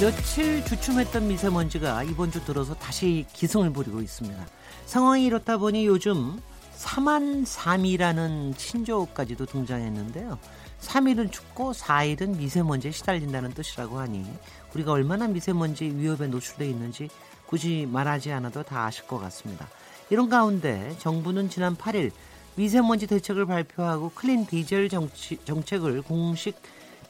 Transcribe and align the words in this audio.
며칠 0.00 0.64
주춤했던 0.64 1.26
미세먼지가 1.26 2.04
이번 2.04 2.30
주 2.30 2.44
들어서 2.44 2.72
다시 2.72 3.26
기승을 3.32 3.70
부리고 3.70 4.00
있습니다. 4.00 4.46
상황이 4.86 5.24
이렇다 5.24 5.56
보니 5.56 5.86
요즘 5.86 6.40
3만 6.76 7.44
3이라는 7.44 8.56
친조까지도 8.56 9.46
등장했는데요. 9.46 10.38
3일은 10.80 11.32
춥고 11.32 11.72
4일은 11.72 12.36
미세먼지에 12.36 12.92
시달린다는 12.92 13.54
뜻이라고 13.54 13.98
하니 13.98 14.24
우리가 14.72 14.92
얼마나 14.92 15.26
미세먼지 15.26 15.86
위협에 15.86 16.28
노출되어 16.28 16.68
있는지 16.68 17.08
굳이 17.46 17.88
말하지 17.90 18.30
않아도 18.30 18.62
다 18.62 18.84
아실 18.84 19.04
것 19.08 19.18
같습니다. 19.18 19.68
이런 20.10 20.28
가운데 20.28 20.94
정부는 20.98 21.50
지난 21.50 21.74
8일 21.74 22.12
미세먼지 22.54 23.08
대책을 23.08 23.46
발표하고 23.46 24.12
클린 24.14 24.46
디젤 24.46 24.90
정치, 24.90 25.38
정책을 25.44 26.02
공식 26.02 26.54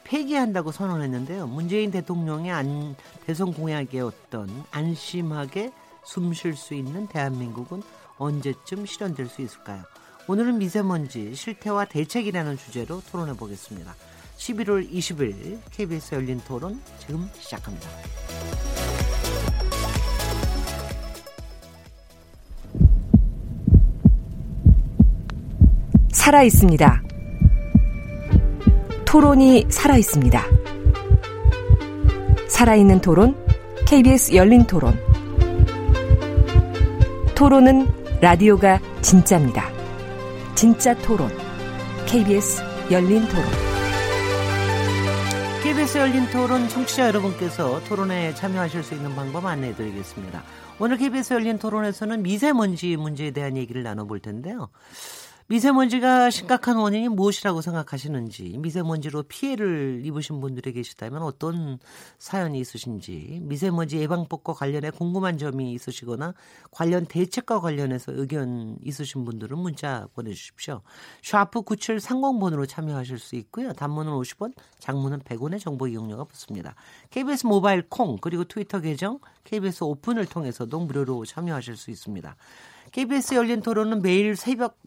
폐기한다고 0.09 0.71
선언했는데요. 0.71 1.45
문재인 1.45 1.91
대통령의 1.91 2.51
안, 2.51 2.95
대선 3.27 3.53
공약이었던 3.53 4.65
안심하게 4.71 5.71
숨 6.03 6.33
쉴 6.33 6.55
수 6.55 6.73
있는 6.73 7.07
대한민국은 7.07 7.83
언제쯤 8.17 8.87
실현될 8.87 9.27
수 9.27 9.43
있을까요? 9.43 9.83
오늘은 10.27 10.57
미세먼지 10.57 11.35
실태와 11.35 11.85
대책이라는 11.85 12.57
주제로 12.57 13.01
토론해 13.11 13.33
보겠습니다. 13.33 13.95
11월 14.37 14.91
20일 14.91 15.59
KBS 15.71 16.15
열린 16.15 16.39
토론 16.47 16.81
지금 16.97 17.29
시작합니다. 17.39 17.87
살아 26.11 26.43
있습니다. 26.43 27.08
토론이 29.09 29.65
살아 29.69 29.97
있습니다. 29.97 30.39
살아있는 32.47 33.01
토론, 33.01 33.35
KBS 33.87 34.35
열린 34.35 34.67
토론. 34.67 34.93
토론은 37.33 37.87
라디오가 38.21 38.79
진짜입니다. 39.01 39.67
진짜 40.53 40.93
토론, 40.93 41.31
KBS 42.05 42.61
열린 42.91 43.27
토론. 43.29 43.45
KBS 45.63 45.97
열린 45.97 46.29
토론 46.29 46.69
청취자 46.69 47.07
여러분께서 47.07 47.83
토론에 47.85 48.35
참여하실 48.35 48.83
수 48.83 48.93
있는 48.93 49.15
방법 49.15 49.47
안내해 49.47 49.73
드리겠습니다. 49.73 50.43
오늘 50.77 50.97
KBS 50.97 51.33
열린 51.33 51.57
토론에서는 51.57 52.21
미세먼지 52.21 52.95
문제에 52.95 53.31
대한 53.31 53.57
얘기를 53.57 53.81
나눠볼 53.81 54.19
텐데요. 54.19 54.69
미세먼지가 55.49 56.29
심각한 56.29 56.77
원인이 56.77 57.09
무엇이라고 57.09 57.61
생각하시는지, 57.61 58.59
미세먼지로 58.59 59.23
피해를 59.23 60.03
입으신 60.05 60.41
분들이 60.41 60.71
계시다면 60.73 61.23
어떤 61.23 61.79
사연이 62.19 62.59
있으신지, 62.59 63.39
미세먼지 63.41 63.97
예방법과 63.97 64.53
관련해 64.53 64.91
궁금한 64.91 65.39
점이 65.39 65.73
있으시거나 65.73 66.35
관련 66.69 67.07
대책과 67.07 67.61
관련해서 67.61 68.11
의견 68.13 68.77
있으신 68.83 69.25
분들은 69.25 69.57
문자 69.57 70.07
보내주십시오. 70.13 70.81
샤프 71.23 71.63
9730번으로 71.63 72.67
참여하실 72.67 73.17
수 73.17 73.35
있고요. 73.37 73.73
단문은 73.73 74.11
50원, 74.11 74.53
장문은 74.77 75.21
100원의 75.21 75.59
정보 75.59 75.87
이용료가 75.87 76.25
붙습니다. 76.25 76.75
KBS 77.09 77.47
모바일 77.47 77.81
콩 77.89 78.17
그리고 78.21 78.43
트위터 78.43 78.79
계정 78.81 79.17
KBS 79.45 79.83
오픈을 79.83 80.27
통해서도 80.27 80.79
무료로 80.79 81.25
참여하실 81.25 81.75
수 81.75 81.89
있습니다. 81.89 82.35
KBS 82.91 83.33
열린 83.33 83.61
토론은 83.61 84.03
매일 84.03 84.35
새벽 84.35 84.77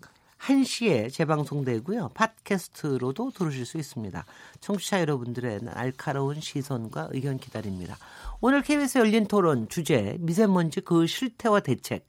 1시에 0.43 1.13
재방송되고요. 1.13 2.11
팟캐스트로도 2.15 3.31
들으실 3.31 3.65
수 3.65 3.79
있습니다. 3.79 4.25
청취자 4.61 5.01
여러분들의 5.01 5.61
날카로운 5.63 6.41
시선과 6.41 7.09
의견 7.13 7.39
기다립니다. 7.39 7.97
오늘 8.41 8.63
KBS 8.63 8.99
열린 8.99 9.27
토론 9.27 9.69
주제 9.69 10.17
미세먼지 10.19 10.81
그 10.81 11.07
실태와 11.07 11.61
대책 11.61 12.07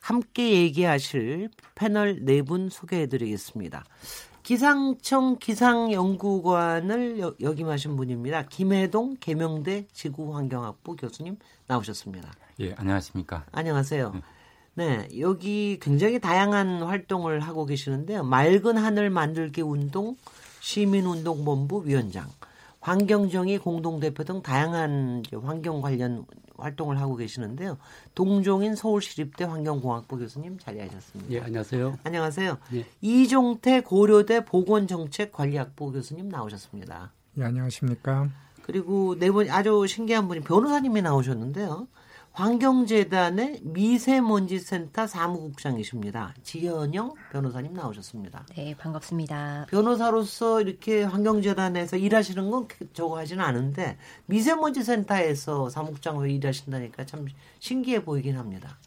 함께 0.00 0.52
얘기하실 0.62 1.50
패널 1.74 2.24
네 2.24 2.40
분 2.40 2.70
소개해 2.70 3.06
드리겠습니다. 3.08 3.84
기상청 4.42 5.36
기상연구관을 5.38 7.20
역임하신 7.42 7.96
분입니다. 7.96 8.44
김해동 8.46 9.16
계명대 9.20 9.88
지구환경학부 9.92 10.96
교수님 10.96 11.36
나오셨습니다. 11.66 12.32
예, 12.60 12.72
안녕하십니까. 12.78 13.44
안녕하세요. 13.52 14.12
네. 14.14 14.22
네, 14.78 15.08
여기 15.18 15.76
굉장히 15.82 16.20
다양한 16.20 16.82
활동을 16.82 17.40
하고 17.40 17.66
계시는데요. 17.66 18.22
맑은 18.22 18.76
하늘 18.76 19.10
만들기 19.10 19.60
운동 19.60 20.16
시민운동본부 20.60 21.82
위원장, 21.84 22.28
환경정의 22.80 23.58
공동대표 23.58 24.22
등 24.22 24.40
다양한 24.40 25.24
환경 25.42 25.80
관련 25.80 26.24
활동을 26.56 27.00
하고 27.00 27.16
계시는데요. 27.16 27.76
동종인 28.14 28.76
서울시립대 28.76 29.44
환경공학부 29.46 30.16
교수님 30.16 30.58
자리하셨습니다. 30.60 31.32
예, 31.34 31.40
안녕하세요. 31.40 31.98
안녕하세요. 32.04 32.58
예. 32.74 32.86
이종태 33.00 33.80
고려대 33.80 34.44
보건정책관리학부 34.44 35.90
교수님 35.90 36.28
나오셨습니다. 36.28 37.10
예, 37.38 37.42
안녕하십니까. 37.42 38.28
그리고 38.62 39.18
네 39.18 39.30
분 39.30 39.50
아주 39.50 39.86
신기한 39.88 40.28
분이 40.28 40.42
변호사님이 40.42 41.02
나오셨는데요. 41.02 41.88
환경재단의 42.38 43.62
미세먼지센터 43.64 45.08
사무국장이십니다. 45.08 46.34
지현영 46.44 47.14
변호사님 47.32 47.74
나오셨습니다. 47.74 48.46
네, 48.54 48.76
반갑습니다. 48.76 49.66
변호사로서 49.68 50.60
이렇게 50.60 51.02
환경재단에서 51.02 51.96
일하시는 51.96 52.48
건 52.48 52.68
저거 52.92 53.18
하지는 53.18 53.44
않은데 53.44 53.98
미세먼지센터에서 54.26 55.68
사무국장으로 55.68 56.28
일하신다니까 56.28 57.06
참 57.06 57.26
신기해 57.58 58.04
보이긴 58.04 58.38
합니다. 58.38 58.78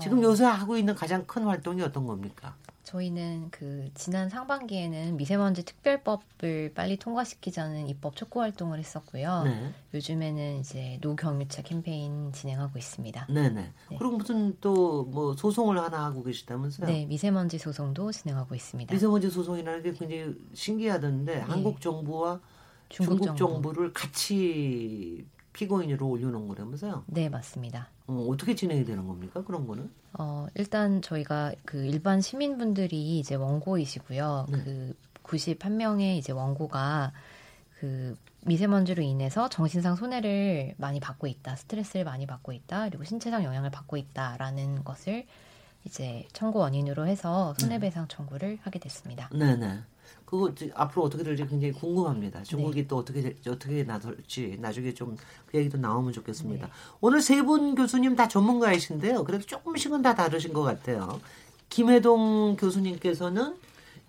지금 0.00 0.20
어. 0.20 0.22
요새 0.22 0.46
하고 0.46 0.78
있는 0.78 0.94
가장 0.94 1.26
큰 1.26 1.44
활동이 1.44 1.82
어떤 1.82 2.06
겁니까? 2.06 2.56
저희는 2.86 3.48
그 3.50 3.90
지난 3.94 4.28
상반기에는 4.28 5.16
미세먼지 5.16 5.64
특별법을 5.64 6.72
빨리 6.74 6.96
통과시키자는 6.96 7.88
입법 7.88 8.14
촉구 8.14 8.40
활동을 8.40 8.78
했었고요. 8.78 9.42
네. 9.42 9.72
요즘에는 9.92 10.60
이제 10.60 10.98
노경유차 11.02 11.62
캠페인 11.62 12.32
진행하고 12.32 12.78
있습니다. 12.78 13.26
네네. 13.28 13.50
네. 13.50 13.72
그리고 13.98 14.16
무슨 14.16 14.56
또 14.60 15.04
뭐 15.16 15.34
소송을 15.34 15.78
하나 15.78 16.04
하고 16.04 16.22
계시다면서요? 16.22 16.86
네, 16.86 17.06
미세먼지 17.06 17.58
소송도 17.58 18.12
진행하고 18.12 18.54
있습니다. 18.54 18.92
미세먼지 18.94 19.30
소송이라는 19.30 19.82
게 19.82 19.92
굉장히 19.92 20.34
신기하던데 20.54 21.34
네. 21.34 21.40
한국 21.40 21.80
정부와 21.80 22.40
중국, 22.88 23.22
중국 23.22 23.36
정부. 23.36 23.72
를 23.72 23.92
같이 23.92 25.26
피고인으로 25.56 26.06
올려놓은 26.06 26.48
거라면서요? 26.48 27.04
네, 27.06 27.30
맞습니다. 27.30 27.88
어, 28.06 28.26
어떻게 28.30 28.54
진행이 28.54 28.84
되는 28.84 29.06
겁니까? 29.06 29.42
그런 29.42 29.66
거는? 29.66 29.90
어, 30.18 30.46
일단 30.54 31.00
저희가 31.00 31.52
그 31.64 31.78
일반 31.86 32.20
시민분들이 32.20 33.18
이제 33.18 33.34
원고이시고요. 33.36 34.46
네. 34.50 34.58
그 34.62 34.94
91명의 35.22 36.18
이제 36.18 36.32
원고가 36.32 37.12
그 37.80 38.14
미세먼지로 38.42 39.02
인해서 39.02 39.48
정신상 39.48 39.96
손해를 39.96 40.74
많이 40.76 41.00
받고 41.00 41.26
있다, 41.26 41.56
스트레스를 41.56 42.04
많이 42.04 42.26
받고 42.26 42.52
있다, 42.52 42.84
그리고 42.84 43.04
신체적 43.04 43.42
영향을 43.42 43.70
받고 43.70 43.96
있다라는 43.96 44.84
것을 44.84 45.26
이제 45.86 46.26
청구 46.32 46.58
원인으로 46.58 47.06
해서 47.06 47.54
손해배상 47.58 48.08
청구를 48.08 48.58
하게 48.62 48.78
됐습니다. 48.80 49.30
네, 49.32 49.56
네. 49.56 49.78
그거 50.24 50.52
앞으로 50.74 51.04
어떻게 51.04 51.22
될지 51.22 51.46
굉장히 51.46 51.72
궁금합니다. 51.72 52.42
중국이 52.42 52.82
네. 52.82 52.88
또 52.88 52.96
어떻게 52.98 53.36
어떻게 53.48 53.84
나설지 53.84 54.58
나중에 54.60 54.92
좀 54.92 55.16
그 55.46 55.58
얘기도 55.58 55.78
나오면 55.78 56.12
좋겠습니다. 56.12 56.66
네. 56.66 56.72
오늘 57.00 57.20
세 57.22 57.42
분 57.44 57.76
교수님 57.76 58.16
다 58.16 58.26
전문가이신데요. 58.26 59.22
그래도 59.24 59.46
조금씩은 59.46 60.02
다 60.02 60.14
다르신 60.16 60.52
것 60.52 60.62
같아요. 60.62 61.20
김해동 61.68 62.56
교수님께서는 62.56 63.56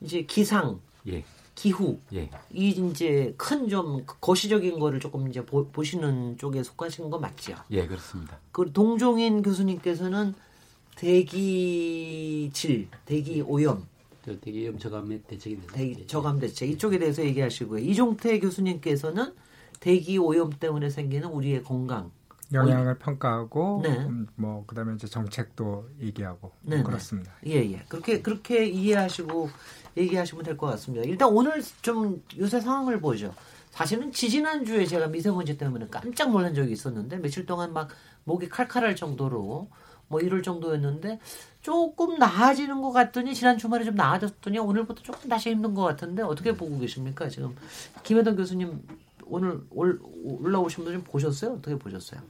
이제 0.01 0.23
기상, 0.23 0.79
예. 1.07 1.23
기후, 1.55 1.99
예. 2.13 2.29
이 2.51 2.69
이제 2.69 3.33
큰 3.37 3.67
좀 3.69 4.03
거시적인 4.21 4.79
거를 4.79 4.99
조금 4.99 5.27
이제 5.27 5.43
보, 5.45 5.67
시는 5.83 6.37
쪽에 6.37 6.63
속하신 6.63 7.09
거 7.11 7.19
맞죠? 7.19 7.55
예, 7.71 7.85
그렇습니다. 7.87 8.37
그 8.51 8.71
동종인 8.71 9.41
교수님께서는 9.43 10.33
대기질, 10.97 12.87
대기 13.05 13.41
오염 13.41 13.85
대기염 14.41 14.77
저감의 14.77 15.21
대책인데 15.27 15.67
대기 15.71 16.07
저감 16.07 16.39
대책 16.39 16.69
이쪽에 16.69 16.99
대해서 16.99 17.23
얘기하시고요. 17.23 17.79
이종태 17.81 18.39
교수님께서는 18.39 19.33
대기 19.79 20.17
오염 20.17 20.49
때문에 20.51 20.89
생기는 20.89 21.29
우리의 21.29 21.63
건강 21.63 22.11
영향을 22.51 22.97
평가하고 22.97 23.81
네. 23.83 23.89
음, 23.89 24.27
뭐 24.35 24.65
그다음에 24.65 24.95
이제 24.95 25.07
정책도 25.07 25.89
얘기하고 26.01 26.51
네, 26.61 26.77
네. 26.77 26.83
그렇습니다. 26.83 27.31
예, 27.45 27.55
예. 27.55 27.83
그렇게 27.87 28.21
그렇게 28.21 28.65
이해하시고 28.65 29.49
얘기하시면 29.97 30.43
될 30.43 30.57
것 30.57 30.67
같습니다. 30.67 31.05
일단 31.05 31.29
오늘 31.29 31.61
좀 31.81 32.21
요새 32.37 32.59
상황을 32.59 32.99
보죠. 32.99 33.33
사실은 33.71 34.11
지지난 34.11 34.65
주에 34.65 34.85
제가 34.85 35.07
미세먼지 35.07 35.57
때문에 35.57 35.87
깜짝 35.91 36.31
놀란 36.31 36.53
적이 36.53 36.71
있었는데 36.73 37.17
며칠 37.17 37.45
동안 37.45 37.71
막 37.73 37.89
목이 38.23 38.49
칼칼할 38.49 38.95
정도로 38.95 39.69
뭐 40.07 40.19
이럴 40.21 40.41
정도였는데 40.41 41.19
조금 41.61 42.17
나아지는 42.17 42.81
것 42.81 42.91
같더니 42.91 43.33
지난 43.35 43.57
주말에 43.57 43.83
좀 43.83 43.95
나아졌더니 43.95 44.57
오늘부터 44.59 45.01
조금 45.03 45.29
다시 45.29 45.49
힘든 45.49 45.73
것 45.73 45.83
같은데 45.83 46.21
어떻게 46.23 46.53
보고 46.53 46.77
계십니까 46.79 47.27
지금 47.29 47.55
김혜동 48.03 48.35
교수님 48.35 48.81
오늘 49.25 49.59
올, 49.71 49.99
올라오신 50.23 50.83
분 50.85 50.93
좀 50.93 51.03
보셨어요? 51.03 51.53
어떻게 51.53 51.77
보셨어요? 51.77 52.21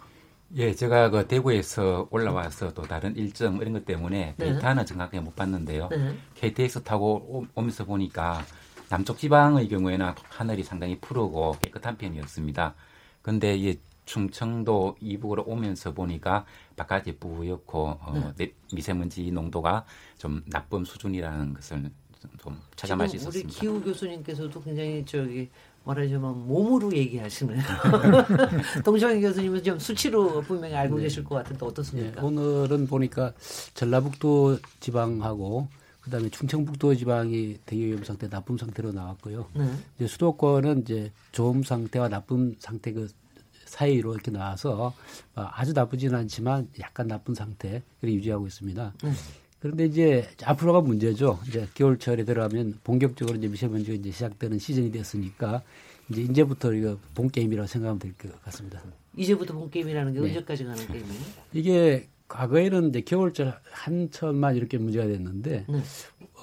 예, 0.55 0.73
제가 0.73 1.09
그 1.09 1.27
대구에서 1.27 2.07
올라와서 2.09 2.73
또 2.73 2.81
다른 2.83 3.15
일정 3.17 3.57
이런 3.57 3.73
것 3.73 3.85
때문에 3.85 4.33
네. 4.37 4.45
데이터는 4.53 4.85
정확하게 4.85 5.19
못 5.19 5.35
봤는데요. 5.35 5.89
네. 5.91 6.15
KTX 6.35 6.83
타고 6.83 7.15
오- 7.29 7.45
오면서 7.53 7.83
보니까 7.85 8.41
남쪽 8.89 9.17
지방의 9.17 9.67
경우에는 9.67 10.13
하늘이 10.29 10.63
상당히 10.63 10.97
푸르고 10.99 11.57
깨끗한 11.61 11.97
편이었습니다. 11.97 12.73
근데 13.21 13.55
이제 13.57 13.77
충청도 14.17 14.95
이북으로 15.01 15.43
오면서 15.45 15.93
보니까 15.93 16.45
바깥이 16.75 17.17
뿌옇고 17.19 17.87
어, 18.01 18.33
내- 18.37 18.53
미세먼지 18.73 19.29
농도가 19.31 19.85
좀 20.17 20.41
나쁨 20.47 20.83
수준이라는 20.85 21.53
것을 21.53 21.91
좀- 22.19 22.31
좀 22.39 22.57
체감할 22.75 23.07
수 23.09 23.17
지금 23.17 23.29
우리 23.29 23.39
있었습니다. 23.39 23.59
기후 23.59 23.83
교수님께서도 23.83 24.63
굉장히 24.63 25.05
저기 25.05 25.49
말하자면 25.83 26.47
몸으로 26.47 26.91
얘기하시네요. 26.93 27.61
동정희 28.83 29.21
교수님은 29.21 29.63
좀 29.63 29.77
수치로 29.79 30.41
분명히 30.41 30.73
알고 30.75 30.97
계실 30.97 31.23
것 31.23 31.35
같은데 31.35 31.65
예, 31.65 31.69
어떻습니까? 31.69 32.23
오늘은 32.23 32.87
보니까 32.87 33.33
전라북도 33.73 34.57
지방하고 34.79 35.67
그다음에 36.01 36.29
충청북도 36.29 36.95
지방이 36.95 37.57
대기오염 37.65 38.03
상태 38.05 38.29
나쁨 38.29 38.57
상태로 38.57 38.93
나왔고요. 38.93 39.47
네. 39.53 39.69
이제 39.97 40.07
수도권은 40.07 40.81
이제 40.81 41.11
좋음 41.33 41.63
상태와 41.63 42.07
나쁨 42.09 42.55
상태 42.59 42.93
그 42.93 43.07
사이로 43.67 44.13
이렇게 44.13 44.31
나와서 44.31 44.93
어, 45.35 45.47
아주 45.53 45.73
나쁘지는 45.73 46.15
않지만 46.19 46.69
약간 46.79 47.07
나쁜 47.07 47.35
상태 47.35 47.83
를 48.01 48.13
유지하고 48.13 48.47
있습니다. 48.47 48.93
네. 49.03 49.11
그런데 49.59 49.85
이제 49.85 50.27
앞으로가 50.43 50.81
문제죠. 50.81 51.39
이제 51.47 51.67
겨울철에 51.73 52.23
들어가면 52.25 52.79
본격적으로 52.83 53.37
이제 53.37 53.47
미세먼지가 53.47 53.95
이제 53.95 54.11
시작되는 54.11 54.59
시즌이 54.59 54.91
됐으니까 54.91 55.63
이제 56.09 56.21
이제부터 56.21 56.73
이거 56.73 56.97
본 57.15 57.29
게임이라고 57.29 57.67
생각하면 57.67 57.99
될 57.99 58.13
것 58.13 58.41
같습니다. 58.43 58.81
이제부터 59.15 59.53
본 59.55 59.69
게임이라는 59.69 60.13
게 60.13 60.19
네. 60.19 60.27
언제까지 60.27 60.63
가는 60.63 60.87
게임이에요? 60.87 61.21
이게 61.53 62.07
과거에는 62.27 62.89
이제 62.89 63.01
겨울철 63.01 63.57
한철만 63.71 64.55
이렇게 64.57 64.77
문제가 64.77 65.07
됐는데 65.07 65.65
네. 65.67 65.81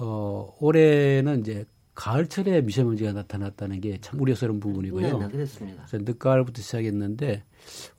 어, 0.00 0.53
올해는 0.61 1.41
이제 1.41 1.65
가을철에 1.94 2.62
미세먼지가 2.62 3.12
나타났다는 3.12 3.81
게 3.81 3.99
참 4.00 4.20
우려스러운 4.20 4.58
부분이고요. 4.61 5.19
네, 5.19 5.26
네, 5.26 5.32
그렇습니다. 5.32 5.85
그래서 5.87 6.05
늦가을부터 6.05 6.61
시작했는데 6.62 7.44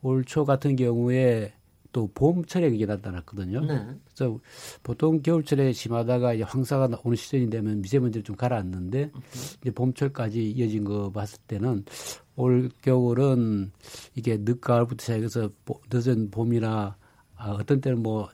올 0.02 0.24
초 0.26 0.44
같은 0.46 0.76
경우에 0.76 1.54
또 1.92 2.10
봄철에 2.14 2.72
그게 2.72 2.86
나타났거든요. 2.86 3.62
네. 3.62 3.86
그래서 4.14 4.38
보통 4.84 5.22
겨울철에 5.22 5.72
심하다가 5.72 6.34
이제 6.34 6.44
황사가 6.44 6.90
나- 6.90 7.00
오는 7.06 7.16
시즌이 7.16 7.50
되면 7.50 7.82
미세먼지를 7.82 8.24
좀 8.24 8.36
가라앉는데 8.36 9.12
이제 9.62 9.72
봄철까지 9.72 10.52
이어진 10.52 10.84
거 10.84 11.10
봤을 11.12 11.40
때는 11.48 11.86
올 12.36 12.70
겨울은 12.82 13.72
이게 14.14 14.36
늦가을부터 14.42 15.02
시작해서 15.02 15.50
보- 15.64 15.80
늦은 15.90 16.32
봄이나 16.32 16.98
아, 17.38 17.52
어떤 17.52 17.80
때는 17.80 18.04
뭐 18.04 18.28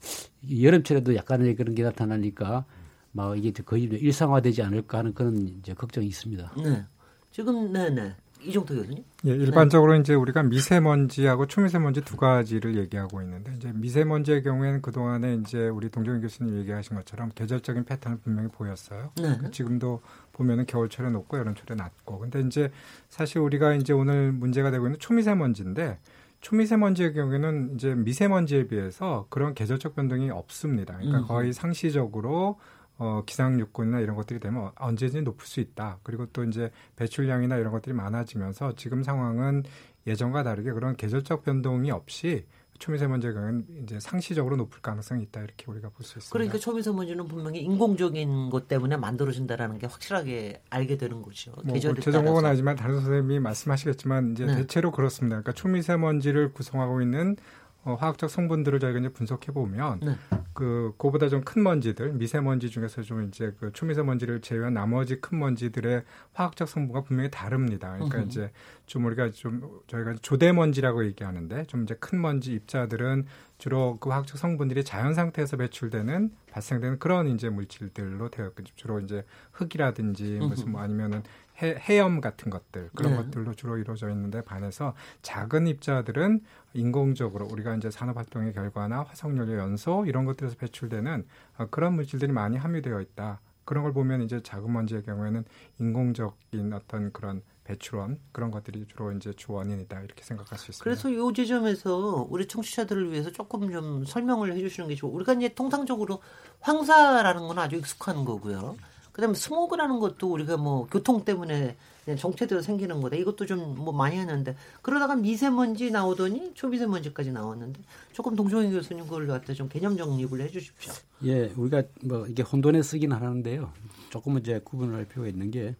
여름철에도 0.60 1.16
약간의 1.16 1.56
그런 1.56 1.75
게 1.75 1.84
나타나니까 1.84 2.66
막 3.12 3.38
이게 3.38 3.52
거의 3.63 3.84
일상화되지 3.84 4.62
않을까 4.63 5.00
하는 5.00 5.13
그런 5.13 5.48
이제 5.60 5.74
걱정이 5.74 6.08
있습니다. 6.08 6.54
네. 6.63 6.86
지금 7.31 7.72
네네 7.72 8.16
이종태 8.44 8.75
교수님. 8.75 9.04
예, 9.25 9.31
일반적으로 9.31 9.96
이제 9.96 10.13
우리가 10.13 10.44
미세먼지하고 10.44 11.46
초미세먼지 11.48 12.02
두 12.02 12.18
가지를 12.18 12.75
얘기하고 12.78 13.22
있는데 13.22 13.54
이제 13.56 13.72
미세먼지의 13.74 14.44
경우에는 14.44 14.81
그 14.81 14.92
동안에 14.92 15.36
이제 15.36 15.68
우리 15.68 15.90
동정희 15.90 16.22
교수님 16.22 16.58
얘기하신 16.60 16.98
것처럼 16.98 17.31
계절적인 17.36 17.86
패턴을 17.86 18.18
분명히 18.24 18.50
보였어요. 18.50 19.12
네. 19.22 19.38
그 19.40 19.52
지금도 19.52 20.02
보면은 20.34 20.66
겨울철에 20.66 21.10
높고 21.12 21.38
여름철에 21.38 21.75
낮고. 21.75 22.19
근데 22.19 22.42
이제 22.42 22.72
사실 23.10 23.40
우리가 23.40 23.75
이제 23.75 23.94
오늘 23.94 24.31
문제가 24.31 24.72
되고 24.72 24.88
있는 24.88 25.00
초미세먼지인데 25.00 26.00
초미세먼지의 26.42 27.14
경우에는 27.14 27.75
이제 27.75 27.94
미세먼지에 27.94 28.68
비해서 28.68 29.28
그런 29.30 29.54
계절적 29.54 29.96
변동이 29.96 30.31
없습니다. 30.31 30.96
그러니까 30.96 31.19
음. 31.19 31.28
거의 31.28 31.54
상시적으로 31.54 32.57
어, 33.03 33.24
기상 33.25 33.59
요건이나 33.59 34.00
이런 34.00 34.15
것들이 34.15 34.39
되면 34.39 34.69
언제든지 34.75 35.24
높을 35.24 35.48
수 35.48 35.59
있다. 35.59 35.98
그리고 36.03 36.27
또 36.27 36.44
이제 36.44 36.69
배출량이나 36.98 37.57
이런 37.57 37.71
것들이 37.71 37.94
많아지면서 37.95 38.75
지금 38.75 39.01
상황은 39.01 39.63
예전과 40.06 40.44
다르게 40.44 40.71
그런 40.71 40.95
계절적 40.95 41.44
변동이 41.44 41.89
없이 41.89 42.45
초미세먼지의 42.77 43.33
경우는 43.33 43.65
이제 43.83 44.00
상시적으로 44.00 44.56
높을 44.56 44.81
가능성이 44.81 45.24
있다. 45.24 45.42
이렇게 45.42 45.65
우리가 45.68 45.89
볼 45.89 46.03
수 46.06 46.19
있습니다. 46.19 46.31
그러니까 46.31 46.59
초미세먼지는 46.59 47.27
분명히 47.27 47.62
인공적인 47.62 48.51
것 48.51 48.68
때문에 48.68 48.98
만들어진다라는 48.98 49.80
게 49.80 49.88
확실하게 49.88 50.62
알게 50.69 50.97
되는 50.97 51.24
거죠. 51.24 51.51
뭐 51.63 51.74
계절에 51.74 52.01
제 52.01 52.12
전공은 52.12 52.42
따라서. 52.42 52.47
아니지만 52.50 52.75
다른 52.75 52.95
선생님이 53.01 53.39
말씀하시겠지만 53.39 54.33
이제 54.33 54.45
네. 54.45 54.56
대체로 54.57 54.92
그렇습니다. 54.92 55.38
그러니까 55.42 55.54
초미세먼지를 55.54 56.54
구성하고 56.54 57.01
있는 57.01 57.36
어, 57.83 57.95
화학적 57.95 58.30
성분들을 58.30 58.80
저희가 58.80 59.00
이제 59.00 59.10
분석해 59.10 59.51
보면 59.51 60.00
네. 60.01 60.16
그 60.54 60.94
그보다 60.98 61.30
좀 61.30 61.42
큰 61.44 61.63
먼지들, 61.63 62.13
미세먼지 62.13 62.69
중에서 62.69 63.01
좀 63.01 63.28
이제 63.28 63.54
그 63.60 63.72
초미세먼지를 63.74 64.42
제외한 64.42 64.74
나머지 64.74 65.19
큰 65.19 65.39
먼지들의 65.39 66.04
화학적 66.33 66.68
성분과 66.69 67.01
분명히 67.04 67.31
다릅니다. 67.31 67.94
그러니까 67.94 68.19
음흠. 68.19 68.28
이제 68.28 68.51
좀 68.86 69.06
우리가 69.06 69.31
좀 69.31 69.81
저희가 69.88 70.16
조대먼지라고 70.22 71.06
얘기하는데 71.06 71.66
좀 71.66 71.83
이제 71.83 71.95
큰 72.00 72.22
먼지 72.22 72.54
입자들은 72.54 73.25
주로 73.57 73.98
그 74.00 74.10
화학적 74.10 74.38
성분들이 74.38 74.83
자연 74.83 75.13
상태에서 75.13 75.57
배출되는 75.57 76.31
발생되는 76.51 77.00
그런 77.00 77.28
이제 77.28 77.50
물질들로 77.50 78.30
되어. 78.30 78.52
주로 78.76 79.00
이제 79.00 79.23
흙이라든지 79.54 80.40
무슨 80.42 80.71
뭐 80.71 80.81
아니면은 80.81 81.23
해, 81.61 81.77
해염 81.77 82.21
같은 82.21 82.49
것들 82.49 82.89
그런 82.95 83.13
네. 83.13 83.18
것들로 83.18 83.53
주로 83.53 83.77
이루어져 83.77 84.09
있는데 84.09 84.41
반해서 84.41 84.94
작은 85.21 85.68
입자들은 85.68 86.41
인공적으로 86.73 87.45
우리가 87.45 87.75
이제 87.75 87.91
산업 87.91 88.18
활동의 88.18 88.53
결과나 88.53 89.03
화석연료 89.03 89.57
연소 89.57 90.06
이런 90.06 90.25
것들에서 90.25 90.56
배출되는 90.56 91.25
어, 91.57 91.68
그런 91.69 91.94
물질들이 91.94 92.31
많이 92.31 92.57
함유되어 92.57 93.01
있다. 93.01 93.41
그런 93.65 93.83
걸 93.83 93.94
보면 93.94 94.21
이제 94.21 94.41
작은 94.41 94.71
먼지의 94.71 95.03
경우에는 95.03 95.45
인공적인 95.80 96.73
어떤 96.73 97.11
그런 97.11 97.41
배출원 97.63 98.19
그런 98.31 98.51
것들이 98.51 98.85
주로 98.87 99.11
이제 99.11 99.33
주 99.33 99.53
원인이다 99.53 100.01
이렇게 100.01 100.23
생각할 100.23 100.57
수 100.57 100.71
있습니다. 100.71 100.83
그래서 100.83 101.13
요 101.13 101.31
지점에서 101.31 102.27
우리 102.30 102.47
청취자들을 102.47 103.11
위해서 103.11 103.31
조금 103.31 103.71
좀 103.71 104.03
설명을 104.03 104.53
해주시는 104.53 104.89
게 104.89 104.95
좋고 104.95 105.15
우리가 105.15 105.33
이제 105.33 105.49
통상적으로 105.49 106.21
황사라는 106.59 107.47
건 107.47 107.59
아주 107.59 107.75
익숙한 107.75 108.25
거고요. 108.25 108.75
그다음에 109.11 109.33
스모그라는 109.33 109.99
것도 109.99 110.31
우리가 110.31 110.57
뭐 110.57 110.87
교통 110.87 111.23
때문에 111.25 111.75
정체되어 112.18 112.61
생기는 112.61 112.99
거다. 113.01 113.15
이것도 113.15 113.45
좀 113.45 113.75
뭐 113.81 113.94
많이 113.94 114.18
했는데 114.18 114.56
그러다가 114.81 115.15
미세먼지 115.15 115.91
나오더니 115.91 116.53
초미세먼지까지 116.53 117.31
나왔는데 117.31 117.80
조금 118.11 118.35
동종희 118.35 118.71
교수님 118.71 119.06
그걸 119.06 119.27
갖다 119.27 119.53
좀 119.53 119.69
개념 119.69 119.97
정립을 119.97 120.41
해주십시오. 120.41 120.94
예, 121.25 121.51
우리가 121.56 121.83
뭐 122.03 122.27
이게 122.27 122.44
혼돈에 122.44 122.81
쓰긴 122.81 123.11
하는데요. 123.11 123.71
조금은 124.09 124.41
이제 124.41 124.59
구분을 124.63 124.95
할 124.95 125.06
필요가 125.06 125.30
있는 125.30 125.51
게 125.51 125.75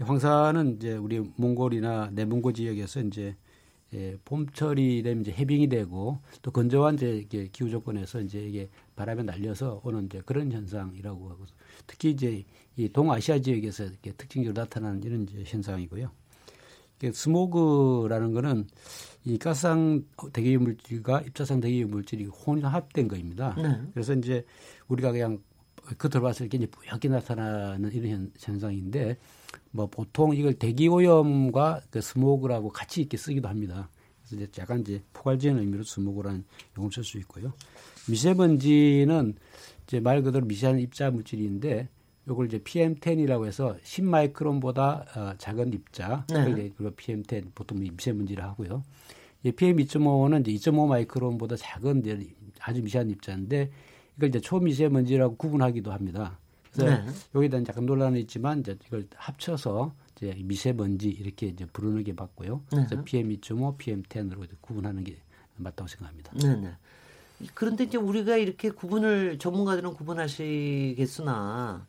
황사는 0.00 0.76
이제 0.76 0.92
우리 0.96 1.20
몽골이나 1.36 2.10
내몽고 2.12 2.52
지역에서 2.52 3.00
이제 3.00 3.36
예, 3.92 4.16
봄철이 4.24 5.02
되면 5.02 5.22
이제 5.22 5.32
해빙이 5.32 5.68
되고 5.68 6.18
또 6.42 6.50
건조한 6.52 6.94
이제 6.94 7.16
이게 7.16 7.48
기후 7.50 7.70
조건에서 7.70 8.20
이제 8.20 8.40
이게 8.40 8.68
바람에 8.94 9.24
날려서 9.24 9.80
오는 9.84 10.06
이제 10.06 10.22
그런 10.24 10.52
현상이라고 10.52 11.28
하고 11.28 11.44
특히 11.86 12.10
이제 12.10 12.44
이 12.76 12.88
동아시아 12.88 13.38
지역에서 13.40 13.84
이렇게 13.84 14.12
특징적으로 14.12 14.60
나타나는 14.62 15.02
이런 15.02 15.22
이제 15.24 15.42
현상이고요. 15.46 16.10
스모그라는 17.12 18.32
거는 18.32 18.66
이 19.24 19.38
가스상 19.38 20.04
대기유 20.32 20.60
물질과 20.60 21.22
입자상 21.22 21.60
대기유 21.60 21.86
물질이 21.88 22.26
혼합된 22.26 23.08
거입니다. 23.08 23.54
네. 23.56 23.80
그래서 23.94 24.12
이제 24.14 24.44
우리가 24.88 25.10
그냥 25.12 25.38
겉으로 25.98 26.20
봤을 26.22 26.48
때 26.48 26.58
이제 26.58 26.66
뿌옇게 26.66 27.08
나타나는 27.08 27.90
이런 27.92 28.10
현- 28.10 28.32
현상인데 28.38 29.16
뭐 29.70 29.86
보통 29.86 30.34
이걸 30.36 30.54
대기 30.54 30.88
오염과 30.88 31.82
그 31.90 32.00
스모그라고 32.02 32.68
같이 32.68 33.00
이렇게 33.00 33.16
쓰기도 33.16 33.48
합니다. 33.48 33.88
그래서 34.28 34.44
이제 34.44 34.60
약간 34.60 34.80
이제 34.80 35.02
포괄적인 35.14 35.58
의미로 35.58 35.82
스모그라는 35.82 36.44
용어를 36.76 36.92
쓸 36.92 37.02
수 37.04 37.18
있고요. 37.18 37.52
미세먼지는 38.10 39.34
이제 39.86 40.00
말 40.00 40.22
그대로 40.22 40.44
미세한 40.44 40.78
입자 40.80 41.10
물질인데 41.10 41.88
요걸 42.30 42.46
이제 42.46 42.58
PM10이라고 42.60 43.44
해서 43.46 43.76
10마이크론보다 43.82 45.16
어, 45.16 45.34
작은 45.36 45.72
입자, 45.72 46.24
네. 46.28 46.44
그걸 46.44 46.52
이제 46.52 46.72
그거 46.76 46.90
PM10 46.90 47.46
보통 47.54 47.80
미세먼지라 47.80 48.50
하고요. 48.50 48.84
이 49.42 49.50
PM2.5는 49.50 50.46
이제 50.46 50.70
2.5 50.70 50.86
마이크론보다 50.86 51.56
작은 51.56 52.00
이제 52.00 52.28
아주 52.60 52.82
미세한 52.82 53.10
입자인데 53.10 53.70
이걸 54.16 54.28
이제 54.28 54.40
초미세먼지라고 54.40 55.36
구분하기도 55.36 55.90
합니다. 55.90 56.38
그래서 56.72 56.90
네. 56.90 57.04
여기다 57.34 57.58
약간 57.58 57.84
논란은 57.84 58.20
있지만 58.20 58.60
이제 58.60 58.78
이걸 58.86 59.08
합쳐서 59.16 59.92
이제 60.16 60.36
미세먼지 60.44 61.08
이렇게 61.08 61.46
이제 61.48 61.66
부르는 61.66 62.04
게 62.04 62.12
맞고요. 62.12 62.62
그래서 62.70 62.94
네. 62.96 63.02
PM2.5, 63.02 63.76
PM10으로 63.78 64.46
구분하는 64.60 65.02
게 65.02 65.16
맞다고 65.56 65.88
생각합니다. 65.88 66.32
네네. 66.34 66.70
그런데 67.54 67.84
이제 67.84 67.96
우리가 67.96 68.36
이렇게 68.36 68.70
구분을 68.70 69.38
전문가들은 69.38 69.94
구분하시겠으나 69.94 71.86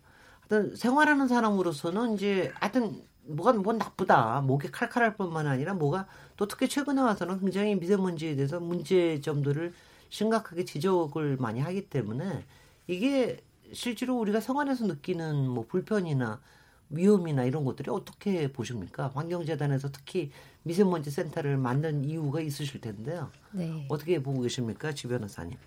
생활하는 0.75 1.27
사람으로서는 1.27 2.15
이제 2.15 2.51
하여튼 2.55 3.01
뭐가 3.24 3.53
뭐 3.53 3.74
나쁘다 3.74 4.41
목이 4.41 4.70
칼칼할 4.72 5.15
뿐만 5.15 5.48
아니라 5.48 5.74
뭐가 5.74 6.08
또 6.38 6.48
특히 6.48 6.67
최근에 6.67 7.01
와서는 7.01 7.39
굉장히 7.39 7.75
미세먼지에 7.75 8.36
대해서 8.36 8.60
문제점들을 8.60 9.74
심각하게 10.10 10.65
지적을 10.65 11.38
많이 11.38 11.60
하기 11.60 11.89
때문에 11.89 12.43
이게 12.88 13.41
실제로 13.74 14.17
우리가 14.20 14.41
생활에서 14.41 14.86
느끼는 14.86 15.48
뭐 15.48 15.65
불편이나 15.67 16.41
위험이나 16.89 17.46
이런 17.46 17.63
것들이 17.63 17.89
어떻게 17.89 18.51
보십니까? 18.51 19.12
환경재단에서 19.13 19.91
특히 19.91 20.31
미세먼지 20.63 21.10
센터를 21.10 21.58
만든 21.58 22.03
이유가 22.03 22.41
있으실 22.41 22.81
텐데요. 22.81 23.29
네. 23.51 23.86
어떻게 23.89 24.22
보고 24.22 24.41
계십니까, 24.41 24.93
지 24.93 25.08
변호사님? 25.08 25.58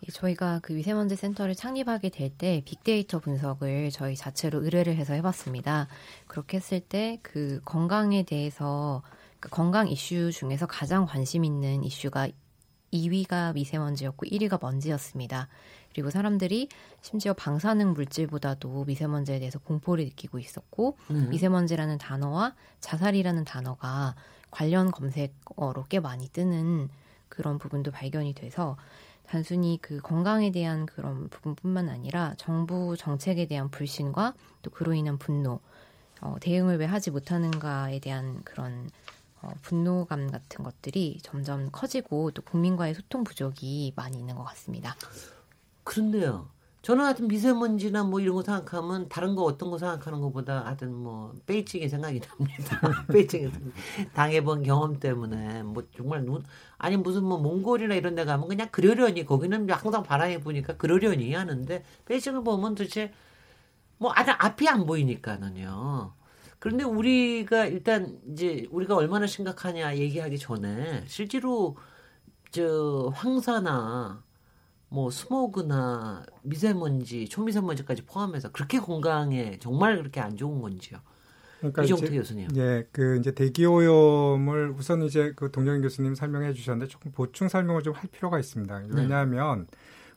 이 0.00 0.12
저희가 0.12 0.60
그 0.62 0.72
미세먼지 0.72 1.16
센터를 1.16 1.54
창립하게 1.54 2.10
될 2.10 2.30
때 2.30 2.62
빅데이터 2.64 3.18
분석을 3.18 3.90
저희 3.90 4.14
자체로 4.14 4.62
의뢰를 4.62 4.94
해서 4.96 5.12
해봤습니다. 5.14 5.88
그렇게 6.28 6.58
했을 6.58 6.80
때 6.80 7.18
그 7.22 7.60
건강에 7.64 8.22
대해서 8.22 9.02
그 9.40 9.48
건강 9.48 9.88
이슈 9.88 10.30
중에서 10.30 10.66
가장 10.66 11.04
관심 11.06 11.44
있는 11.44 11.82
이슈가 11.84 12.28
2위가 12.92 13.54
미세먼지였고 13.54 14.26
1위가 14.26 14.60
먼지였습니다. 14.62 15.48
그리고 15.92 16.10
사람들이 16.10 16.68
심지어 17.02 17.32
방사능 17.34 17.92
물질보다도 17.94 18.84
미세먼지에 18.84 19.40
대해서 19.40 19.58
공포를 19.58 20.04
느끼고 20.04 20.38
있었고 20.38 20.96
음. 21.10 21.28
미세먼지라는 21.30 21.98
단어와 21.98 22.54
자살이라는 22.80 23.44
단어가 23.44 24.14
관련 24.50 24.90
검색어로 24.92 25.84
꽤 25.88 25.98
많이 25.98 26.28
뜨는 26.28 26.88
그런 27.28 27.58
부분도 27.58 27.90
발견이 27.90 28.32
돼서 28.34 28.76
단순히 29.28 29.78
그 29.82 30.00
건강에 30.00 30.50
대한 30.50 30.86
그런 30.86 31.28
부분뿐만 31.28 31.90
아니라 31.90 32.34
정부 32.38 32.96
정책에 32.96 33.46
대한 33.46 33.70
불신과 33.70 34.34
또 34.62 34.70
그로 34.70 34.94
인한 34.94 35.18
분노, 35.18 35.60
어, 36.22 36.36
대응을 36.40 36.78
왜 36.78 36.86
하지 36.86 37.10
못하는가에 37.10 37.98
대한 38.00 38.42
그런 38.44 38.90
어, 39.42 39.50
분노감 39.62 40.30
같은 40.30 40.64
것들이 40.64 41.18
점점 41.22 41.68
커지고 41.70 42.30
또 42.30 42.42
국민과의 42.42 42.94
소통 42.94 43.22
부족이 43.22 43.92
많이 43.94 44.18
있는 44.18 44.34
것 44.34 44.44
같습니다. 44.44 44.96
그런데요. 45.84 46.48
저는 46.82 47.04
하여튼 47.04 47.28
미세먼지나 47.28 48.04
뭐 48.04 48.20
이런 48.20 48.34
거 48.36 48.42
생각하면 48.42 49.08
다른 49.08 49.34
거 49.34 49.42
어떤 49.42 49.70
거 49.70 49.78
생각하는 49.78 50.20
것보다 50.20 50.64
하여튼 50.64 50.94
뭐 50.94 51.34
베이징이 51.46 51.88
생각이 51.88 52.20
납니다. 52.20 52.80
베이징에서 53.12 53.58
당해본 54.14 54.62
경험 54.62 54.98
때문에 55.00 55.64
뭐 55.64 55.82
정말 55.96 56.24
눈 56.24 56.44
아니 56.78 56.96
무슨 56.96 57.24
뭐 57.24 57.38
몽골이나 57.38 57.94
이런 57.96 58.14
데 58.14 58.24
가면 58.24 58.48
그냥 58.48 58.68
그러려니 58.70 59.26
거기는 59.26 59.68
항상 59.68 60.02
바람이 60.02 60.38
부니까 60.40 60.76
그러려니 60.76 61.34
하는데 61.34 61.84
베이징을 62.06 62.44
보면 62.44 62.76
도대체 62.76 63.12
뭐 63.98 64.12
아주 64.14 64.30
앞이 64.30 64.68
안 64.68 64.86
보이니까는요. 64.86 66.12
그런데 66.60 66.84
우리가 66.84 67.66
일단 67.66 68.20
이제 68.32 68.66
우리가 68.70 68.96
얼마나 68.96 69.26
심각하냐 69.26 69.96
얘기하기 69.96 70.38
전에 70.38 71.04
실제로 71.06 71.76
저 72.50 73.10
황사나 73.14 74.22
뭐 74.90 75.10
스모그나 75.10 76.24
미세먼지, 76.42 77.28
초미세먼지까지 77.28 78.02
포함해서 78.06 78.50
그렇게 78.52 78.78
건강에 78.78 79.58
정말 79.60 79.96
그렇게 79.98 80.20
안 80.20 80.36
좋은 80.36 80.60
건지요. 80.60 80.98
그러니까 81.58 81.82
이정태 81.82 82.06
이제- 82.06 82.16
교수님. 82.16 82.48
예, 82.56 82.86
그 82.92 83.18
이제 83.18 83.32
대기 83.34 83.66
오염을 83.66 84.70
우선 84.78 85.02
이제 85.02 85.32
그 85.36 85.50
동정인 85.50 85.82
교수님 85.82 86.14
설명해 86.14 86.52
주셨는데 86.52 86.88
조금 86.88 87.10
보충 87.12 87.48
설명을 87.48 87.82
좀 87.82 87.94
할 87.94 88.08
필요가 88.10 88.38
있습니다. 88.38 88.78
네. 88.80 88.88
왜냐하면 88.94 89.66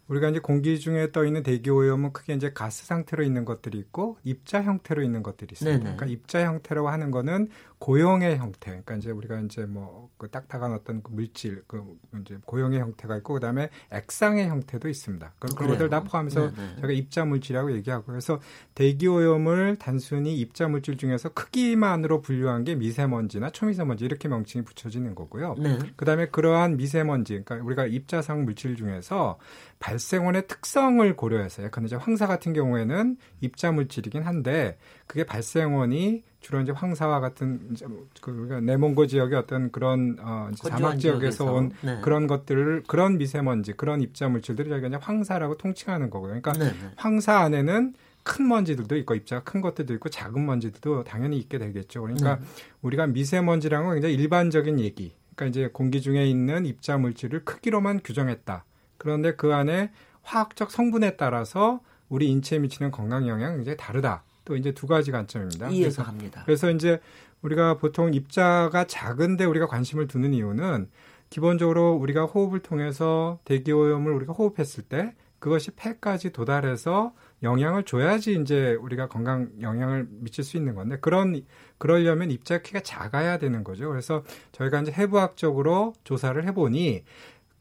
우리가 0.07 0.29
이제 0.29 0.39
공기 0.39 0.79
중에 0.79 1.11
떠 1.11 1.25
있는 1.25 1.41
대기 1.41 1.69
오염은 1.69 2.13
크게 2.13 2.33
이제 2.35 2.51
가스 2.53 2.85
상태로 2.85 3.23
있는 3.23 3.43
것들이 3.45 3.77
있고 3.79 4.17
입자 4.23 4.61
형태로 4.61 5.01
있는 5.03 5.23
것들이 5.23 5.49
있습니다. 5.53 5.77
네네. 5.83 5.95
그러니까 5.95 6.05
입자 6.05 6.45
형태라고 6.45 6.89
하는 6.89 7.11
거는 7.11 7.49
고용의 7.81 8.37
형태. 8.37 8.69
그러니까 8.69 8.95
이제 8.95 9.09
우리가 9.09 9.39
이제 9.39 9.65
뭐그 9.65 10.29
딱딱한 10.29 10.71
어떤 10.71 11.01
그 11.01 11.09
물질 11.11 11.63
그 11.65 11.83
이제 12.21 12.37
고용의 12.45 12.79
형태가 12.79 13.17
있고 13.17 13.33
그다음에 13.33 13.69
액상의 13.89 14.47
형태도 14.47 14.87
있습니다. 14.87 15.33
그 15.39 15.47
그래요? 15.55 15.71
그것들 15.71 15.89
다 15.89 16.03
포함해서 16.03 16.51
네 16.51 16.55
네. 16.55 16.75
저희가 16.75 16.91
입자 16.91 17.25
물질이라고 17.25 17.71
얘기하고 17.73 18.05
그래서 18.05 18.39
대기 18.75 19.07
오염을 19.07 19.77
단순히 19.77 20.37
입자 20.37 20.67
물질 20.67 20.95
중에서 20.95 21.29
크기만으로 21.29 22.21
분류한 22.21 22.65
게 22.65 22.75
미세먼지나 22.75 23.49
초미세먼지 23.49 24.05
이렇게 24.05 24.27
명칭이 24.27 24.63
붙여지는 24.63 25.15
거고요. 25.15 25.55
네. 25.57 25.79
그다음에 25.95 26.27
그러한 26.27 26.77
미세먼지, 26.77 27.41
그러니까 27.43 27.65
우리가 27.65 27.87
입자상 27.87 28.45
물질 28.45 28.75
중에서 28.75 29.39
발생원의 29.79 30.45
특성을 30.45 31.15
고려해서 31.15 31.63
약간 31.63 31.85
이제 31.85 31.95
황사 31.95 32.27
같은 32.27 32.53
경우에는 32.53 33.17
입자 33.39 33.71
물질이긴 33.71 34.21
한데 34.21 34.77
그게 35.07 35.25
발생원이 35.25 36.23
주로 36.41 36.59
이제 36.59 36.71
황사와 36.71 37.19
같은 37.19 37.61
이제 37.71 37.85
그 38.19 38.31
우리가 38.31 38.61
내몽고 38.61 39.05
지역의 39.05 39.37
어떤 39.37 39.71
그런 39.71 40.17
어 40.19 40.49
이제 40.51 40.69
사막 40.69 40.97
지역에서 40.99 41.45
지역에서. 41.45 41.53
온 41.53 41.71
네. 41.81 42.01
그런 42.01 42.25
것들을 42.27 42.83
그런 42.87 43.17
미세먼지, 43.19 43.73
그런 43.73 44.01
입자 44.01 44.27
물질들을 44.27 44.69
저희가 44.71 44.87
이제 44.87 44.97
황사라고 44.99 45.57
통칭하는 45.57 46.09
거고요. 46.09 46.41
그러니까 46.41 46.53
네. 46.53 46.71
네. 46.71 46.89
황사 46.95 47.39
안에는 47.39 47.93
큰 48.23 48.47
먼지들도 48.47 48.97
있고 48.97 49.13
입자가 49.13 49.43
큰 49.43 49.61
것들도 49.61 49.93
있고 49.93 50.09
작은 50.09 50.43
먼지들도 50.45 51.03
당연히 51.03 51.37
있게 51.37 51.59
되겠죠. 51.59 52.01
그러니까 52.01 52.37
네. 52.37 52.45
우리가 52.81 53.07
미세먼지라는 53.07 53.85
건 53.85 53.95
굉장히 53.95 54.15
일반적인 54.15 54.79
얘기. 54.79 55.15
그러니까 55.35 55.45
이제 55.45 55.69
공기 55.71 56.01
중에 56.01 56.25
있는 56.25 56.65
입자 56.65 56.97
물질을 56.97 57.45
크기로만 57.45 58.01
규정했다. 58.03 58.65
그런데 58.97 59.35
그 59.35 59.53
안에 59.53 59.91
화학적 60.23 60.71
성분에 60.71 61.17
따라서 61.17 61.81
우리 62.09 62.29
인체에 62.29 62.59
미치는 62.59 62.91
건강 62.91 63.27
영향이 63.27 63.57
굉장히 63.57 63.77
다르다. 63.77 64.23
또 64.51 64.57
이제 64.57 64.73
두 64.73 64.85
가지 64.85 65.11
관점입니다. 65.11 65.69
그래서 65.69 66.03
갑니다. 66.03 66.41
그래서 66.45 66.69
이제 66.71 66.99
우리가 67.41 67.77
보통 67.77 68.13
입자가 68.13 68.83
작은데 68.83 69.45
우리가 69.45 69.65
관심을 69.65 70.07
두는 70.07 70.33
이유는 70.33 70.89
기본적으로 71.29 71.93
우리가 71.93 72.25
호흡을 72.25 72.59
통해서 72.59 73.39
대기 73.45 73.71
오염을 73.71 74.11
우리가 74.11 74.33
호흡했을 74.33 74.83
때 74.83 75.15
그것이 75.39 75.71
폐까지 75.71 76.31
도달해서 76.31 77.13
영향을 77.43 77.83
줘야지 77.83 78.41
이제 78.41 78.73
우리가 78.73 79.07
건강 79.07 79.49
영향을 79.61 80.07
미칠 80.09 80.43
수 80.43 80.57
있는 80.57 80.75
건데 80.75 80.97
그런 80.99 81.41
그러려면 81.77 82.29
입자 82.29 82.57
크기가 82.57 82.81
작아야 82.81 83.39
되는 83.39 83.63
거죠. 83.63 83.87
그래서 83.87 84.23
저희가 84.51 84.81
이제 84.81 84.91
해부학적으로 84.91 85.93
조사를 86.03 86.45
해보니 86.45 87.05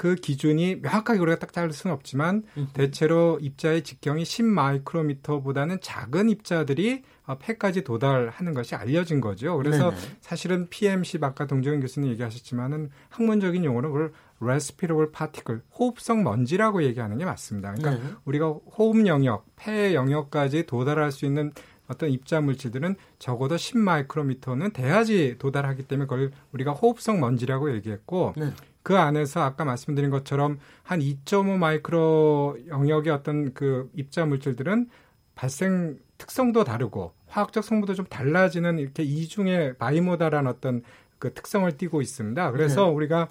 그 0.01 0.15
기준이 0.15 0.77
명확하게 0.77 1.21
우리가 1.21 1.39
딱 1.39 1.53
자를 1.53 1.73
수는 1.75 1.93
없지만 1.93 2.45
대체로 2.73 3.39
입자의 3.43 3.85
직경이 3.85 4.25
10 4.25 4.47
마이크로미터보다는 4.47 5.81
작은 5.83 6.31
입자들이 6.31 7.03
어, 7.27 7.37
폐까지 7.39 7.85
도달하는 7.85 8.55
것이 8.55 8.75
알려진 8.75 9.21
거죠. 9.21 9.59
그래서 9.59 9.91
네네. 9.91 10.03
사실은 10.23 10.69
PM10 10.69 11.23
아까 11.23 11.47
동정인 11.47 11.81
교수님 11.81 12.11
얘기하셨지만은 12.13 12.89
학문적인 13.11 13.63
용어로 13.63 13.93
그걸 13.93 14.13
respirable 14.41 15.13
particle 15.13 15.61
호흡성 15.79 16.23
먼지라고 16.23 16.83
얘기하는 16.83 17.19
게 17.19 17.27
맞습니다. 17.27 17.75
그러니까 17.75 18.03
네. 18.03 18.15
우리가 18.25 18.49
호흡 18.49 19.07
영역, 19.07 19.45
폐 19.55 19.93
영역까지 19.93 20.65
도달할 20.65 21.13
수 21.13 21.27
있는 21.27 21.53
어떤 21.89 22.09
입자 22.09 22.41
물질들은 22.41 22.97
적어도 23.19 23.59
10 23.59 23.77
마이크로미터는 23.77 24.73
돼야지 24.73 25.37
도달하기 25.39 25.83
때문에 25.83 26.07
그걸 26.07 26.31
우리가 26.53 26.73
호흡성 26.73 27.21
먼지라고 27.21 27.75
얘기했고 27.75 28.33
네. 28.39 28.51
그 28.83 28.97
안에서 28.99 29.43
아까 29.43 29.65
말씀드린 29.65 30.11
것처럼 30.11 30.59
한 30.83 31.01
2.5 31.01 31.59
마이크로 31.59 32.59
영역의 32.69 33.13
어떤 33.13 33.53
그 33.53 33.91
입자 33.95 34.25
물질들은 34.27 34.89
발생 35.35 35.99
특성도 36.19 36.65
다르고 36.65 37.13
화학적 37.27 37.65
성분도 37.65 37.95
좀 37.95 38.07
달라지는 38.07 38.79
이렇게 38.79 39.03
이중의 39.03 39.79
bimodal이라는 39.79 40.51
어떤 40.51 40.83
그 41.19 41.33
특성을 41.35 41.71
띠고 41.77 42.03
있습니다. 42.03 42.51
그래서 42.53 42.87
네. 42.87 42.91
우리가 42.91 43.29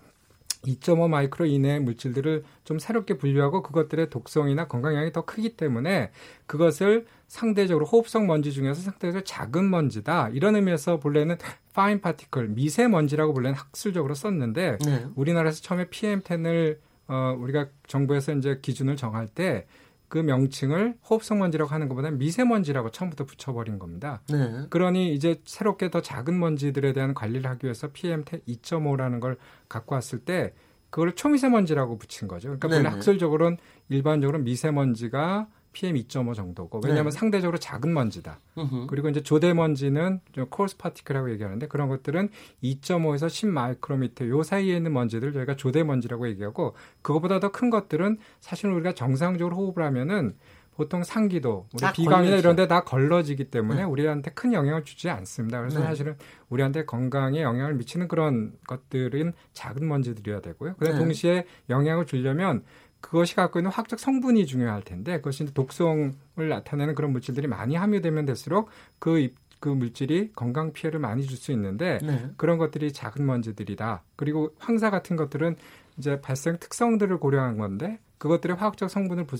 2.5 0.65 1.09
마이크로 1.09 1.45
이내의 1.45 1.79
물질들을 1.79 2.43
좀 2.63 2.79
새롭게 2.79 3.17
분류하고 3.17 3.63
그것들의 3.63 4.09
독성이나 4.09 4.67
건강량이 4.67 5.11
더 5.11 5.23
크기 5.23 5.55
때문에 5.55 6.11
그것을 6.45 7.05
상대적으로 7.27 7.85
호흡성 7.85 8.27
먼지 8.27 8.51
중에서 8.51 8.81
상대적으로 8.81 9.23
작은 9.23 9.69
먼지다 9.69 10.29
이런 10.29 10.55
의미에서 10.55 10.99
본래는 10.99 11.37
fine 11.79 12.01
particle 12.01 12.49
미세먼지라고 12.49 13.33
본래는 13.33 13.57
학술적으로 13.57 14.13
썼는데 14.15 14.77
네. 14.83 15.05
우리나라에서 15.15 15.61
처음에 15.61 15.85
PM10을 15.85 16.79
어, 17.07 17.35
우리가 17.39 17.67
정부에서 17.87 18.33
이제 18.33 18.59
기준을 18.61 18.95
정할 18.95 19.27
때 19.27 19.65
그 20.09 20.17
명칭을 20.17 20.95
호흡성 21.07 21.39
먼지라고 21.39 21.71
하는 21.71 21.87
것보다 21.87 22.09
미세먼지라고 22.09 22.89
처음부터 22.89 23.25
붙여버린 23.25 23.77
겁니다. 23.77 24.21
네. 24.27 24.65
그러니 24.69 25.13
이제 25.13 25.39
새롭게 25.45 25.91
더 25.91 26.01
작은 26.01 26.37
먼지들에 26.37 26.93
대한 26.93 27.13
관리를 27.13 27.49
하기 27.51 27.65
위해서 27.65 27.89
PM 27.93 28.25
2.5라는 28.25 29.19
걸 29.21 29.37
갖고 29.69 29.95
왔을 29.95 30.19
때 30.19 30.53
그걸 30.89 31.13
초미세먼지라고 31.13 31.99
붙인 31.99 32.27
거죠. 32.27 32.47
그러니까 32.49 32.67
원래 32.67 32.79
네네. 32.79 32.89
학술적으로는 32.89 33.57
일반적으로 33.89 34.39
미세먼지가 34.39 35.47
PM 35.71 35.95
2.5 35.95 36.33
정도고 36.33 36.81
왜냐하면 36.83 37.11
네. 37.11 37.17
상대적으로 37.17 37.57
작은 37.57 37.93
먼지다. 37.93 38.39
음흠. 38.57 38.87
그리고 38.87 39.09
이제 39.09 39.21
조대 39.21 39.53
먼지는 39.53 40.19
코스 40.49 40.77
파티클이라고 40.77 41.31
얘기하는데 41.31 41.67
그런 41.67 41.87
것들은 41.89 42.29
2.5에서 42.63 43.29
10 43.29 43.47
마이크로미터 43.47 44.27
요 44.27 44.43
사이에 44.43 44.75
있는 44.77 44.93
먼지들 44.93 45.31
저희가 45.33 45.55
조대 45.55 45.83
먼지라고 45.83 46.27
얘기하고 46.29 46.75
그거보다 47.01 47.39
더 47.39 47.49
큰 47.51 47.69
것들은 47.69 48.17
사실 48.39 48.69
우리가 48.69 48.93
정상적으로 48.93 49.55
호흡을 49.57 49.83
하면은 49.83 50.35
보통 50.75 51.03
상기도, 51.03 51.67
우리 51.73 51.81
다 51.81 51.91
비강이나. 51.91 52.37
이런 52.37 52.55
데 52.55 52.65
다 52.65 52.85
걸러지기 52.85 53.45
때문에 53.51 53.81
네. 53.81 53.83
우리한테 53.83 54.31
큰 54.31 54.53
영향을 54.53 54.85
주지 54.85 55.09
않습니다. 55.09 55.59
그래서 55.59 55.79
네. 55.79 55.85
사실은 55.85 56.15
우리한테 56.47 56.85
건강에 56.85 57.41
영향을 57.41 57.73
미치는 57.73 58.07
그런 58.07 58.53
것들은 58.65 59.33
작은 59.51 59.85
먼지들이어야 59.85 60.39
되고요. 60.39 60.75
그다음 60.77 60.97
네. 60.97 61.03
동시에 61.03 61.45
영향을 61.69 62.05
주려면 62.05 62.63
그것이 63.01 63.35
갖고 63.35 63.59
있는 63.59 63.71
화학적 63.71 63.99
성분이 63.99 64.45
중요할 64.45 64.81
텐데 64.83 65.17
그것이 65.17 65.53
독성을 65.53 66.13
나타내는 66.37 66.95
그런 66.95 67.11
물질들이 67.11 67.47
많이 67.47 67.75
함유되면 67.75 68.25
될수록 68.25 68.69
그, 68.99 69.19
입- 69.19 69.35
그 69.59 69.69
물질이 69.69 70.31
건강 70.35 70.71
피해를 70.73 70.99
많이 70.99 71.25
줄 71.25 71.37
수 71.37 71.51
있는데 71.51 71.99
네. 72.01 72.29
그런 72.37 72.57
것들이 72.57 72.91
작은 72.93 73.25
먼지들이다. 73.25 74.03
그리고 74.15 74.53
황사 74.59 74.89
같은 74.89 75.15
것들은 75.15 75.55
이제 75.97 76.21
발생 76.21 76.57
특성들을 76.59 77.17
고려한 77.19 77.57
건데 77.57 77.99
그것들의 78.19 78.55
화학적 78.57 78.89
성분을 78.89 79.25
부, 79.25 79.37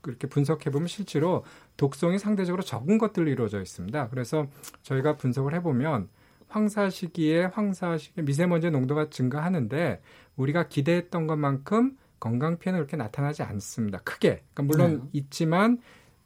그렇게 0.00 0.28
분석해 0.28 0.70
보면 0.70 0.86
실제로 0.88 1.44
독성이 1.76 2.18
상대적으로 2.18 2.62
적은 2.62 2.98
것들로 2.98 3.28
이루어져 3.30 3.60
있습니다. 3.60 4.08
그래서 4.08 4.46
저희가 4.82 5.16
분석을 5.16 5.54
해보면 5.54 6.08
황사 6.48 6.88
시기에 6.90 7.44
황사 7.46 7.98
시기에 7.98 8.24
미세먼지 8.24 8.70
농도가 8.70 9.10
증가하는데 9.10 10.00
우리가 10.36 10.68
기대했던 10.68 11.26
것만큼 11.26 11.96
건강 12.20 12.58
피해는 12.58 12.80
그렇게 12.80 12.96
나타나지 12.96 13.42
않습니다. 13.42 13.98
크게. 13.98 14.42
그러니까 14.54 14.62
물론 14.62 15.00
네. 15.04 15.08
있지만 15.20 15.78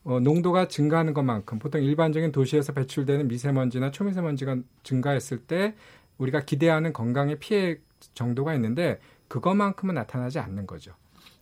어, 0.04 0.18
농도가 0.18 0.66
증가하는 0.66 1.14
것만큼 1.14 1.58
보통 1.58 1.82
일반적인 1.82 2.32
도시에서 2.32 2.72
배출되는 2.72 3.28
미세먼지나 3.28 3.90
초미세먼지가 3.92 4.56
증가했을 4.82 5.38
때 5.44 5.74
우리가 6.18 6.40
기대하는 6.44 6.92
건강의 6.92 7.38
피해 7.38 7.78
정도가 8.14 8.54
있는데 8.54 8.98
그것만큼은 9.28 9.94
나타나지 9.94 10.38
않는 10.40 10.66
거죠. 10.66 10.92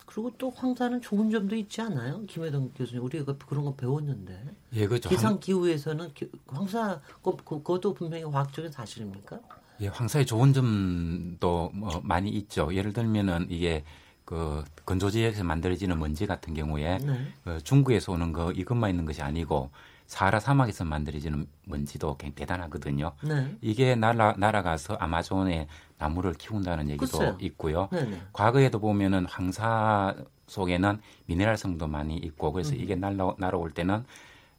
그리고 0.05 0.29
또 0.37 0.49
황사는 0.49 1.01
좋은 1.01 1.29
점도 1.31 1.55
있지 1.55 1.81
않아요? 1.81 2.23
김혜동 2.25 2.71
교수님 2.75 3.03
우리가 3.03 3.33
그런 3.47 3.63
거 3.63 3.73
배웠는데 3.75 4.43
예, 4.73 4.85
그죠. 4.85 5.09
기상 5.09 5.39
기후에서는 5.39 6.13
기- 6.13 6.29
황사 6.47 6.99
그, 7.23 7.31
그, 7.37 7.57
그것도 7.63 7.93
분명히 7.93 8.23
화학적인 8.25 8.71
사실입니까? 8.71 9.39
예, 9.79 9.87
황사의 9.87 10.25
좋은 10.25 10.51
점도 10.53 11.71
뭐 11.73 12.01
많이 12.03 12.29
있죠. 12.31 12.73
예를 12.73 12.93
들면은 12.93 13.47
이게 13.49 13.83
그 14.31 14.63
건조지역에서 14.85 15.43
만들어지는 15.43 15.99
먼지 15.99 16.25
같은 16.25 16.53
경우에 16.53 16.99
네. 16.99 17.27
그 17.43 17.61
중국에서 17.65 18.13
오는 18.13 18.31
거 18.31 18.53
이것만 18.53 18.89
있는 18.89 19.03
것이 19.03 19.21
아니고 19.21 19.71
사하라 20.07 20.39
사막에서 20.39 20.85
만들어지는 20.85 21.47
먼지도 21.65 22.15
굉장히 22.15 22.35
대단하거든요. 22.35 23.11
네. 23.27 23.57
이게 23.59 23.93
날아 23.95 24.35
날아가서 24.37 24.95
아마존에 24.95 25.67
나무를 25.97 26.33
키운다는 26.35 26.87
얘기도 26.91 27.17
글쎄요. 27.17 27.37
있고요. 27.41 27.89
네네. 27.91 28.21
과거에도 28.31 28.79
보면은 28.79 29.25
황사 29.25 30.15
속에는 30.47 31.01
미네랄 31.25 31.57
성도 31.57 31.87
많이 31.87 32.15
있고 32.15 32.53
그래서 32.53 32.73
이게 32.73 32.95
날라 32.95 33.35
날아올 33.37 33.71
때는 33.71 34.05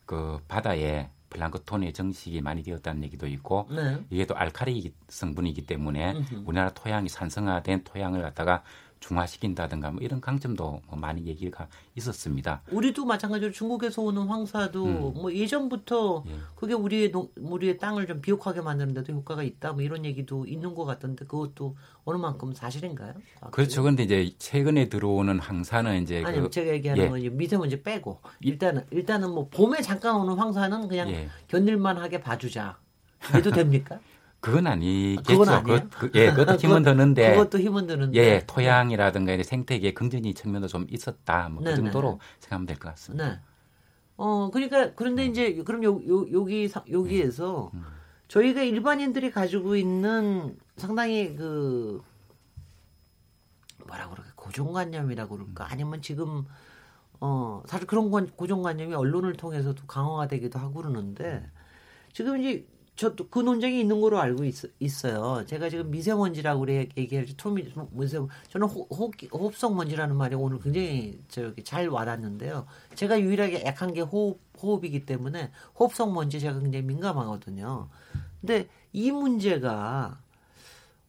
그 0.04 0.38
바다에 0.48 1.08
플랑크톤의 1.30 1.94
정식이 1.94 2.42
많이 2.42 2.62
되었다는 2.62 3.04
얘기도 3.04 3.26
있고 3.26 3.66
네. 3.70 4.04
이게 4.10 4.26
또 4.26 4.36
알카리 4.36 4.92
성분이기 5.08 5.64
때문에 5.64 6.12
음흠. 6.12 6.42
우리나라 6.44 6.68
토양이 6.68 7.08
산성화된 7.08 7.84
토양을 7.84 8.20
갖다가 8.20 8.62
중화시킨다든가 9.02 9.90
뭐 9.90 10.02
이런 10.02 10.20
강점도 10.20 10.80
뭐 10.86 10.98
많이 10.98 11.26
얘기가 11.26 11.68
있었습니다. 11.96 12.62
우리도 12.70 13.04
마찬가지로 13.04 13.52
중국에서 13.52 14.02
오는 14.02 14.22
황사도 14.22 14.84
음. 14.84 15.12
뭐 15.14 15.32
예전부터 15.32 16.24
예. 16.26 16.36
그게 16.54 16.72
우리의 16.74 17.10
농, 17.10 17.28
우리의 17.36 17.78
땅을 17.78 18.06
좀 18.06 18.20
비옥하게 18.20 18.60
만드는데도 18.62 19.12
효과가 19.12 19.42
있다 19.42 19.72
뭐 19.72 19.82
이런 19.82 20.04
얘기도 20.04 20.46
있는 20.46 20.74
것 20.74 20.84
같던데 20.84 21.26
그것도 21.26 21.76
어느 22.04 22.16
만큼 22.16 22.54
사실인가요? 22.54 23.14
그렇죠. 23.50 23.82
그런데 23.82 24.04
이제 24.04 24.34
최근에 24.38 24.88
들어오는 24.88 25.38
황사는 25.38 26.02
이제 26.02 26.22
아니 26.24 26.40
그 26.40 26.50
제가 26.50 26.72
얘기하는 26.72 27.04
예. 27.04 27.08
건 27.28 27.36
미세먼지 27.36 27.82
빼고 27.82 28.20
일단은 28.40 28.84
일단은 28.90 29.30
뭐 29.30 29.48
봄에 29.48 29.82
잠깐 29.82 30.16
오는 30.16 30.34
황사는 30.34 30.88
그냥 30.88 31.10
예. 31.10 31.28
견딜만하게 31.48 32.20
봐주자. 32.20 32.78
해도 33.34 33.50
됩니까? 33.50 34.00
그건 34.42 34.66
아니겠죠. 34.66 35.22
그건 35.38 35.48
아니에요? 35.48 35.88
그, 35.88 36.10
그, 36.10 36.18
예, 36.18 36.30
그것도 36.32 36.56
힘은 36.58 36.82
그것- 36.82 36.90
드는데 36.90 37.30
그것도 37.36 37.58
힘은 37.60 37.86
드는데. 37.86 38.18
예, 38.18 38.44
토양이라든가 38.46 39.40
생태계 39.42 39.94
긍정적인 39.94 40.34
측면도 40.34 40.66
좀 40.66 40.84
있었다. 40.90 41.48
뭐그 41.48 41.64
네네. 41.64 41.76
정도로 41.76 42.18
생각하면 42.40 42.66
될 42.66 42.76
것 42.78 42.88
같습니다. 42.90 43.28
네. 43.28 43.38
어, 44.16 44.50
그러니까 44.52 44.94
그런데 44.94 45.26
이제 45.26 45.54
그럼 45.64 45.84
요, 45.84 46.00
요 46.08 46.26
여기 46.32 46.66
사- 46.68 46.84
여기에서 46.90 47.70
음. 47.72 47.84
저희가 48.26 48.62
일반인들이 48.62 49.30
가지고 49.30 49.76
있는 49.76 50.58
상당히 50.76 51.36
그 51.36 52.02
뭐라 53.86 54.08
그럴까 54.08 54.32
고정관념이라고 54.36 55.36
그럴까 55.36 55.68
아니면 55.70 56.02
지금 56.02 56.44
어 57.20 57.62
사실 57.66 57.86
그런 57.86 58.10
건 58.10 58.28
고정관념이 58.34 58.94
언론을 58.94 59.34
통해서도 59.34 59.86
강화가 59.86 60.26
되기도 60.28 60.58
하고 60.58 60.74
그러는데 60.74 61.48
지금 62.12 62.40
이제 62.40 62.66
저도 62.94 63.28
그 63.28 63.40
논쟁이 63.40 63.80
있는 63.80 64.00
거로 64.00 64.20
알고 64.20 64.44
있, 64.44 64.54
어요 65.04 65.44
제가 65.46 65.70
지금 65.70 65.90
미세먼지라고 65.90 66.68
얘기할 66.68 67.24
때 67.26 67.34
토미 67.36 67.64
미세 67.90 68.18
저는 68.50 68.68
호, 68.68 68.86
호, 68.90 69.10
호흡성 69.32 69.76
먼지라는 69.76 70.14
말이 70.14 70.34
오늘 70.34 70.60
굉장히 70.60 71.18
저기 71.28 71.64
잘 71.64 71.88
와닿는데요. 71.88 72.66
제가 72.94 73.20
유일하게 73.20 73.64
약한 73.64 73.92
게 73.92 74.02
호흡 74.02 74.38
호흡이기 74.62 75.06
때문에 75.06 75.50
호흡성 75.78 76.12
먼지 76.12 76.38
제가 76.38 76.60
굉장히 76.60 76.84
민감하거든요. 76.84 77.88
근데 78.40 78.68
이 78.92 79.10
문제가 79.10 80.18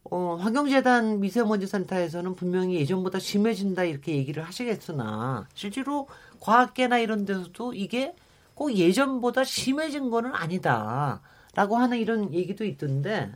어, 0.06 0.36
환경재단 0.40 1.20
미세먼지 1.20 1.68
센터에서는 1.68 2.36
분명히 2.36 2.76
예전보다 2.76 3.20
심해진다 3.20 3.84
이렇게 3.84 4.16
얘기를 4.16 4.44
하시겠으나 4.44 5.48
실제로 5.54 6.08
과학계나 6.40 7.00
이런 7.00 7.26
데서도 7.26 7.74
이게 7.74 8.16
꼭 8.54 8.74
예전보다 8.74 9.44
심해진 9.44 10.10
거는 10.10 10.34
아니다 10.34 11.22
라고 11.56 11.78
하는 11.78 12.00
이런 12.00 12.34
얘기도 12.34 12.66
있던데 12.66 13.32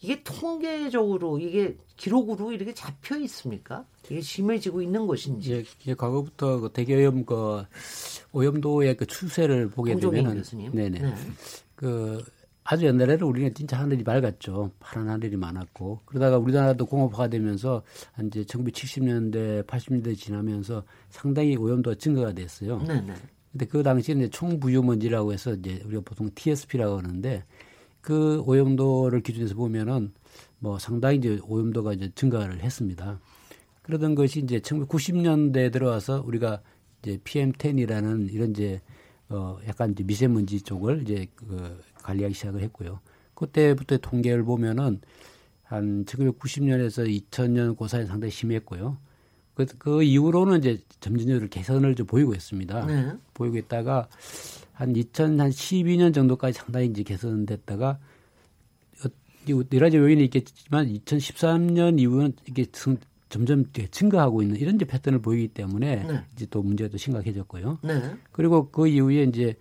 이게 0.00 0.22
통계적으로 0.24 1.38
이게 1.38 1.76
기록으로 1.96 2.52
이렇게 2.52 2.74
잡혀 2.74 3.16
있습니까? 3.18 3.86
이게 4.10 4.20
심해지고 4.20 4.82
있는 4.82 5.06
것인지. 5.06 5.60
이제, 5.60 5.64
이제 5.80 5.94
과거부터 5.94 6.58
그 6.60 6.68
대기오염 6.70 7.24
그 7.24 7.64
오염도의 8.32 8.96
그 8.96 9.06
추세를 9.06 9.70
보게 9.70 9.94
되면은 9.94 10.34
교수님. 10.34 10.72
네네 10.72 10.98
네. 10.98 11.14
그 11.76 12.20
아주 12.64 12.86
옛날에는 12.86 13.22
우리는 13.22 13.54
진짜 13.54 13.78
하늘이 13.78 14.02
맑았죠. 14.02 14.72
파란 14.80 15.08
하늘이 15.08 15.36
많았고 15.36 16.00
그러다가 16.04 16.38
우리나라도 16.38 16.86
공업화가 16.86 17.28
되면서 17.28 17.82
한 18.12 18.26
이제 18.26 18.42
1970년대 18.42 19.66
80년대 19.66 20.16
지나면서 20.16 20.82
상당히 21.10 21.56
오염도가 21.56 21.96
증가가 21.96 22.32
됐어요. 22.32 22.78
네네. 22.82 23.14
근데 23.52 23.66
그 23.66 23.82
당시에는 23.82 24.30
총부유먼지라고 24.30 25.32
해서 25.32 25.52
이제 25.54 25.82
우리가 25.84 26.02
보통 26.04 26.30
TSP라고 26.34 26.98
하는데 26.98 27.44
그 28.00 28.42
오염도를 28.46 29.20
기준해서 29.20 29.54
보면은 29.54 30.12
뭐 30.58 30.78
상당히 30.78 31.18
이제 31.18 31.38
오염도가 31.46 31.92
이제 31.92 32.10
증가를 32.14 32.60
했습니다. 32.60 33.20
그러던 33.82 34.14
것이 34.14 34.40
이제 34.40 34.58
1990년대에 34.60 35.70
들어와서 35.70 36.22
우리가 36.26 36.62
이제 37.02 37.18
PM10이라는 37.24 38.32
이런 38.32 38.50
이제 38.50 38.80
어 39.28 39.58
약간 39.66 39.92
이제 39.92 40.02
미세먼지 40.04 40.62
쪽을 40.62 41.02
이제 41.02 41.26
그 41.36 41.80
관리하기 42.02 42.34
시작을 42.34 42.62
했고요. 42.62 43.00
그때부터 43.34 43.98
통계를 43.98 44.44
보면은 44.44 45.00
한 45.62 46.04
1990년에서 46.04 47.08
2000년 47.08 47.76
그 47.76 47.88
사이 47.88 48.06
상당히 48.06 48.30
심했고요. 48.30 48.98
그, 49.54 49.66
그 49.78 50.02
이후로는 50.02 50.58
이제 50.58 50.78
점진적으로 51.00 51.48
개선을 51.48 51.94
좀 51.94 52.06
보이고 52.06 52.32
있습니다. 52.34 52.86
네. 52.86 53.12
보이고 53.34 53.56
있다가 53.58 54.08
한 54.72 54.92
2012년 54.94 56.14
정도까지 56.14 56.58
상당히 56.58 56.86
이제 56.86 57.02
개선됐다가 57.02 57.98
어, 59.04 59.08
이 59.48 59.52
여러 59.72 59.86
가지 59.86 59.96
요인이 59.98 60.24
있겠지만 60.24 60.88
2013년 60.92 62.00
이후는 62.00 62.32
이게 62.48 62.66
승- 62.72 62.96
점점 63.28 63.64
증가하고 63.90 64.42
있는 64.42 64.56
이런 64.56 64.74
이제 64.76 64.84
패턴을 64.84 65.20
보이기 65.22 65.48
때문에 65.48 66.04
네. 66.04 66.20
이제 66.34 66.46
또 66.50 66.62
문제가 66.62 66.90
또 66.90 66.98
심각해졌고요. 66.98 67.78
네. 67.82 68.14
그리고 68.30 68.68
그 68.70 68.86
이후에 68.88 69.22
이제 69.24 69.54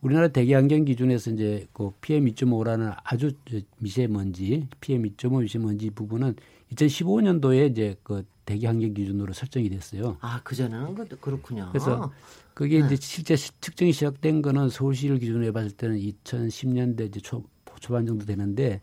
우리나라 0.00 0.28
대기 0.28 0.52
환경 0.54 0.84
기준에서 0.84 1.32
이제 1.32 1.66
그 1.72 1.90
PM 2.00 2.26
2.5라는 2.26 2.94
아주 3.02 3.32
저 3.50 3.58
미세먼지, 3.78 4.68
PM 4.80 5.02
2.5 5.02 5.42
미세먼지 5.42 5.90
부분은 5.90 6.36
2015년도에 6.72 7.70
이제 7.72 7.96
그 8.04 8.24
대기 8.46 8.64
환경 8.64 8.94
기준으로 8.94 9.32
설정이 9.34 9.68
됐어요. 9.68 10.16
아, 10.20 10.40
그전에는 10.42 10.94
그- 10.94 11.08
그렇군요. 11.20 11.68
그래서 11.72 12.10
그게 12.54 12.80
네. 12.80 12.86
이제 12.86 12.96
실제 12.96 13.36
시- 13.36 13.50
측정이 13.60 13.92
시작된 13.92 14.40
거는 14.40 14.70
서울시를 14.70 15.18
기준으로 15.18 15.44
해봤을 15.46 15.72
때는 15.72 15.98
2010년대 15.98 17.08
이제 17.08 17.20
초, 17.20 17.44
초반 17.80 18.06
정도 18.06 18.24
되는데 18.24 18.80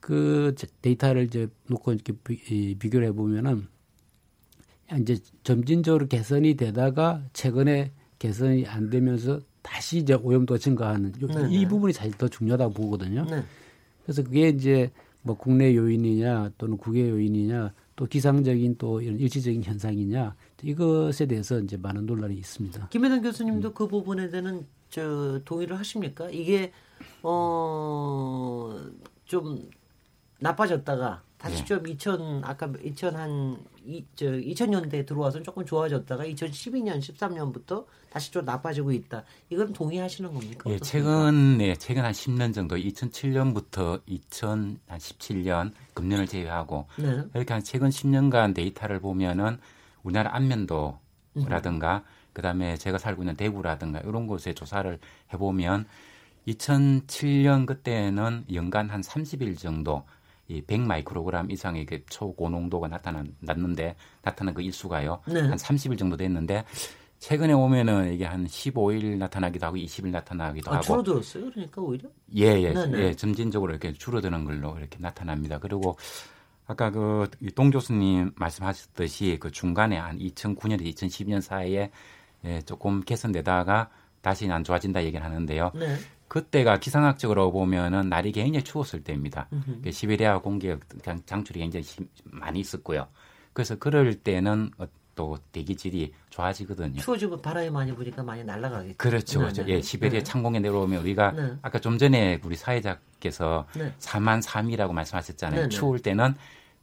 그 0.00 0.54
제- 0.56 0.66
데이터를 0.82 1.24
이제 1.24 1.46
놓고 1.68 1.92
이렇게 1.92 2.12
비, 2.24 2.40
이, 2.50 2.74
비교를 2.74 3.06
해보면은 3.08 3.68
이제 4.98 5.18
점진적으로 5.44 6.08
개선이 6.08 6.54
되다가 6.54 7.22
최근에 7.32 7.92
개선이 8.18 8.66
안 8.66 8.90
되면서 8.90 9.40
다시 9.62 9.98
이제 9.98 10.14
오염도가 10.14 10.58
증가하는 10.58 11.12
요- 11.22 11.26
네, 11.28 11.48
이 11.50 11.58
네. 11.60 11.68
부분이 11.68 11.92
사실 11.92 12.12
더 12.16 12.26
중요하다고 12.28 12.72
보거든요. 12.74 13.24
네. 13.26 13.44
그래서 14.04 14.22
그게 14.24 14.48
이제 14.48 14.90
뭐 15.22 15.36
국내 15.36 15.76
요인이냐 15.76 16.52
또는 16.58 16.76
국외 16.78 17.08
요인이냐 17.10 17.72
또 18.00 18.06
기상적인 18.06 18.76
또 18.78 19.02
이런 19.02 19.20
일시적인 19.20 19.62
현상이냐 19.62 20.34
이것에 20.62 21.26
대해서 21.26 21.60
이제 21.60 21.76
많은 21.76 22.06
논란이 22.06 22.34
있습니다. 22.34 22.88
김혜동 22.88 23.20
교수님도 23.20 23.74
그 23.74 23.86
부분에 23.86 24.30
대해서는 24.30 24.66
저 24.88 25.38
동의를 25.44 25.78
하십니까? 25.78 26.30
이게 26.30 26.72
어 27.22 28.80
좀 29.26 29.68
나빠졌다가 30.40 31.22
다시 31.40 31.64
네. 31.64 31.76
좀2000 31.76 32.42
아까 32.44 32.72
2000 32.84 33.16
한 33.16 33.70
이 33.86 34.04
저 34.14 34.26
2000년대 34.26 35.06
들어와서 35.06 35.42
조금 35.42 35.64
좋아졌다가 35.64 36.24
2012년 36.24 36.98
13년부터 37.00 37.86
다시 38.10 38.30
좀 38.30 38.44
나빠지고 38.44 38.92
있다. 38.92 39.24
이건 39.48 39.72
동의하시는 39.72 40.32
겁니까? 40.32 40.70
예? 40.70 40.78
최근에 40.78 41.74
최근 41.76 42.04
한 42.04 42.12
10년 42.12 42.52
정도 42.52 42.76
2007년부터 42.76 44.02
2017년 44.06 45.72
금년을 45.94 46.26
제외하고 46.26 46.86
네. 46.98 47.22
이렇게 47.34 47.54
한 47.54 47.62
최근 47.64 47.88
10년간 47.88 48.54
데이터를 48.54 49.00
보면은 49.00 49.58
우리나라 50.02 50.34
안면도라든가 50.34 52.04
그다음에 52.34 52.76
제가 52.76 52.98
살고 52.98 53.22
있는 53.22 53.36
대구라든가 53.36 54.00
이런 54.00 54.26
곳에 54.26 54.52
조사를 54.52 54.98
해보면 55.32 55.86
2007년 56.48 57.66
그때는 57.66 58.44
연간 58.52 58.90
한 58.90 59.00
30일 59.00 59.58
정도 59.58 60.04
이 60.50 60.62
100 60.62 60.80
마이크로그램 60.80 61.50
이상의 61.50 61.86
그 61.86 62.04
초고농도가 62.06 62.88
나타났는데 62.88 63.94
나타난 64.22 64.54
그 64.54 64.62
일수가요 64.62 65.20
네. 65.28 65.40
한 65.40 65.56
30일 65.56 65.96
정도 65.98 66.16
됐는데 66.16 66.64
최근에 67.20 67.52
오면은 67.52 68.14
이게 68.14 68.24
한 68.24 68.46
15일 68.46 69.18
나타나기도 69.18 69.66
하고 69.66 69.76
20일 69.76 70.08
나타나기도 70.08 70.70
아, 70.70 70.74
하고 70.76 70.84
줄어들었어요. 70.84 71.50
그러니까 71.50 71.82
오히려. 71.82 72.08
예, 72.34 72.46
예, 72.62 72.72
네네. 72.72 72.98
예, 72.98 73.14
점진적으로 73.14 73.72
이렇게 73.72 73.92
줄어드는 73.92 74.44
걸로 74.44 74.76
이렇게 74.78 74.98
나타납니다. 74.98 75.58
그리고 75.58 75.96
아까 76.66 76.90
그 76.90 77.28
동 77.54 77.70
교수님 77.70 78.32
말씀하셨듯이 78.36 79.36
그 79.40 79.50
중간에 79.50 79.98
한 79.98 80.18
2009년에서 80.18 80.82
2012년 80.94 81.40
사이에 81.40 81.90
예, 82.44 82.62
조금 82.62 83.02
개선되다가 83.02 83.90
다시 84.22 84.50
안 84.50 84.64
좋아진다 84.64 85.04
얘기를 85.04 85.24
하는데요. 85.24 85.72
네. 85.74 85.96
그때가 86.34 86.78
기상학적으로 86.78 87.50
보면은 87.50 88.08
날이 88.08 88.30
굉장히 88.30 88.62
추웠을 88.62 89.02
때입니다. 89.02 89.48
음흠. 89.52 89.80
그 89.82 89.90
시베리아 89.90 90.38
공기 90.38 90.72
장- 91.02 91.20
장출이 91.26 91.58
굉장히 91.58 91.82
심- 91.82 92.08
많이 92.22 92.60
있었고요. 92.60 93.08
그래서 93.52 93.74
그럴 93.74 94.14
때는 94.14 94.70
어, 94.78 94.86
또 95.16 95.36
대기질이 95.50 96.14
좋아지거든요. 96.30 97.00
추워지고 97.00 97.38
바람이 97.42 97.70
많이 97.70 97.92
부니까 97.92 98.22
많이 98.22 98.44
날아가겠죠. 98.44 98.94
그렇죠, 98.96 99.38
네, 99.40 99.44
그렇죠. 99.46 99.64
네. 99.64 99.72
예, 99.72 99.82
시베리아 99.82 100.20
네. 100.20 100.22
창공에 100.24 100.60
내려오면 100.60 101.00
우리가 101.02 101.32
네. 101.32 101.52
아까 101.62 101.80
좀 101.80 101.98
전에 101.98 102.38
우리 102.44 102.54
사회자께서 102.54 103.66
네. 103.74 103.92
4만 103.98 104.40
3이라고 104.40 104.92
말씀하셨잖아요. 104.92 105.62
네네. 105.62 105.68
추울 105.70 105.98
때는 105.98 106.34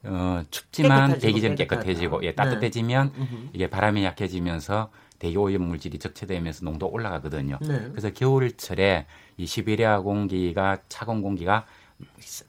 어, 0.04 0.44
춥지만 0.52 1.20
대기질은 1.20 1.56
깨끗하다. 1.56 1.86
깨끗해지고 1.86 2.24
예, 2.24 2.28
네. 2.32 2.36
따뜻해지면. 2.36 3.50
이게 3.54 3.70
바람이 3.70 4.04
약해지면서 4.04 4.92
대기 5.20 5.38
오염 5.38 5.64
물질이 5.64 6.00
적체되면서 6.00 6.66
농도 6.66 6.88
가 6.88 6.94
올라가거든요. 6.94 7.58
네. 7.62 7.90
그래서 7.90 8.12
겨울철에 8.12 9.06
이 9.38 9.46
시베리아 9.46 10.02
공기가 10.02 10.78
차가운 10.90 11.22
공기가 11.22 11.66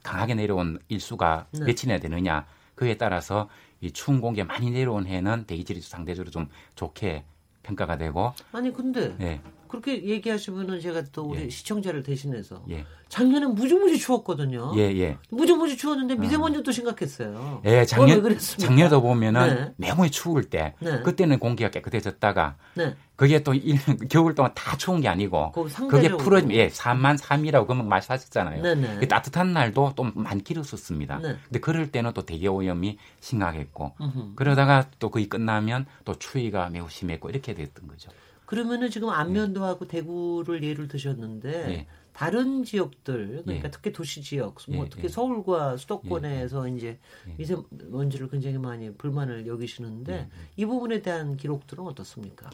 강하게 0.03 0.35
내려온 0.35 0.79
일수가 0.87 1.47
네. 1.51 1.59
몇이나 1.65 1.99
되느냐 1.99 2.45
그에 2.75 2.97
따라서 2.97 3.49
이 3.81 3.91
추운 3.91 4.21
공기가 4.21 4.45
많이 4.45 4.71
내려온 4.71 5.07
해는 5.07 5.45
대기질이 5.45 5.81
상대적으로 5.81 6.31
좀 6.31 6.47
좋게 6.75 7.23
평가가 7.63 7.97
되고 7.97 8.33
아니 8.51 8.71
근데 8.71 9.15
예, 9.21 9.41
그렇게 9.69 10.03
얘기하시면은 10.03 10.81
제가 10.81 11.03
또 11.11 11.23
우리 11.25 11.43
예. 11.43 11.49
시청자를 11.49 12.01
대신해서 12.01 12.63
예, 12.71 12.85
작년에 13.07 13.45
무지무지 13.45 13.99
추웠거든요. 13.99 14.73
예, 14.75 14.81
예. 14.97 15.17
무지무지 15.29 15.77
추웠는데 15.77 16.15
미세먼지도 16.15 16.71
심각했어요. 16.71 17.61
예, 17.65 17.81
어, 17.81 17.85
작년? 17.85 18.37
작년에도 18.39 19.01
보면은 19.01 19.55
네. 19.55 19.73
매무에 19.77 20.09
추울 20.09 20.49
때 20.49 20.73
네. 20.79 21.01
그때는 21.01 21.37
공기가 21.37 21.69
깨끗해졌다가 21.69 22.55
네. 22.73 22.95
그게 23.15 23.43
또 23.43 23.53
일, 23.53 23.77
겨울 24.09 24.33
동안 24.33 24.51
다 24.55 24.75
추운 24.75 25.01
게 25.01 25.07
아니고 25.07 25.51
거기 25.51 25.71
그게. 25.87 26.09
풀어지면 26.09 26.57
예, 26.57 26.69
3만 26.69 27.19
3이라고 27.19 27.67
그러면 27.67 27.87
말씀하셨잖아요. 27.89 28.63
네네. 28.63 28.97
그 29.01 29.07
따뜻한 29.07 29.53
날도 29.53 29.93
또 29.95 30.03
많이 30.15 30.43
길었었습니다. 30.43 31.19
네. 31.19 31.35
근데 31.45 31.59
그럴 31.59 31.91
때는 31.91 32.13
또 32.13 32.23
대기 32.23 32.47
오염이 32.47 32.97
심각했고 33.19 33.93
음흠. 34.01 34.35
그러다가 34.35 34.87
또 34.97 35.11
거의 35.11 35.29
끝나면 35.29 35.85
또 36.05 36.17
추위가 36.17 36.69
매우 36.69 36.89
심했고 36.89 37.29
이렇게 37.29 37.53
됐던 37.53 37.87
거죠. 37.87 38.09
그러면은 38.49 38.89
지금 38.89 39.11
안면도하고 39.11 39.87
대구를 39.87 40.63
예를 40.63 40.87
드셨는데 40.87 41.49
예. 41.69 41.87
다른 42.13 42.63
지역들 42.63 43.43
그러니까 43.45 43.67
예. 43.67 43.71
특히 43.71 43.93
도시 43.93 44.23
지역 44.23 44.55
뭐 44.69 44.85
예, 44.85 44.89
특히 44.89 45.03
예. 45.03 45.07
서울과 45.07 45.77
수도권에서 45.77 46.67
이제 46.69 46.97
예. 47.27 47.33
미세먼지를 47.37 48.27
굉장히 48.27 48.57
많이 48.57 48.91
불만을 48.91 49.45
여기시는데 49.45 50.13
예, 50.13 50.29
이 50.55 50.65
부분에 50.65 51.03
대한 51.03 51.37
기록들은 51.37 51.83
어떻습니까? 51.85 52.49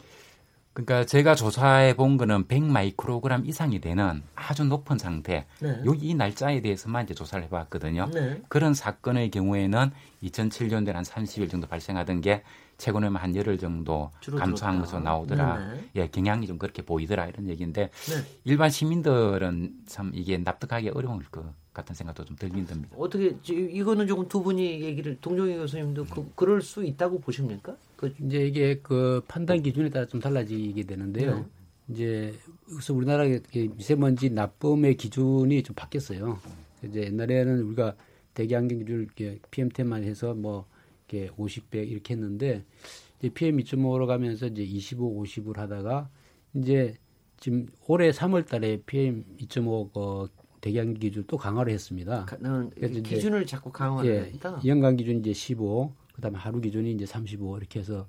그러니까 0.74 1.06
제가 1.06 1.34
조사해 1.34 1.96
본 1.96 2.18
거는 2.18 2.46
100 2.46 2.62
마이크로그램 2.64 3.46
이상이 3.46 3.80
되는 3.80 4.22
아주 4.34 4.64
높은 4.64 4.98
상태. 4.98 5.46
네. 5.60 5.80
여기 5.86 6.10
이 6.10 6.14
날짜에 6.14 6.60
대해서만 6.60 7.04
이제 7.04 7.14
조사를 7.14 7.42
해봤거든요. 7.44 8.10
네. 8.12 8.42
그런 8.48 8.74
사건의 8.74 9.30
경우에는 9.30 9.90
2007년도에 10.22 10.92
한 10.92 11.02
30일 11.02 11.50
정도 11.50 11.66
발생하던 11.66 12.20
게 12.20 12.42
최근에는 12.78 13.16
한 13.16 13.34
열흘 13.34 13.58
정도. 13.58 14.10
감소한 14.38 14.80
것으로 14.80 15.00
나오더라. 15.00 15.58
네네. 15.68 15.84
예, 15.96 16.06
경향이 16.08 16.46
좀 16.46 16.58
그렇게 16.58 16.82
보이더라 16.82 17.26
이런 17.28 17.48
얘기인데 17.48 17.90
네. 17.90 18.14
일반 18.44 18.70
시민들은 18.70 19.74
참 19.86 20.10
이게 20.14 20.36
납득하기 20.38 20.90
어려울 20.90 21.24
것 21.24 21.44
같은 21.72 21.94
생각도 21.94 22.24
좀 22.24 22.36
들긴 22.36 22.66
듭니다. 22.66 22.94
어떻게 22.98 23.38
지- 23.42 23.54
이거는 23.72 24.06
조금 24.06 24.28
두 24.28 24.42
분이 24.42 24.80
얘기를 24.82 25.16
동종희 25.20 25.56
교수님도 25.56 26.04
그, 26.06 26.30
그럴 26.34 26.60
수 26.62 26.84
있다고 26.84 27.20
보십니까? 27.20 27.76
그 27.96 28.14
이제 28.22 28.46
이게 28.46 28.78
그 28.82 29.22
판단 29.28 29.62
기준에 29.62 29.88
따라 29.90 30.06
좀 30.06 30.20
달라지게 30.20 30.82
되는데요. 30.84 31.36
네. 31.36 31.44
이제 31.88 32.34
그래서 32.66 32.92
우리나라의 32.94 33.30
이렇게 33.32 33.68
미세먼지 33.68 34.30
나쁨의 34.30 34.96
기준이 34.96 35.62
좀 35.62 35.74
바뀌었어요. 35.76 36.38
이제 36.82 37.02
옛날에는 37.04 37.62
우리가 37.62 37.94
대기 38.34 38.54
환경 38.54 38.78
기준을 38.78 39.02
이렇게 39.02 39.38
PM10만 39.50 40.02
해서 40.02 40.34
뭐 40.34 40.66
이렇게 41.08 41.30
50배 41.36 41.88
이렇게 41.88 42.14
했는데 42.14 42.64
이제 43.18 43.28
PM 43.30 43.56
2.5로 43.58 44.06
가면서 44.06 44.46
이제 44.46 44.62
25, 44.62 45.22
50을 45.22 45.56
하다가 45.56 46.08
이제 46.54 46.94
지금 47.38 47.66
올해 47.86 48.10
3월 48.10 48.46
달에 48.46 48.78
PM 48.86 49.24
2.5그 49.38 50.28
대기환경 50.60 50.94
기준 50.98 51.24
또 51.26 51.36
강화를 51.36 51.72
했습니다. 51.72 52.24
가- 52.24 52.36
그래서 52.74 52.98
이제 52.98 53.02
기준을 53.02 53.46
자꾸 53.46 53.70
강화를 53.70 54.10
예, 54.10 54.20
했다. 54.32 54.60
연간 54.64 54.96
기준이 54.96 55.20
이제 55.20 55.32
15, 55.32 55.92
그다음에 56.14 56.38
하루 56.38 56.60
기준이 56.60 56.92
이제 56.92 57.06
35 57.06 57.58
이렇게 57.58 57.78
해서 57.80 58.08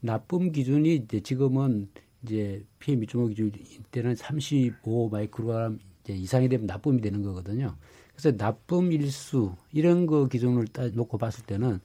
나쁨 0.00 0.50
기준이 0.50 0.96
이제 0.96 1.20
지금은 1.20 1.88
이제 2.24 2.64
PM 2.80 3.00
2.5 3.02 3.28
기준 3.28 3.52
때는 3.90 4.16
35 4.16 5.10
마이크로그램 5.10 5.78
이제 6.02 6.14
이상이 6.14 6.48
되면 6.48 6.66
나쁨이 6.66 7.00
되는 7.00 7.22
거거든요. 7.22 7.76
그래서 8.16 8.36
나쁨 8.36 8.90
일수 8.90 9.54
이런 9.72 10.06
거 10.06 10.26
기준을 10.26 10.66
따 10.68 10.88
놓고 10.88 11.18
봤을 11.18 11.44
때는 11.44 11.78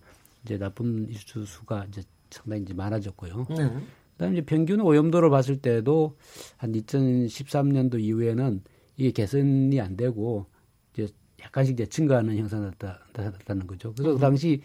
이제 0.48 0.58
나쁨 0.58 1.08
일수 1.10 1.46
수가 1.46 1.86
이제 1.90 2.02
상당히 2.32 2.62
이제 2.64 2.74
많아졌고요. 2.74 3.46
네. 3.50 3.70
그다음에 4.14 4.38
이제 4.38 4.42
평균 4.46 4.80
오염도를 4.80 5.30
봤을 5.30 5.58
때도 5.58 6.16
한 6.56 6.72
2013년도 6.72 8.00
이후에는 8.00 8.62
이게 8.96 9.12
개선이 9.12 9.80
안 9.82 9.98
되고 9.98 10.46
이제 10.94 11.08
약간씩 11.42 11.74
이제 11.74 11.86
증가하는 11.86 12.38
형상이 12.38 12.64
나타- 12.66 13.00
나타났다는 13.14 13.68
거죠. 13.68 13.94
그래서 13.94 14.14
그 14.14 14.20
당시 14.20 14.62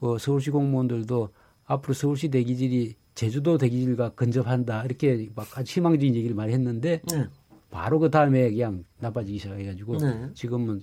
어, 0.00 0.16
서울시 0.18 0.50
공무원들도 0.50 1.28
앞으로 1.64 1.94
서울시 1.94 2.28
대기질이 2.28 2.94
제주도 3.14 3.58
대기질과 3.58 4.10
근접한다 4.10 4.84
이렇게 4.84 5.28
막 5.34 5.46
아주 5.58 5.78
희망적인 5.80 6.14
얘기를 6.14 6.34
많이 6.34 6.52
했는데 6.52 7.00
네. 7.10 7.26
바로 7.70 7.98
그 7.98 8.10
다음에 8.10 8.50
그냥 8.50 8.84
나빠지기 9.00 9.38
시작해가지고 9.38 9.98
네. 9.98 10.28
지금은 10.34 10.82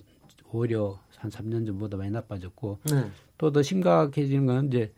오히려 0.52 0.98
한 1.16 1.30
3년 1.30 1.64
전보다 1.66 1.96
많이 1.96 2.10
나빠졌고 2.10 2.78
네. 2.90 3.10
또 3.42 3.50
더 3.50 3.60
심각해지는 3.60 4.46
건 4.46 4.66
이제 4.68 4.92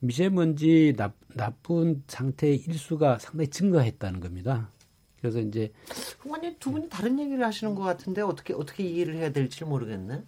미세먼지 0.00 0.94
나, 0.96 1.12
나쁜 1.34 2.02
상태의 2.08 2.56
일수가 2.56 3.20
상당히 3.20 3.48
증가했다는 3.48 4.18
겁니다. 4.18 4.70
그래서 5.20 5.38
이제 5.38 5.72
완전 6.26 6.56
두 6.58 6.72
분이 6.72 6.88
다른 6.88 7.16
얘기를 7.20 7.44
하시는 7.44 7.76
것 7.76 7.82
같은데 7.82 8.22
어떻게 8.22 8.54
어떻게 8.54 8.82
이해를 8.82 9.14
해야 9.14 9.30
될지 9.30 9.64
모르겠네. 9.64 10.20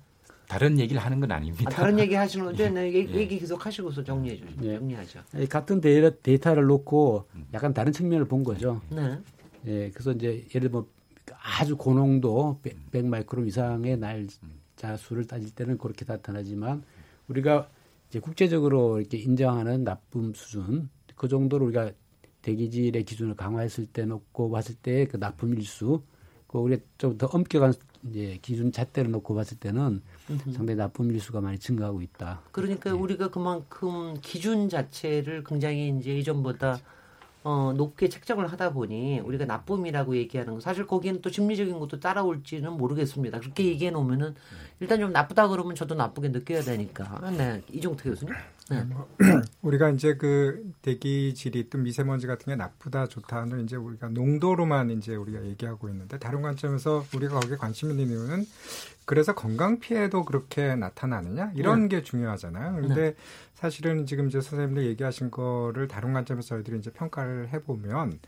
다른 0.47 0.79
얘기를 0.79 1.03
하는 1.03 1.19
건 1.19 1.33
아닙니다. 1.33 1.65
아, 1.67 1.71
다른 1.75 1.99
얘기 1.99 2.15
하시는데 2.15 2.71
네, 2.71 2.93
얘기, 2.93 3.13
예. 3.13 3.17
얘기 3.17 3.39
계속 3.41 3.67
하시고서 3.67 4.05
정리해 4.05 4.37
주시죠. 4.37 4.65
예. 4.65 4.79
정리하죠. 4.79 5.21
같은 5.51 5.81
데이터, 5.81 6.55
를 6.55 6.65
놓고 6.65 7.27
약간 7.55 7.75
다른 7.75 7.93
측면을 7.93 8.27
본 8.29 8.45
거죠. 8.45 8.81
네. 8.89 9.19
예, 9.67 9.91
그래서 9.91 10.13
이제 10.13 10.47
예를 10.55 10.71
들면 10.71 10.87
아주 11.43 11.77
고농도 11.77 12.61
100 12.93 13.05
마이크론 13.05 13.49
이상의 13.49 13.99
날짜 13.99 14.97
수를 14.97 15.27
따질 15.27 15.51
때는 15.51 15.77
그렇게 15.77 16.05
나타나지만 16.07 16.85
우리가 17.29 17.69
이제 18.09 18.21
국제적으로 18.21 19.01
이렇게 19.01 19.19
인정하는 19.19 19.85
나쁨 19.85 20.33
수준 20.35 20.89
그 21.17 21.29
정도로 21.29 21.67
우리가 21.67 21.91
대기질의 22.43 23.05
기준을 23.05 23.35
강화했을 23.37 23.87
때 23.87 24.05
놓고 24.07 24.51
봤을 24.51 24.75
때 24.77 25.07
그 25.07 25.19
나쁨 25.19 25.55
일수 25.55 26.03
그 26.47 26.59
우리가 26.59 26.83
좀 26.97 27.19
더 27.19 27.27
엄격한 27.27 27.75
이제 28.09 28.39
기준 28.41 28.71
잣대를 28.73 29.11
놓고 29.11 29.35
봤을 29.35 29.59
때는 29.59 30.01
음흠. 30.31 30.53
상당히 30.53 30.77
나쁨 30.77 31.11
일수가 31.11 31.41
많이 31.41 31.59
증가하고 31.59 32.01
있다. 32.01 32.43
그러니까 32.53 32.91
네. 32.93 32.97
우리가 32.97 33.29
그만큼 33.29 34.15
기준 34.23 34.69
자체를 34.69 35.43
굉장히 35.45 35.89
이제 35.99 36.17
이전보다 36.17 36.79
어, 37.49 37.73
높게 37.73 38.11
책정을 38.11 38.53
하다 38.53 38.75
보니 38.75 39.21
우리가 39.21 39.47
나쁨이라고 39.47 40.19
얘기하는 40.19 40.53
거 40.53 40.61
사실 40.61 40.87
거기는 40.87 41.23
또 41.23 41.31
심리적인 41.31 41.79
것도 41.79 41.99
따라올지는 41.99 42.71
모르겠습니다. 42.73 43.41
그렇게 43.41 43.65
얘기해 43.65 43.91
놓으면은 43.91 44.35
일단 44.81 45.01
좀 45.01 45.13
나쁘다 45.13 45.49
그러면 45.49 45.75
저도 45.75 45.95
나쁘게 45.95 46.29
느껴야 46.29 46.61
되니까. 46.61 47.19
네. 47.31 47.63
이종태 47.73 48.11
교수님. 48.11 48.35
네. 48.69 48.85
뭐, 48.85 49.09
우리가 49.63 49.89
이제 49.89 50.15
그 50.17 50.71
대기 50.83 51.33
질이 51.33 51.71
또 51.71 51.79
미세먼지 51.79 52.27
같은 52.27 52.53
게 52.53 52.55
나쁘다 52.55 53.07
좋다는 53.07 53.65
이제 53.65 53.77
우리가 53.77 54.11
농도로만 54.11 54.91
이제 54.91 55.15
우리가 55.15 55.43
얘기하고 55.47 55.89
있는데 55.89 56.19
다른 56.19 56.43
관점에서 56.43 57.07
우리가 57.15 57.41
거기에 57.41 57.57
관심 57.57 57.91
있는 57.91 58.09
이유는 58.11 58.45
그래서 59.09 59.35
건강 59.35 59.81
피해도 59.81 60.27
그렇게 60.27 60.75
나타나느냐 60.75 61.53
이런 61.55 61.89
네. 61.89 61.97
게 61.97 62.03
중요하잖아요. 62.03 62.75
그런데 62.75 63.13
네. 63.13 63.15
사실은 63.55 64.05
지금 64.05 64.29
이제 64.29 64.43
선생님들 64.43 64.85
얘기하신 64.85 65.31
거를 65.31 65.89
다른 65.89 66.13
관점에서 66.13 66.49
저희들이 66.49 66.79
이제 66.79 66.91
평가를 66.91 67.49
해보면 67.49 68.19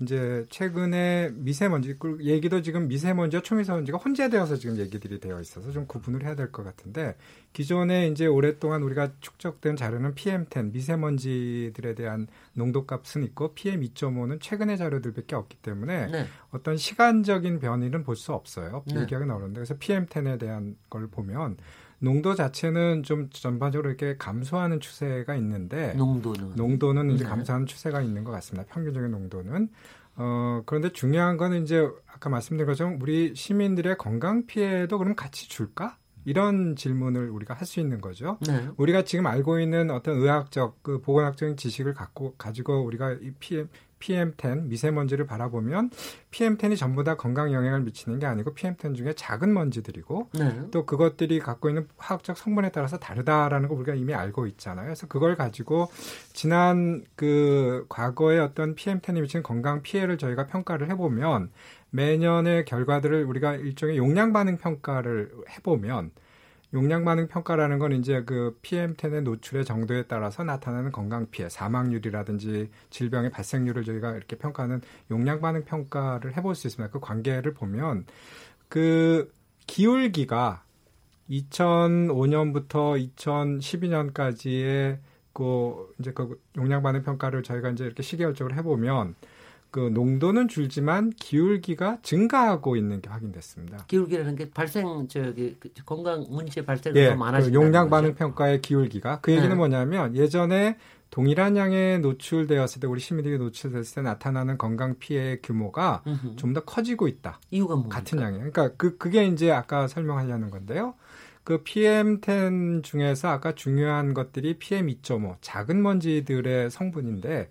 이제 0.00 0.44
최근에 0.50 1.30
미세먼지 1.34 1.94
그 1.98 2.18
얘기도 2.20 2.62
지금 2.62 2.88
미세먼지와 2.88 3.42
초미세먼지가 3.42 3.98
혼재되어서 3.98 4.56
지금 4.56 4.76
얘기들이 4.76 5.20
되어 5.20 5.40
있어서 5.40 5.70
좀 5.70 5.86
구분을 5.86 6.24
해야 6.24 6.34
될 6.34 6.50
것 6.50 6.64
같은데 6.64 7.16
기존에 7.52 8.08
이제 8.08 8.26
오랫동안 8.26 8.82
우리가 8.82 9.12
축적된 9.20 9.76
자료는 9.76 10.14
PM10 10.16 10.72
미세먼지들에 10.72 11.94
대한 11.94 12.26
농도값은 12.54 13.22
있고 13.24 13.54
PM2.5는 13.54 14.40
최근의 14.40 14.78
자료들밖에 14.78 15.36
없기 15.36 15.58
때문에 15.58 16.06
네. 16.10 16.26
어떤 16.50 16.76
시간적인 16.76 17.60
변이는 17.60 18.02
볼 18.02 18.16
수 18.16 18.32
없어요. 18.32 18.82
네. 18.86 19.02
얘기하기 19.02 19.30
어려운데 19.30 19.54
그래서 19.54 19.74
PM10에 19.76 20.38
대한 20.40 20.76
걸 20.90 21.06
보면 21.08 21.56
농도 22.04 22.34
자체는 22.34 23.02
좀 23.02 23.28
전반적으로 23.30 23.88
이렇게 23.88 24.16
감소하는 24.16 24.80
추세가 24.80 25.34
있는데 25.36 25.94
농도는 25.94 26.52
농도는 26.54 27.10
이제 27.10 27.24
네. 27.24 27.30
감소하는 27.30 27.66
추세가 27.66 28.00
있는 28.02 28.24
것 28.24 28.30
같습니다. 28.32 28.66
평균적인 28.72 29.10
농도는 29.10 29.68
어 30.16 30.62
그런데 30.66 30.92
중요한 30.92 31.36
거는 31.36 31.64
이제 31.64 31.88
아까 32.06 32.30
말씀드린 32.30 32.66
것처럼 32.66 32.98
우리 33.02 33.34
시민들의 33.34 33.96
건강 33.98 34.46
피해도 34.46 34.98
그럼 34.98 35.14
같이 35.16 35.48
줄까? 35.48 35.96
이런 36.26 36.74
질문을 36.74 37.28
우리가 37.28 37.52
할 37.54 37.66
수 37.66 37.80
있는 37.80 38.00
거죠. 38.00 38.38
네. 38.46 38.68
우리가 38.76 39.04
지금 39.04 39.26
알고 39.26 39.60
있는 39.60 39.90
어떤 39.90 40.16
의학적 40.18 40.82
그 40.82 41.00
보건학적인 41.00 41.56
지식을 41.56 41.94
갖고 41.94 42.34
가지고 42.38 42.82
우리가 42.84 43.12
이 43.12 43.32
PM 43.38 43.68
PM10 44.04 44.64
미세먼지를 44.64 45.26
바라보면 45.26 45.90
PM10이 46.30 46.76
전부 46.76 47.04
다 47.04 47.16
건강 47.16 47.52
영향을 47.52 47.80
미치는 47.80 48.18
게 48.18 48.26
아니고 48.26 48.54
PM10 48.54 48.94
중에 48.94 49.14
작은 49.14 49.52
먼지들이고 49.52 50.28
네. 50.34 50.60
또 50.70 50.84
그것들이 50.84 51.38
갖고 51.38 51.68
있는 51.68 51.88
화학적 51.96 52.36
성분에 52.36 52.70
따라서 52.70 52.98
다르다라는 52.98 53.68
거 53.68 53.74
우리가 53.74 53.94
이미 53.94 54.14
알고 54.14 54.46
있잖아요. 54.48 54.86
그래서 54.86 55.06
그걸 55.06 55.36
가지고 55.36 55.88
지난 56.32 57.04
그 57.16 57.86
과거의 57.88 58.40
어떤 58.40 58.74
PM10이 58.74 59.20
미치는 59.22 59.42
건강 59.42 59.82
피해를 59.82 60.18
저희가 60.18 60.46
평가를 60.46 60.90
해보면 60.90 61.50
매년의 61.90 62.64
결과들을 62.64 63.24
우리가 63.24 63.54
일종의 63.54 63.96
용량 63.96 64.32
반응 64.32 64.58
평가를 64.58 65.30
해보면 65.50 66.10
용량 66.74 67.04
반응 67.04 67.28
평가라는 67.28 67.78
건 67.78 67.92
이제 67.92 68.24
그 68.24 68.58
PM10의 68.62 69.22
노출의 69.22 69.64
정도에 69.64 70.02
따라서 70.08 70.42
나타나는 70.42 70.90
건강 70.90 71.30
피해, 71.30 71.48
사망률이라든지 71.48 72.68
질병의 72.90 73.30
발생률을 73.30 73.84
저희가 73.84 74.16
이렇게 74.16 74.36
평가하는 74.36 74.80
용량 75.12 75.40
반응 75.40 75.64
평가를 75.64 76.36
해볼 76.36 76.56
수 76.56 76.66
있습니다. 76.66 76.92
그 76.92 76.98
관계를 76.98 77.54
보면 77.54 78.06
그 78.68 79.32
기울기가 79.68 80.64
2005년부터 81.30 83.08
2012년까지의 83.16 84.98
그 85.32 85.94
이제 86.00 86.12
그 86.12 86.40
용량 86.56 86.82
반응 86.82 87.04
평가를 87.04 87.44
저희가 87.44 87.70
이제 87.70 87.84
이렇게 87.84 88.02
시계열적으로 88.02 88.56
해보면 88.56 89.14
그 89.74 89.90
농도는 89.92 90.46
줄지만 90.46 91.10
기울기가 91.18 91.98
증가하고 92.00 92.76
있는 92.76 93.00
게 93.00 93.10
확인됐습니다. 93.10 93.86
기울기라는 93.88 94.36
게 94.36 94.48
발생 94.48 95.08
저기 95.08 95.56
그 95.58 95.68
건강 95.84 96.24
문제 96.30 96.64
발생이 96.64 96.96
예, 96.96 97.12
많아진 97.12 97.50
그 97.50 97.54
용량 97.56 97.90
반응 97.90 98.14
평가의 98.14 98.62
기울기가 98.62 99.18
그 99.20 99.32
얘기는 99.32 99.48
네. 99.48 99.54
뭐냐면 99.56 100.14
예전에 100.14 100.76
동일한 101.10 101.56
양에 101.56 101.98
노출되었을 101.98 102.82
때 102.82 102.86
우리 102.86 103.00
시민들이 103.00 103.36
노출됐을 103.36 103.96
때 103.96 104.02
나타나는 104.02 104.58
건강 104.58 104.96
피해 105.00 105.38
규모가 105.42 106.04
좀 106.36 106.54
더 106.54 106.60
커지고 106.60 107.08
있다. 107.08 107.40
이유가 107.50 107.74
뭡니까? 107.74 107.98
같은 107.98 108.20
양에. 108.20 108.36
그러니까 108.36 108.68
그 108.76 108.96
그게 108.96 109.26
이제 109.26 109.50
아까 109.50 109.88
설명하려는 109.88 110.50
건데요. 110.50 110.94
그 111.42 111.64
PM10 111.64 112.84
중에서 112.84 113.26
아까 113.28 113.56
중요한 113.56 114.14
것들이 114.14 114.56
PM2.5 114.60 115.38
작은 115.40 115.82
먼지들의 115.82 116.70
성분인데 116.70 117.50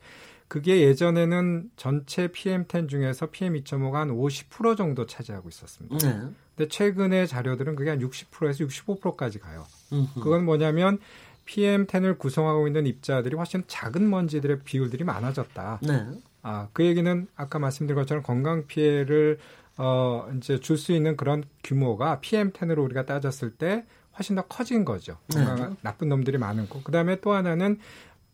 그게 0.54 0.82
예전에는 0.82 1.72
전체 1.78 2.28
PM10 2.28 2.88
중에서 2.88 3.32
PM2.5가 3.32 3.94
한 3.94 4.10
50% 4.10 4.78
정도 4.78 5.08
차지하고 5.08 5.50
있었습니다. 5.50 5.98
네. 5.98 6.28
근데 6.56 6.70
최근의 6.70 7.28
자료들은 7.28 7.76
그게 7.76 7.89
한 7.89 7.98
60%에서 7.98 8.63
65%까지 8.63 9.39
가요. 9.39 9.66
음흠. 9.92 10.20
그건 10.20 10.46
뭐냐면 10.46 11.00
PM10을 11.48 12.20
구성하고 12.20 12.68
있는 12.68 12.86
입자들이 12.86 13.36
훨씬 13.36 13.63
작은 13.66 14.08
먼지들의 14.08 14.60
비율들이 14.60 15.04
많아졌다. 15.06 15.80
네. 15.82 16.06
아, 16.44 16.68
그 16.72 16.86
얘기는 16.86 17.28
아까 17.36 17.58
말씀드린 17.58 18.00
것처럼 18.00 18.22
건강 18.22 18.68
피해를 18.68 19.39
어, 19.78 20.30
이제 20.38 20.60
줄 20.60 20.78
수 20.78 20.92
있는 20.92 21.18
그런 21.18 21.46
규모가 21.63 22.20
PM10으로 22.22 22.84
우리가 22.84 23.08
따졌을 23.08 23.56
때 23.56 23.86
훨씬 24.20 24.36
더 24.36 24.44
커진 24.44 24.86
거죠. 24.86 25.18
건강 25.34 25.72
네. 25.72 25.76
나쁜 25.82 26.10
놈들이 26.10 26.38
많은 26.38 26.70
거. 26.70 26.80
그 26.84 26.92
다음에 26.92 27.20
또 27.22 27.34
하나는 27.34 27.80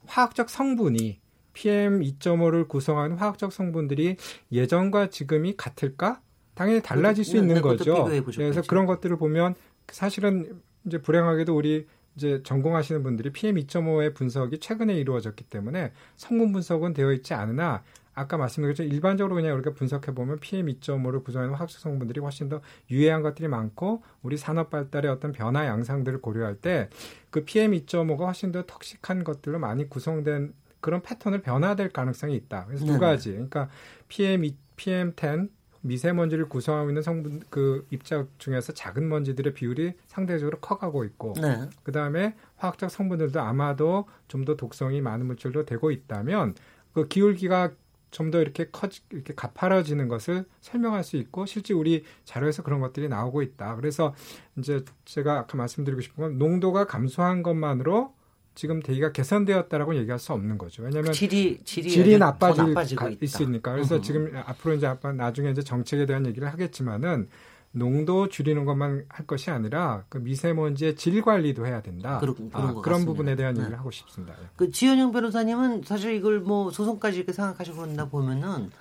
화학적 0.06 0.50
성분이 0.50 1.22
PM2.5를 1.54 2.68
구성하는 2.68 3.18
화학적 3.18 3.52
성분들이 3.52 4.18
예전과 4.52 5.10
지금이 5.10 5.56
같을까? 5.58 6.22
당연히 6.56 6.82
달라질 6.82 7.24
수 7.24 7.34
네, 7.34 7.40
있는 7.40 7.56
네, 7.56 7.62
거죠. 7.62 8.06
그래서 8.06 8.62
그런 8.64 8.86
것들을 8.86 9.18
보면 9.18 9.56
사실은 9.88 10.62
이제 10.86 11.02
불행하게도 11.02 11.56
우리 11.56 11.88
이제 12.16 12.42
전공하시는 12.44 13.02
분들이 13.02 13.32
PM2.5의 13.32 14.14
분석이 14.14 14.60
최근에 14.60 14.96
이루어졌기 14.96 15.46
때문에 15.46 15.94
성분 16.18 16.52
분석은 16.52 16.94
되어 16.94 17.14
있지 17.14 17.34
않으나 17.34 17.84
아까 18.14 18.36
것처럼 18.38 18.92
일반적으로 18.92 19.36
그냥 19.36 19.56
우리가 19.56 19.72
분석해 19.72 20.14
보면 20.14 20.40
PM2.5를 20.40 21.24
구성하는 21.24 21.54
화학적 21.54 21.80
성분들이 21.80 22.20
훨씬 22.20 22.50
더 22.50 22.60
유해한 22.92 23.22
것들이 23.22 23.48
많고 23.48 24.04
우리 24.22 24.36
산업 24.36 24.70
발달의 24.70 25.10
어떤 25.10 25.32
변화 25.32 25.66
양상들을 25.66 26.20
고려할 26.22 26.56
때 26.56 26.90
그 27.30 27.46
PM2.5가 27.46 28.26
훨씬 28.26 28.52
더 28.52 28.64
턱식한 28.66 29.24
것들로 29.24 29.60
많이 29.60 29.88
구성된 29.88 30.54
그런 30.82 31.02
패턴을 31.02 31.42
변화될 31.42 31.90
가능성이 31.90 32.36
있다. 32.36 32.66
그래서 32.66 32.86
두 32.86 32.94
네. 32.94 33.00
가지. 33.00 33.32
그러니까 33.32 33.70
PM, 34.08 34.44
PM10 34.78 35.50
미세먼지를 35.82 36.50
구성하고 36.50 36.90
있는 36.90 37.02
성분 37.02 37.42
그 37.50 37.88
입자 37.90 38.26
중에서 38.38 38.74
작은 38.74 39.08
먼지들의 39.08 39.54
비율이 39.54 39.94
상대적으로 40.08 40.60
커가고 40.60 41.06
있고 41.06 41.34
네. 41.42 41.70
그 41.84 41.92
다음에 41.94 42.36
화학적 42.58 42.92
성분들도 42.92 43.40
아마도 43.40 44.06
좀 44.28 44.44
더 44.44 44.56
독성이 44.56 45.00
많은 45.02 45.26
물질로 45.26 45.66
되고 45.66 45.92
있다면 45.92 46.56
그 46.94 47.08
기울기가 47.08 47.72
좀 48.12 48.32
더 48.32 48.42
이렇게 48.42 48.70
커지 48.72 49.02
이렇게 49.12 49.34
가파라지는 49.36 50.08
것을 50.08 50.46
설명할 50.62 51.04
수 51.04 51.16
있고 51.16 51.46
실제 51.46 51.74
우리 51.74 52.04
자료에서 52.26 52.64
그런 52.64 52.80
것들이 52.82 53.08
나오고 53.08 53.42
있다. 53.44 53.76
그래서 53.76 54.16
이제 54.58 54.84
제가 55.06 55.40
아까 55.40 55.56
말씀드리고 55.58 56.02
싶은 56.02 56.24
건 56.24 56.38
농도가 56.40 56.86
감소한 56.86 57.44
것만으로 57.44 58.14
지금 58.60 58.82
대기가 58.82 59.14
개선되었다라고 59.14 59.96
얘기할 59.96 60.20
수 60.20 60.34
없는 60.34 60.58
거죠. 60.58 60.84
왜냐하면 60.84 61.14
질이 61.14 61.62
질이, 61.64 61.90
질이 61.90 62.18
나빠질 62.18 62.76
있으니까. 63.22 63.72
그래서 63.72 63.96
으흠. 63.96 64.04
지금 64.04 64.36
앞으로 64.36 64.74
이제 64.74 64.94
나중에 65.16 65.52
이제 65.52 65.62
정책에 65.62 66.06
대한 66.06 66.26
얘기를 66.26 66.46
하겠지만은 66.52 67.30
농도 67.72 68.28
줄이는 68.28 68.66
것만 68.66 69.06
할 69.08 69.26
것이 69.26 69.50
아니라 69.50 70.04
그 70.10 70.18
미세먼지의 70.18 70.98
질 70.98 71.22
관리도 71.22 71.66
해야 71.68 71.82
된다. 71.82 72.20
그런, 72.20 72.36
그런, 72.36 72.68
아, 72.68 72.82
그런 72.82 73.06
부분에 73.06 73.38
대한 73.38 73.54
네. 73.54 73.62
얘기를 73.62 73.80
하고 73.80 73.92
싶습니다. 73.92 74.34
예. 74.34 74.48
그 74.58 74.70
지현영 74.72 75.14
변호사님은 75.14 75.84
사실 75.86 76.14
이걸 76.16 76.42
뭐 76.42 76.70
소송까지 76.70 77.16
이렇게 77.16 77.32
생각하시고 77.32 77.78
그런다 77.78 78.10
보면은 78.10 78.72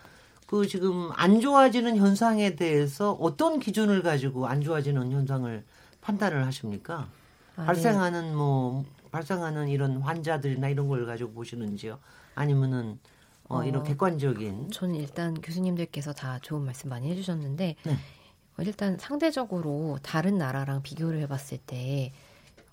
그 0.49 0.67
지금 0.67 1.11
안 1.15 1.41
좋아지는 1.41 1.99
현상에 1.99 2.57
대해서 2.57 3.13
어떤 3.13 3.61
기준을 3.61 4.03
가지고 4.03 4.49
안 4.49 4.61
좋아지는 4.61 5.13
현상을 5.13 5.63
판단을 6.01 6.45
하십니까? 6.47 7.07
아, 7.55 7.61
네. 7.61 7.67
발생하는 7.67 8.35
뭐 8.35 8.85
발생하는 9.11 9.69
이런 9.69 9.99
환자들이나 9.99 10.69
이런 10.69 10.89
걸 10.89 11.07
가지고 11.07 11.33
보시는지요? 11.33 11.99
아니면은 12.35 12.99
어, 13.49 13.65
이런 13.65 13.81
어, 13.81 13.85
객관적인 13.85 14.71
저는 14.71 14.95
일단 14.95 15.35
교수님들께서 15.35 16.13
다 16.13 16.39
좋은 16.41 16.65
말씀 16.65 16.91
많이 16.91 17.11
해주셨는데 17.11 17.77
네. 17.83 17.93
어, 17.93 18.63
일단 18.63 18.99
상대적으로 18.99 19.99
다른 20.03 20.37
나라랑 20.39 20.83
비교를 20.83 21.21
해봤을 21.23 21.59
때 21.67 22.13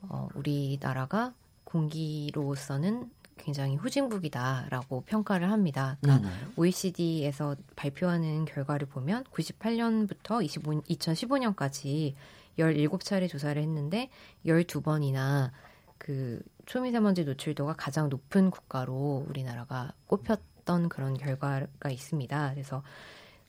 어, 0.01 0.27
우리나라가 0.35 1.33
공기로서는 1.63 3.09
굉장히 3.37 3.75
후진국이다라고 3.75 5.01
평가를 5.01 5.51
합니다. 5.51 5.97
그러니까 6.01 6.29
네네. 6.29 6.51
OECD에서 6.55 7.55
발표하는 7.75 8.45
결과를 8.45 8.87
보면 8.87 9.25
98년부터 9.25 10.43
25, 10.43 10.81
2015년까지 10.81 12.13
17차례 12.57 13.29
조사를 13.29 13.61
했는데 13.61 14.09
12번이나 14.45 15.51
그 15.97 16.41
초미세먼지 16.65 17.25
노출도가 17.25 17.73
가장 17.77 18.09
높은 18.09 18.51
국가로 18.51 19.25
우리나라가 19.27 19.93
꼽혔던 20.07 20.89
그런 20.89 21.17
결과가 21.17 21.89
있습니다. 21.89 22.51
그래서 22.51 22.83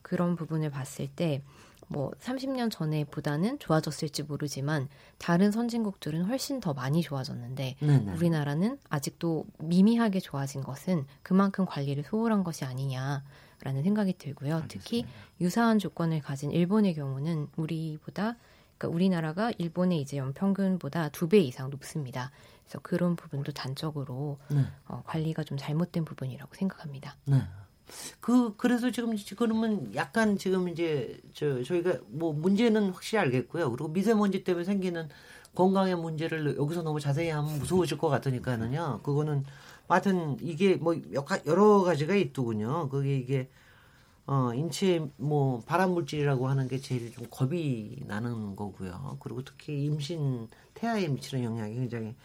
그런 0.02 0.36
부분을 0.36 0.70
봤을 0.70 1.08
때 1.08 1.42
뭐 1.88 2.10
30년 2.20 2.70
전에 2.70 3.04
보다는 3.04 3.58
좋아졌을지 3.58 4.24
모르지만 4.24 4.88
다른 5.18 5.52
선진국들은 5.52 6.24
훨씬 6.24 6.60
더 6.60 6.74
많이 6.74 7.02
좋아졌는데 7.02 7.76
네네. 7.80 8.12
우리나라는 8.12 8.78
아직도 8.88 9.46
미미하게 9.58 10.20
좋아진 10.20 10.62
것은 10.62 11.06
그만큼 11.22 11.64
관리를 11.64 12.04
소홀한 12.04 12.44
것이 12.44 12.64
아니냐 12.64 13.22
라는 13.62 13.82
생각이 13.82 14.14
들고요. 14.18 14.64
특히 14.68 15.06
유사한 15.40 15.78
조건을 15.78 16.20
가진 16.20 16.50
일본의 16.50 16.94
경우는 16.94 17.48
우리보다 17.56 18.36
그러니까 18.78 18.94
우리나라가 18.94 19.52
일본의 19.58 20.00
이제 20.00 20.16
연평균보다 20.16 21.08
두 21.10 21.28
배 21.28 21.38
이상 21.38 21.70
높습니다. 21.70 22.30
그래서 22.64 22.78
그런 22.82 23.16
부분도 23.16 23.52
단적으로 23.52 24.38
네. 24.48 24.64
어, 24.88 25.02
관리가 25.06 25.44
좀 25.44 25.56
잘못된 25.58 26.04
부분이라고 26.04 26.54
생각합니다. 26.54 27.16
네. 27.24 27.42
그 28.20 28.56
그래서 28.56 28.90
지금 28.90 29.16
그러면 29.36 29.94
약간 29.94 30.36
지금 30.38 30.68
이제 30.68 31.20
저 31.32 31.62
저희가 31.62 31.98
뭐 32.08 32.32
문제는 32.32 32.90
확실히 32.90 33.20
알겠고요. 33.20 33.70
그리고 33.70 33.88
미세먼지 33.88 34.42
때문에 34.42 34.64
생기는 34.64 35.08
건강의 35.54 35.94
문제를 35.96 36.56
여기서 36.56 36.82
너무 36.82 36.98
자세히 37.00 37.30
하면 37.30 37.58
무서워질 37.60 37.96
것 37.98 38.08
같으니까는요. 38.08 39.00
그거는 39.04 39.44
하여튼 39.88 40.36
이게 40.40 40.74
뭐 40.74 40.96
여러 41.46 41.82
가지가 41.82 42.16
있더군요. 42.16 42.88
그게 42.88 43.16
이게 43.16 43.48
어 44.26 44.52
인체 44.54 45.08
뭐 45.16 45.60
발암 45.66 45.92
물질이라고 45.92 46.48
하는 46.48 46.66
게 46.68 46.78
제일 46.78 47.12
좀 47.12 47.26
겁이 47.30 48.02
나는 48.06 48.56
거고요. 48.56 49.18
그리고 49.20 49.44
특히 49.44 49.84
임신 49.84 50.48
태아에 50.74 51.06
미치는 51.08 51.44
영향이 51.44 51.74
굉장히 51.76 52.16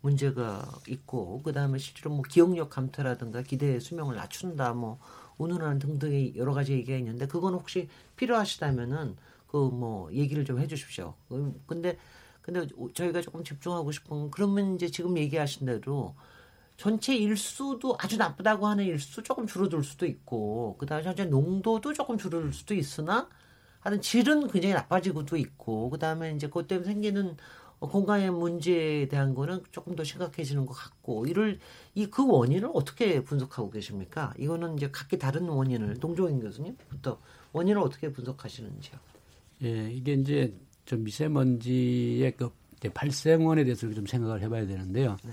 문제가 0.00 0.66
있고 0.88 1.42
그다음에 1.42 1.78
실제로 1.78 2.10
뭐 2.14 2.22
기억력 2.22 2.70
감퇴라든가 2.70 3.42
기대 3.42 3.78
수명을 3.78 4.16
낮춘다 4.16 4.72
뭐 4.74 4.98
운운하는 5.38 5.78
등등의 5.78 6.36
여러 6.36 6.54
가지 6.54 6.72
얘기가 6.72 6.96
있는데 6.98 7.26
그건 7.26 7.54
혹시 7.54 7.88
필요하시다면은 8.16 9.16
그 9.46 9.58
뭐 9.70 10.12
얘기를 10.14 10.44
좀 10.44 10.60
해주십시오. 10.60 11.14
음, 11.32 11.60
근데 11.66 11.98
근데 12.42 12.66
저희가 12.94 13.20
조금 13.20 13.44
집중하고 13.44 13.92
싶은 13.92 14.08
건 14.10 14.30
그러면 14.30 14.74
이제 14.76 14.88
지금 14.88 15.18
얘기하신 15.18 15.66
대로 15.66 16.14
전체 16.80 17.14
일수도 17.14 17.94
아주 18.00 18.16
나쁘다고 18.16 18.66
하는 18.66 18.86
일수 18.86 19.22
조금 19.22 19.46
줄어들 19.46 19.84
수도 19.84 20.06
있고 20.06 20.76
그다음에 20.78 21.04
전체 21.04 21.26
농도도 21.26 21.92
조금 21.92 22.16
줄어들 22.16 22.54
수도 22.54 22.74
있으나 22.74 23.28
하여튼 23.80 24.00
질은 24.00 24.48
굉장히 24.48 24.74
나빠지고도 24.74 25.36
있고 25.36 25.90
그다음에 25.90 26.32
이제 26.32 26.46
그것 26.46 26.66
때문에 26.68 26.86
생기는 26.86 27.36
어, 27.80 27.88
건강의 27.88 28.30
문제에 28.30 29.08
대한 29.08 29.34
거는 29.34 29.62
조금 29.72 29.94
더 29.94 30.04
심각해지는 30.04 30.64
것 30.64 30.72
같고 30.72 31.26
이를 31.26 31.58
이 31.94 32.06
그 32.06 32.26
원인을 32.26 32.70
어떻게 32.72 33.22
분석하고 33.22 33.70
계십니까? 33.70 34.32
이거는 34.38 34.78
이제 34.78 34.90
각기 34.90 35.18
다른 35.18 35.50
원인을 35.50 35.98
동종인 36.00 36.40
교수님부터 36.40 37.18
원인을 37.52 37.78
어떻게 37.82 38.10
분석하시는지요? 38.10 38.98
예, 39.64 39.92
이게 39.92 40.14
이제 40.14 40.54
좀 40.86 41.04
미세먼지의 41.04 42.36
그 42.38 42.50
발생원에 42.94 43.64
대해서 43.64 43.92
좀 43.92 44.06
생각을 44.06 44.40
해봐야 44.40 44.66
되는데요. 44.66 45.18
이게 45.22 45.30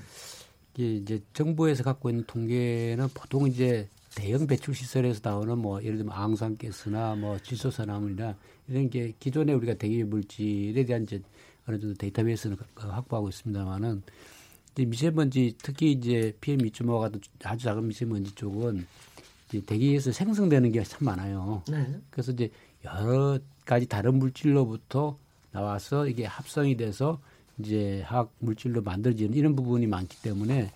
이제 0.77 1.19
정부에서 1.33 1.83
갖고 1.83 2.09
있는 2.09 2.23
통계는 2.27 3.07
보통 3.13 3.47
이제 3.47 3.87
대형 4.15 4.45
배출 4.47 4.73
시설에서 4.75 5.19
나오는 5.23 5.57
뭐 5.57 5.81
예를 5.83 5.97
들면 5.97 6.13
앙산가스나 6.15 7.15
뭐 7.15 7.37
질소산화물이나 7.39 8.35
이런 8.67 8.89
게 8.89 9.13
기존에 9.19 9.53
우리가 9.53 9.73
대기 9.75 10.03
물질에 10.03 10.85
대한 10.85 11.03
이제 11.03 11.21
어느 11.67 11.79
정도 11.79 11.95
데이터베이스를 11.95 12.57
확보하고 12.75 13.29
있습니다만은 13.29 14.01
이제 14.73 14.85
미세먼지 14.85 15.55
특히 15.61 15.91
이제 15.91 16.33
PM 16.41 16.59
2.5가 16.59 16.99
같은 17.01 17.21
아주 17.43 17.63
작은 17.65 17.87
미세먼지 17.87 18.33
쪽은 18.35 18.85
이제 19.49 19.61
대기에서 19.65 20.11
생성되는 20.11 20.71
게 20.71 20.83
참 20.83 20.99
많아요. 21.05 21.63
네. 21.69 21.99
그래서 22.09 22.31
이제 22.31 22.49
여러 22.85 23.39
가지 23.65 23.85
다른 23.87 24.19
물질로부터 24.19 25.17
나와서 25.51 26.07
이게 26.07 26.25
합성이 26.25 26.77
돼서 26.77 27.19
이제 27.59 28.01
화학 28.05 28.31
물질로 28.39 28.81
만들어지는 28.81 29.33
이런 29.33 29.55
부분이 29.55 29.87
많기 29.87 30.21
때문에 30.21 30.71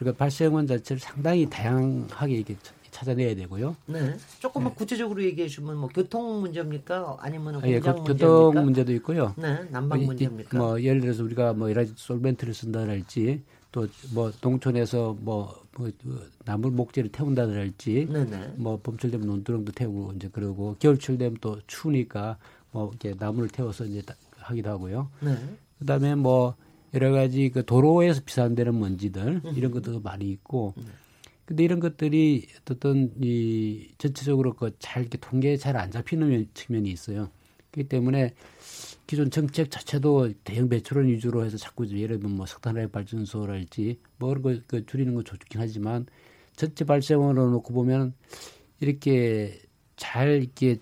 우리가 0.00 0.16
발생원 0.16 0.66
자체를 0.66 1.00
상당히 1.00 1.48
다양하게 1.48 2.34
이렇게 2.34 2.56
찾아내야 2.90 3.34
되고요. 3.34 3.76
네. 3.86 4.16
조금만 4.40 4.74
구체적으로 4.74 5.22
얘기해 5.22 5.48
주면 5.48 5.76
뭐 5.76 5.88
교통 5.88 6.40
문제입니까? 6.40 7.18
아니면 7.20 7.60
예, 7.64 7.80
공장 7.80 7.94
그 8.04 8.12
교통 8.12 8.28
문제입니까? 8.54 8.62
문제도 8.62 8.92
있고요. 8.94 9.34
네, 9.36 9.64
난방 9.70 10.04
문제입니까? 10.04 10.58
뭐 10.58 10.80
예를 10.82 11.00
들어서 11.00 11.22
우리가 11.24 11.52
뭐 11.52 11.70
여러 11.70 11.82
가지 11.82 11.92
솔벤트를 11.96 12.54
쓴다랄지 12.54 13.42
또 13.72 13.86
뭐 14.14 14.32
농촌에서 14.40 15.16
뭐, 15.20 15.62
뭐 15.76 15.90
나물 16.44 16.72
목재를 16.72 17.10
태운다랄지 17.12 18.08
네네. 18.10 18.54
뭐 18.56 18.78
봄철 18.82 19.10
되면 19.10 19.26
논두렁도 19.26 19.72
태우고 19.72 20.12
이제 20.16 20.28
그러고 20.32 20.74
겨울철 20.78 21.18
되면 21.18 21.36
또 21.40 21.60
추우니까 21.66 22.38
뭐 22.72 22.88
이렇게 22.90 23.14
나무를 23.18 23.48
태워서 23.48 23.84
이제 23.84 24.00
다- 24.02 24.14
하기도 24.38 24.70
하고요. 24.70 25.10
네. 25.20 25.36
그다음에 25.78 26.14
뭐 26.14 26.54
여러 26.94 27.10
가지 27.12 27.50
그 27.50 27.64
도로에서 27.64 28.22
비산되는 28.24 28.78
먼지들 28.78 29.42
이런 29.56 29.70
것들도 29.72 30.00
많이 30.00 30.28
있고 30.30 30.74
근데 31.44 31.64
이런 31.64 31.80
것들이 31.80 32.46
어떤 32.70 33.10
이 33.22 33.88
전체적으로 33.98 34.54
그 34.54 34.70
잘 34.78 35.02
이렇게 35.02 35.18
통계에 35.18 35.56
잘 35.56 35.76
안 35.76 35.90
잡히는 35.90 36.28
면- 36.28 36.46
측면이 36.54 36.90
있어요. 36.90 37.30
그렇기 37.70 37.88
때문에 37.88 38.34
기존 39.06 39.30
정책 39.30 39.70
자체도 39.70 40.32
대형 40.44 40.68
배출원 40.68 41.06
위주로 41.08 41.44
해서 41.44 41.56
자꾸 41.56 41.86
예를 41.88 42.18
들면 42.20 42.36
뭐 42.36 42.46
석탄화력 42.46 42.92
발전소랄지 42.92 43.98
뭐 44.18 44.28
그런 44.30 44.42
거 44.42 44.62
그 44.66 44.84
줄이는 44.86 45.14
건 45.14 45.24
좋긴 45.24 45.60
하지만 45.60 46.06
전체 46.56 46.84
발생원으로 46.84 47.50
놓고 47.50 47.72
보면 47.72 48.14
이렇게 48.80 49.60
잘 49.96 50.42
이렇게 50.42 50.78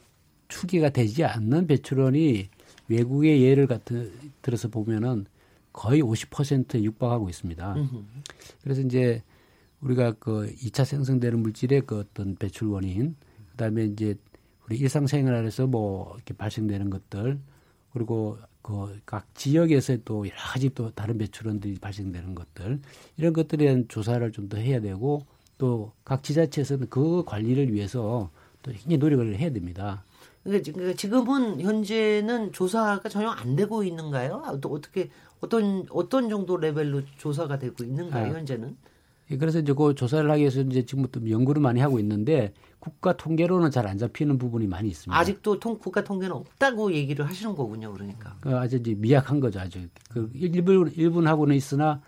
추계가 0.48 0.90
되지 0.90 1.24
않는 1.24 1.66
배출원이 1.66 2.48
외국의 2.88 3.42
예를 3.42 3.66
같은 3.66 4.12
들어서 4.42 4.68
보면은 4.68 5.26
거의 5.72 6.02
50%에 6.02 6.82
육박하고 6.82 7.28
있습니다. 7.28 7.74
음흠. 7.74 8.02
그래서 8.62 8.80
이제 8.80 9.22
우리가 9.80 10.12
그 10.18 10.50
2차 10.56 10.84
생성되는 10.84 11.40
물질의 11.40 11.82
그 11.82 11.98
어떤 12.00 12.34
배출 12.36 12.68
원인, 12.68 13.14
그다음에 13.52 13.84
이제 13.84 14.14
우리 14.66 14.78
일상생활에서 14.78 15.66
뭐 15.66 16.12
이렇게 16.14 16.34
발생되는 16.34 16.90
것들, 16.90 17.38
그리고 17.92 18.38
그 18.62 19.00
각 19.04 19.32
지역에서 19.36 19.98
또 20.04 20.26
여러 20.26 20.36
가지 20.36 20.70
또 20.70 20.90
다른 20.90 21.18
배출원들이 21.18 21.78
발생되는 21.78 22.34
것들, 22.34 22.80
이런 23.16 23.32
것들에 23.32 23.64
대한 23.66 23.86
조사를 23.88 24.32
좀 24.32 24.48
더 24.48 24.56
해야 24.56 24.80
되고 24.80 25.24
또 25.58 25.92
각 26.04 26.22
지자체에서는 26.22 26.88
그 26.88 27.22
관리를 27.24 27.72
위해서 27.72 28.30
또 28.62 28.72
굉장히 28.72 28.96
노력을 28.96 29.36
해야 29.36 29.52
됩니다. 29.52 30.04
그러니까 30.46 30.62
지- 30.64 30.72
그러니까 30.72 30.96
지금은 30.96 31.60
현재는 31.60 32.52
조사가 32.52 33.08
전혀 33.08 33.28
안 33.30 33.56
되고 33.56 33.82
있는가요? 33.82 34.42
아, 34.44 34.56
또 34.60 34.70
어떻게 34.72 35.10
어떤 35.40 35.86
어떤 35.90 36.28
정도 36.28 36.56
레벨로 36.56 37.02
조사가 37.18 37.58
되고 37.58 37.82
있는가요? 37.84 38.32
아, 38.32 38.36
현재는? 38.38 38.76
예, 39.30 39.36
그래서 39.36 39.58
이제 39.58 39.72
그 39.72 39.94
조사를 39.94 40.30
하기 40.30 40.40
위해서 40.40 40.60
이제 40.60 40.86
지금부터 40.86 41.20
연구를 41.28 41.60
많이 41.60 41.80
하고 41.80 41.98
있는데 41.98 42.52
국가 42.78 43.16
통계로는 43.16 43.72
잘 43.72 43.86
안 43.88 43.98
잡히는 43.98 44.38
부분이 44.38 44.68
많이 44.68 44.88
있습니다. 44.88 45.18
아직도 45.18 45.58
통, 45.58 45.78
국가 45.78 46.04
통계는 46.04 46.34
없다고 46.36 46.92
얘기를 46.92 47.26
하시는 47.26 47.54
거군요. 47.56 47.92
그러니까. 47.92 48.36
그 48.40 48.56
아주 48.56 48.76
이제 48.76 48.94
미약한 48.94 49.40
거죠, 49.40 49.58
아주. 49.58 49.80
그 50.10 50.30
일부 50.32 50.88
일부하고는 50.94 51.56
있으나 51.56 52.00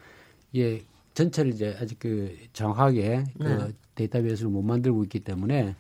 예 0.54 0.80
전체를 1.14 1.52
이제 1.52 1.76
아직 1.80 1.98
그 1.98 2.36
정확하게 2.52 3.24
그 3.36 3.42
네. 3.42 3.72
데이터베이스를 3.96 4.48
못 4.50 4.62
만들고 4.62 5.02
있기 5.04 5.18
때문에 5.20 5.74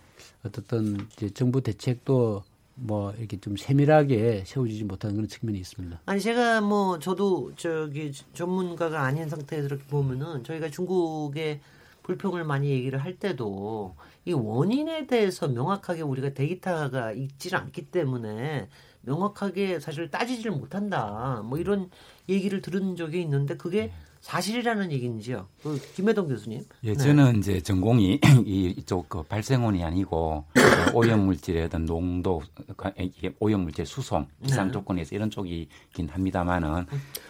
어떻든 0.44 0.96
이제 1.12 1.30
정부 1.30 1.60
대책도 1.60 2.42
뭐 2.80 3.12
이렇게 3.12 3.38
좀 3.40 3.56
세밀하게 3.56 4.44
세워지지 4.46 4.84
못하는 4.84 5.16
그런 5.16 5.28
측면이 5.28 5.58
있습니다. 5.58 6.00
아니 6.06 6.20
제가 6.20 6.60
뭐 6.60 6.98
저도 6.98 7.52
저기 7.56 8.12
전문가가 8.32 9.02
아닌 9.02 9.28
상태에서 9.28 9.66
이렇게 9.66 9.84
보면은 9.84 10.44
저희가 10.44 10.70
중국에 10.70 11.60
불평을 12.04 12.44
많이 12.44 12.70
얘기를 12.70 12.98
할 12.98 13.18
때도 13.18 13.96
이 14.24 14.32
원인에 14.32 15.06
대해서 15.06 15.48
명확하게 15.48 16.02
우리가 16.02 16.34
데이터가 16.34 17.12
있지는 17.12 17.58
않기 17.58 17.90
때문에 17.90 18.68
명확하게 19.02 19.80
사실 19.80 20.10
따지지를 20.10 20.52
못한다. 20.52 21.42
뭐 21.44 21.58
이런 21.58 21.90
얘기를 22.28 22.62
들은 22.62 22.96
적이 22.96 23.22
있는데 23.22 23.56
그게 23.56 23.92
사실이라는 24.20 24.90
얘기인지요. 24.92 25.46
그 25.62 25.80
김혜동 25.94 26.28
교수님. 26.28 26.62
예, 26.84 26.92
네. 26.92 26.96
저는 26.96 27.38
이제 27.38 27.60
전공이 27.60 28.20
이- 28.44 28.74
이쪽 28.76 29.08
그 29.08 29.22
발생원이 29.22 29.82
아니고 29.84 30.44
그 30.52 30.60
오염 30.96 31.26
물질의 31.26 31.64
어떤 31.64 31.84
농도, 31.84 32.42
그 32.76 32.90
이게 32.98 33.32
오염 33.38 33.62
물질 33.62 33.86
수송 33.86 34.26
기상 34.44 34.66
네. 34.66 34.72
조건에서 34.72 35.14
이런 35.14 35.30
쪽이긴 35.30 36.08
합니다만은 36.10 36.86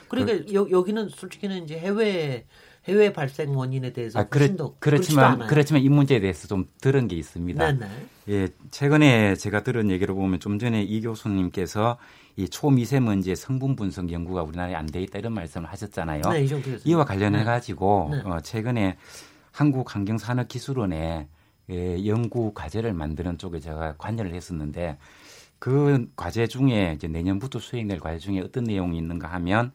그러니까 0.09 0.53
여, 0.55 0.67
여기는 0.71 1.09
솔직히는 1.11 1.65
이제 1.65 1.79
해외 1.79 2.47
해외 2.89 3.13
발생 3.13 3.57
원인에 3.57 3.93
대해서 3.93 4.19
아, 4.21 4.25
그렇지도 4.25 4.77
그렇지만. 4.79 5.47
그렇지만 5.47 5.83
이 5.83 5.89
문제에 5.89 6.21
대해서 6.21 6.49
좀 6.49 6.67
들은 6.81 7.07
게 7.09 7.17
있습니다. 7.17 7.73
네네. 7.73 7.91
예, 8.31 8.49
최근에 8.71 9.37
제가 9.37 9.63
들은 9.63 9.91
얘기를 9.91 10.15
보면 10.15 10.41
좀 10.41 10.59
전에 10.59 10.83
이 10.83 11.01
교수님께서 11.03 11.99
이 12.37 12.49
초미세먼지의 12.49 13.37
성분 13.37 13.77
분석 13.77 14.11
연구가 14.13 14.43
우리나라에 14.43 14.75
안 14.75 14.87
돼 14.87 15.03
있다 15.03 15.19
이런 15.19 15.35
말씀을 15.35 15.69
하셨잖아요. 15.71 16.23
네. 16.31 16.47
이와 16.85 17.05
관련해 17.05 17.45
가지고 17.45 18.09
네. 18.13 18.21
어, 18.25 18.41
최근에 18.41 18.97
한국환경산업기술원에 19.53 21.29
예, 21.71 22.07
연구 22.07 22.53
과제를 22.55 22.95
만드는 22.95 23.37
쪽에 23.39 23.61
제가 23.61 23.95
관여를 23.99 24.35
했었는데 24.35 24.97
그 25.59 26.09
과제 26.17 26.47
중에 26.47 26.95
이제 26.97 27.09
내년부터 27.09 27.59
수행될 27.59 27.99
과제 27.99 28.19
중에 28.19 28.41
어떤 28.41 28.65
내용이 28.65 28.97
있는가 28.99 29.29
하면 29.35 29.73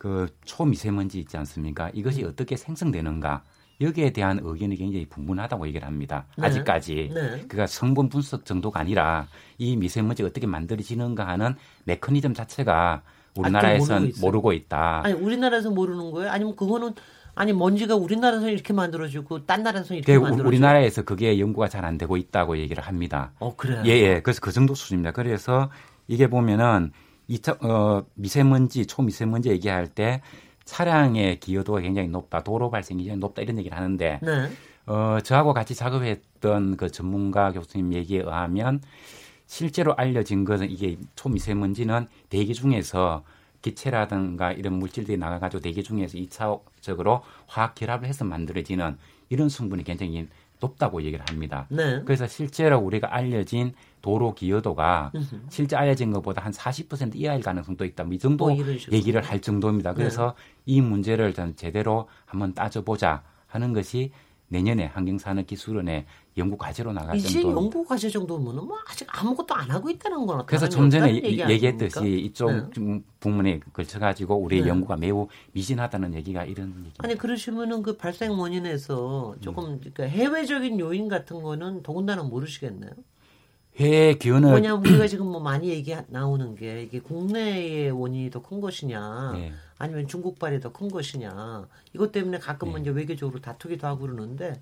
그 0.00 0.28
초미세먼지 0.46 1.20
있지 1.20 1.36
않습니까? 1.36 1.90
이것이 1.92 2.24
어떻게 2.24 2.56
생성되는가 2.56 3.42
여기에 3.82 4.10
대한 4.10 4.40
의견이 4.42 4.76
굉장히 4.76 5.04
분분하다고 5.04 5.66
얘기를 5.68 5.86
합니다. 5.86 6.24
네. 6.38 6.46
아직까지 6.46 7.10
네. 7.14 7.20
그러니까 7.30 7.66
성분 7.66 8.08
분석 8.08 8.46
정도가 8.46 8.80
아니라 8.80 9.26
이 9.58 9.76
미세먼지가 9.76 10.26
어떻게 10.30 10.46
만들어지는가 10.46 11.26
하는 11.26 11.54
메커니즘 11.84 12.32
자체가 12.32 13.02
우리나라에서는 13.36 14.00
모르고. 14.04 14.20
모르고 14.20 14.52
있다. 14.54 15.02
아니 15.04 15.12
우리나라에서 15.12 15.70
모르는 15.70 16.10
거예요? 16.12 16.30
아니면 16.30 16.56
그거는 16.56 16.94
아니 17.34 17.52
먼지가 17.52 17.94
우리나라에서 17.94 18.48
이렇게 18.48 18.72
만들어지고 18.72 19.44
딴 19.44 19.62
나라에서 19.62 19.94
이렇게 19.94 20.14
그 20.14 20.18
만들어지고 20.20 20.48
우리나라에서 20.48 21.02
그게 21.02 21.38
연구가 21.38 21.68
잘 21.68 21.84
안 21.84 21.98
되고 21.98 22.16
있다고 22.16 22.56
얘기를 22.56 22.82
합니다. 22.82 23.32
어 23.38 23.54
그래요. 23.54 23.82
예, 23.84 23.90
예. 23.90 24.20
그래서 24.22 24.40
그 24.40 24.50
정도 24.50 24.74
수준입니다. 24.74 25.12
그래서 25.12 25.70
이게 26.08 26.26
보면은 26.26 26.90
이차 27.30 27.58
어, 27.60 28.04
미세먼지, 28.14 28.86
초미세먼지 28.86 29.50
얘기할 29.50 29.86
때 29.86 30.20
차량의 30.64 31.38
기여도가 31.38 31.80
굉장히 31.80 32.08
높다, 32.08 32.42
도로 32.42 32.70
발생이 32.70 33.04
굉장히 33.04 33.20
높다 33.20 33.40
이런 33.42 33.56
얘기를 33.58 33.76
하는데 33.76 34.18
네. 34.20 34.50
어, 34.86 35.18
저하고 35.22 35.54
같이 35.54 35.76
작업했던 35.76 36.76
그 36.76 36.90
전문가 36.90 37.52
교수님 37.52 37.94
얘기에 37.94 38.22
의하면 38.22 38.82
실제로 39.46 39.94
알려진 39.94 40.44
것은 40.44 40.68
이게 40.70 40.96
초미세먼지는 41.14 42.08
대기 42.28 42.52
중에서 42.52 43.22
기체라든가 43.62 44.50
이런 44.52 44.74
물질들이 44.74 45.16
나가가지고 45.16 45.60
대기 45.60 45.84
중에서 45.84 46.18
이차적으로 46.18 47.22
화학 47.46 47.76
결합을 47.76 48.08
해서 48.08 48.24
만들어지는 48.24 48.98
이런 49.28 49.48
성분이 49.48 49.84
굉장히 49.84 50.26
높다고 50.60 51.02
얘기를 51.02 51.24
합니다. 51.28 51.66
네. 51.70 52.02
그래서 52.04 52.26
실제로 52.26 52.78
우리가 52.78 53.14
알려진 53.14 53.72
도로 54.02 54.34
기여도가. 54.34 55.12
실제 55.48 55.76
알려진 55.76 56.12
것보다 56.12 56.42
한 56.42 56.52
40% 56.52 57.16
이하일 57.16 57.42
가능성도 57.42 57.84
있다. 57.84 58.06
이 58.10 58.18
정도 58.18 58.48
뭐. 58.48 58.56
얘기를 58.92 59.22
할 59.22 59.40
정도입니다. 59.40 59.94
그래서 59.94 60.34
이 60.66 60.80
문제를 60.80 61.34
전 61.34 61.56
제대로 61.56 62.08
한번 62.24 62.54
따져보자 62.54 63.22
하는 63.46 63.72
것이 63.72 64.12
내년에 64.50 64.86
환경산업기술원의 64.86 66.04
연구 66.36 66.56
과제로 66.56 66.92
나갈 66.92 67.16
이제 67.16 67.40
정도. 67.40 67.50
연구 67.56 67.84
과제 67.84 68.08
정도면은 68.10 68.64
뭐 68.66 68.76
아직 68.88 69.06
아무것도 69.08 69.54
안 69.54 69.70
하고 69.70 69.88
있다는 69.88 70.26
거나 70.26 70.44
그래서 70.44 70.68
다름이 70.68 70.90
좀 70.90 71.00
전에 71.00 71.14
얘기? 71.14 71.40
얘기했듯이 71.40 72.18
이쪽 72.20 72.50
네. 72.52 72.62
좀 72.72 73.04
부문에 73.20 73.60
걸쳐가지고 73.72 74.34
우리의 74.36 74.62
네. 74.62 74.68
연구가 74.68 74.96
매우 74.96 75.28
미진하다는 75.52 76.14
얘기가 76.14 76.44
이런 76.44 76.68
얘기입니다. 76.70 76.96
아니 76.98 77.16
그러시면은 77.16 77.82
그 77.82 77.96
발생 77.96 78.32
원인에서 78.32 79.36
조금 79.40 79.64
음. 79.66 79.78
그러니까 79.78 80.04
해외적인 80.04 80.80
요인 80.80 81.08
같은 81.08 81.42
거는 81.42 81.82
더군다나 81.84 82.24
모르시겠네요. 82.24 82.90
해외 83.76 84.14
기원을 84.14 84.52
왜냐하면 84.52 84.84
우리가 84.84 85.06
지금 85.06 85.26
뭐 85.28 85.40
많이 85.40 85.68
얘기 85.68 85.94
나오는 86.08 86.56
게 86.56 86.82
이게 86.82 86.98
국내의 86.98 87.92
원인이 87.92 88.30
더 88.30 88.42
큰 88.42 88.60
것이냐 88.60 89.32
네. 89.34 89.52
아니면 89.80 90.06
중국발이 90.06 90.60
더 90.60 90.70
큰 90.72 90.88
것이냐 90.88 91.66
이것 91.94 92.12
때문에 92.12 92.38
가끔 92.38 92.74
네. 92.74 92.80
이제 92.82 92.90
외교적으로 92.90 93.40
다투기도 93.40 93.86
하고 93.86 94.02
그러는데 94.02 94.60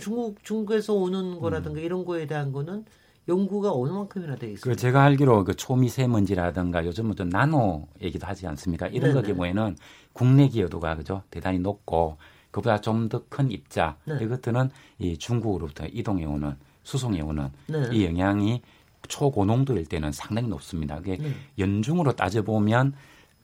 중국 0.00 0.42
중국에서 0.42 0.94
오는 0.94 1.38
거라든가 1.38 1.80
이런 1.80 2.04
거에 2.04 2.26
대한 2.26 2.50
거는 2.50 2.84
연구가 3.28 3.72
어느 3.72 3.90
만큼이나 3.92 4.36
돼 4.36 4.48
음. 4.50 4.56
그. 4.60 4.74
제가 4.74 5.02
알기로 5.04 5.44
그 5.44 5.54
초미세먼지라든가 5.54 6.84
요즘은 6.86 7.14
또 7.14 7.24
나노 7.24 7.86
얘기도 8.02 8.26
하지 8.26 8.46
않습니까? 8.46 8.88
이런 8.88 9.12
거 9.12 9.20
네네. 9.22 9.34
경우에는 9.34 9.76
국내 10.12 10.48
기여도가 10.48 10.96
그죠 10.96 11.22
대단히 11.30 11.58
높고 11.58 12.16
그보다 12.50 12.80
좀 12.80 13.08
더 13.08 13.24
큰 13.28 13.50
입자 13.50 13.96
네. 14.06 14.16
이것들은 14.22 14.70
이 14.98 15.18
중국으로부터 15.18 15.86
이동해 15.92 16.24
오는 16.24 16.56
수송해 16.84 17.20
오는 17.20 17.50
네. 17.66 17.88
이 17.92 18.04
영향이 18.06 18.62
초고농도일 19.08 19.86
때는 19.86 20.12
상당히 20.12 20.48
높습니다. 20.48 20.96
그게 20.96 21.18
네. 21.18 21.32
연중으로 21.58 22.12
따져 22.12 22.42
보면 22.42 22.94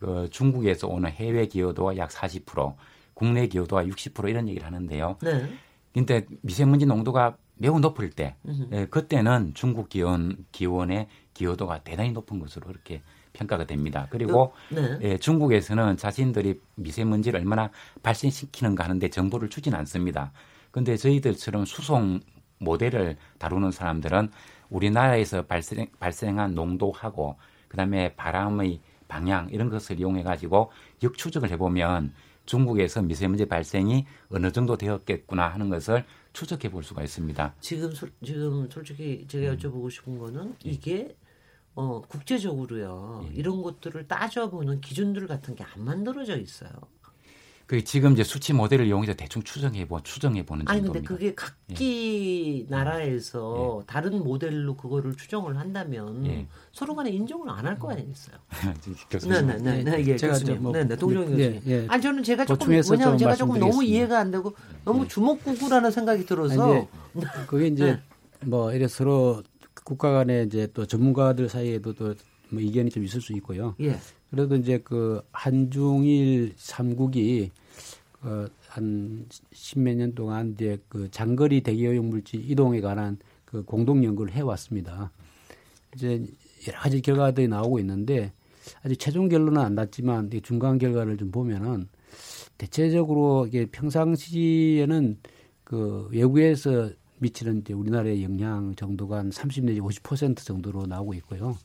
그 0.01 0.28
중국에서 0.30 0.88
오는 0.88 1.09
해외 1.11 1.46
기여도가 1.46 1.96
약 1.98 2.09
40%, 2.11 2.74
국내 3.14 3.46
기여도가 3.46 3.84
60% 3.84 4.28
이런 4.28 4.48
얘기를 4.48 4.66
하는데요. 4.66 5.18
네. 5.22 5.46
근데 5.92 6.24
미세먼지 6.42 6.86
농도가 6.86 7.36
매우 7.57 7.78
높을 7.78 8.09
때. 8.11 8.36
예, 8.72 8.86
그때는 8.86 9.53
중국 9.55 9.90
기온 9.90 10.46
기온의 10.53 11.09
기여도가 11.34 11.82
대단히 11.82 12.12
높은 12.12 12.38
것으로 12.38 12.66
그렇게 12.66 13.03
평가가 13.34 13.66
됩니다. 13.66 14.07
그리고 14.11 14.55
네. 14.70 14.98
예, 15.03 15.18
중국에서는 15.18 15.98
자신들이 15.98 16.59
미세먼지를 16.76 17.38
얼마나 17.38 17.70
발생시키는가 18.03 18.84
하는데 18.84 19.09
정보를 19.11 19.51
주진 19.51 19.74
않습니다. 19.74 20.32
근데 20.70 20.96
저희들처럼 20.96 21.66
수송 21.66 22.20
모델을 22.59 23.16
다루는 23.38 23.70
사람들은 23.70 24.30
우리나라에서 24.70 25.42
발생, 25.42 25.86
발생한 25.98 26.55
농도하고 26.55 27.36
그다음에 27.68 28.14
바람의 28.14 28.80
방향 29.11 29.48
이런 29.50 29.68
것을 29.68 29.98
이용해 29.98 30.22
가지고 30.22 30.70
역추적을 31.02 31.50
해보면 31.50 32.14
중국에서 32.46 33.02
미세먼지 33.02 33.46
발생이 33.46 34.06
어느 34.30 34.50
정도 34.50 34.76
되었겠구나 34.76 35.48
하는 35.48 35.68
것을 35.68 36.04
추적해 36.32 36.70
볼 36.70 36.82
수가 36.82 37.02
있습니다. 37.02 37.54
지금 37.61 37.92
솔, 37.92 38.11
지금 38.24 38.68
솔직히 38.70 39.24
제가 39.28 39.54
여쭤보고 39.56 39.90
싶은 39.90 40.18
거는 40.18 40.54
이게 40.64 41.14
어 41.74 42.00
국제적으로요 42.02 43.26
예. 43.28 43.34
이런 43.34 43.62
것들을 43.62 44.08
따져보는 44.08 44.80
기준들 44.80 45.26
같은 45.26 45.54
게 45.54 45.64
안 45.64 45.84
만들어져 45.84 46.36
있어요. 46.38 46.70
그 47.70 47.84
지금 47.84 48.14
이제 48.14 48.24
수치 48.24 48.52
모델을 48.52 48.84
이용해서 48.88 49.14
대충 49.14 49.44
추정해 49.44 49.86
보 49.86 50.00
추정해 50.02 50.44
보는 50.44 50.64
아니 50.66 50.80
근데 50.80 50.98
정도입니다. 50.98 51.14
그게 51.14 51.34
각기 51.36 52.66
나라에서 52.68 53.84
다른 53.86 54.24
모델로 54.24 54.74
그거를 54.74 55.14
추정을 55.16 55.56
한다면 55.56 56.26
예. 56.26 56.46
서로 56.72 56.96
간에 56.96 57.10
인정을 57.10 57.48
안 57.48 57.66
할 57.66 57.78
거 57.78 57.92
아니겠어요? 57.92 58.36
교수님. 59.08 59.46
네네네. 59.46 59.84
네, 59.84 60.04
예, 60.04 60.16
제가 60.16 60.32
교수님. 60.32 60.54
저 60.56 60.60
뭐- 60.60 60.72
네네. 60.72 60.96
동정희 60.96 61.38
예, 61.38 61.52
교수님. 61.52 61.62
예. 61.68 61.86
아니 61.88 62.02
저는 62.02 62.24
제가 62.24 62.44
조금 62.44 62.58
보충해서 62.58 62.92
왜냐하면 62.92 63.18
좀 63.18 63.24
제가 63.24 63.36
조금 63.36 63.60
너무. 63.60 63.84
이해가 63.84 64.18
안 64.18 64.32
되고 64.32 64.52
너무 64.84 65.06
주먹구구라는 65.06 65.92
생각이 65.92 66.26
들어서 66.26 66.72
아니, 66.74 66.86
이제 67.14 67.26
그게 67.46 67.68
이제 67.68 67.84
네. 67.84 68.00
뭐 68.46 68.72
이래 68.72 68.88
서로 68.88 69.44
국가 69.84 70.10
간에 70.10 70.42
이제 70.42 70.66
또 70.74 70.86
전문가들 70.86 71.48
사이에도 71.48 71.92
또 71.94 72.14
뭐 72.52 72.60
의견이 72.60 72.90
좀 72.90 73.04
있을 73.04 73.20
수 73.20 73.32
있고요. 73.34 73.76
예. 73.80 73.96
그래도 74.28 74.56
이제 74.56 74.80
그 74.82 75.22
한중일 75.30 76.54
삼국이 76.56 77.52
어, 78.22 78.46
한 78.68 79.26
십몇 79.52 79.96
년 79.96 80.14
동안 80.14 80.52
이제 80.54 80.78
그 80.88 81.10
장거리 81.10 81.62
대기오염 81.62 82.06
물질 82.06 82.48
이동에 82.50 82.80
관한 82.80 83.18
그 83.44 83.62
공동 83.62 84.04
연구를 84.04 84.32
해왔습니다. 84.32 85.10
이제 85.94 86.24
여러 86.68 86.78
가지 86.78 87.00
결과들이 87.00 87.48
나오고 87.48 87.78
있는데 87.80 88.32
아직 88.84 88.98
최종 88.98 89.28
결론은 89.28 89.60
안 89.60 89.74
났지만 89.74 90.30
이 90.32 90.40
중간 90.40 90.78
결과를 90.78 91.16
좀 91.16 91.30
보면은 91.30 91.88
대체적으로 92.58 93.46
이게 93.46 93.66
평상시에는 93.66 95.18
그 95.64 96.08
외국에서 96.12 96.90
미치는 97.18 97.60
이제 97.60 97.72
우리나라의 97.72 98.22
영향 98.22 98.74
정도가 98.74 99.18
한 99.18 99.30
30 99.30 99.64
내지 99.64 99.80
50% 99.80 100.44
정도로 100.44 100.86
나오고 100.86 101.14
있고요. 101.14 101.56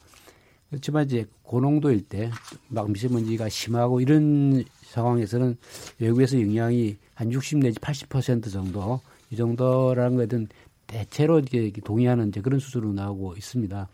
그렇지만 0.69 1.05
이제 1.05 1.25
고농도일 1.43 2.07
때 2.07 2.29
막 2.69 2.89
미세먼지가 2.91 3.49
심하고 3.49 4.01
이런 4.01 4.63
상황에서는 4.83 5.57
외국에서 5.99 6.41
영향이 6.41 6.97
한 7.13 7.31
60 7.31 7.59
내지 7.59 7.79
80% 7.79 8.51
정도 8.51 8.99
이 9.31 9.35
정도라는 9.35 10.17
것은 10.17 10.47
대체로 10.87 11.39
이게 11.39 11.71
동의하는 11.83 12.29
이제 12.29 12.41
그런 12.41 12.59
수준으로 12.59 12.93
나오고 12.93 13.35
있습니다. 13.37 13.87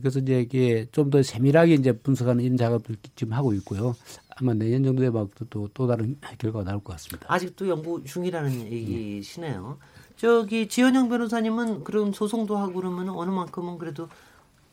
그래서 0.00 0.20
이제 0.20 0.40
이게 0.40 0.86
좀 0.92 1.10
더 1.10 1.22
세밀하게 1.22 1.74
이제 1.74 1.92
분석하는 1.92 2.44
이런 2.44 2.56
작업을 2.56 2.96
지금 3.16 3.32
하고 3.32 3.52
있고요. 3.54 3.94
아마 4.36 4.54
내년 4.54 4.84
정도 4.84 5.02
되면 5.02 5.28
또, 5.50 5.68
또 5.74 5.86
다른 5.86 6.16
결과가 6.38 6.64
나올 6.64 6.82
것 6.82 6.92
같습니다. 6.92 7.26
아직도 7.28 7.68
연구 7.68 8.02
중이라는 8.04 8.70
얘기시네요. 8.72 9.78
저기 10.16 10.68
지현영 10.68 11.08
변호사님은 11.08 11.82
그런 11.84 12.12
소송도 12.12 12.56
하고 12.56 12.74
그러면 12.74 13.08
어느 13.10 13.30
만큼은 13.30 13.78
그래도 13.78 14.08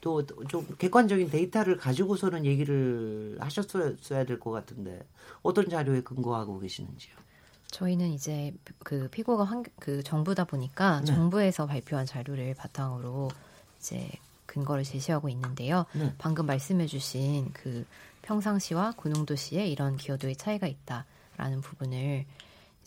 또 0.01 0.23
좀 0.47 0.65
객관적인 0.77 1.29
데이터를 1.29 1.77
가지고서는 1.77 2.45
얘기를 2.45 3.37
하셨어야 3.39 4.25
될 4.25 4.39
것 4.39 4.51
같은데 4.51 5.05
어떤 5.41 5.69
자료에 5.69 6.01
근거하고 6.01 6.59
계시는지요? 6.59 7.13
저희는 7.67 8.09
이제 8.09 8.53
그 8.79 9.09
피고가 9.09 9.43
환, 9.43 9.63
그 9.79 10.01
정부다 10.01 10.45
보니까 10.45 11.01
네. 11.01 11.05
정부에서 11.05 11.67
발표한 11.67 12.05
자료를 12.05 12.55
바탕으로 12.55 13.29
이제 13.79 14.09
근거를 14.47 14.83
제시하고 14.83 15.29
있는데요. 15.29 15.85
네. 15.93 16.13
방금 16.17 16.45
말씀해주신 16.47 17.51
그 17.53 17.85
평상시와 18.23 18.93
고농도시의 18.97 19.71
이런 19.71 19.97
기여도의 19.97 20.35
차이가 20.37 20.65
있다라는 20.67 21.61
부분을 21.61 22.25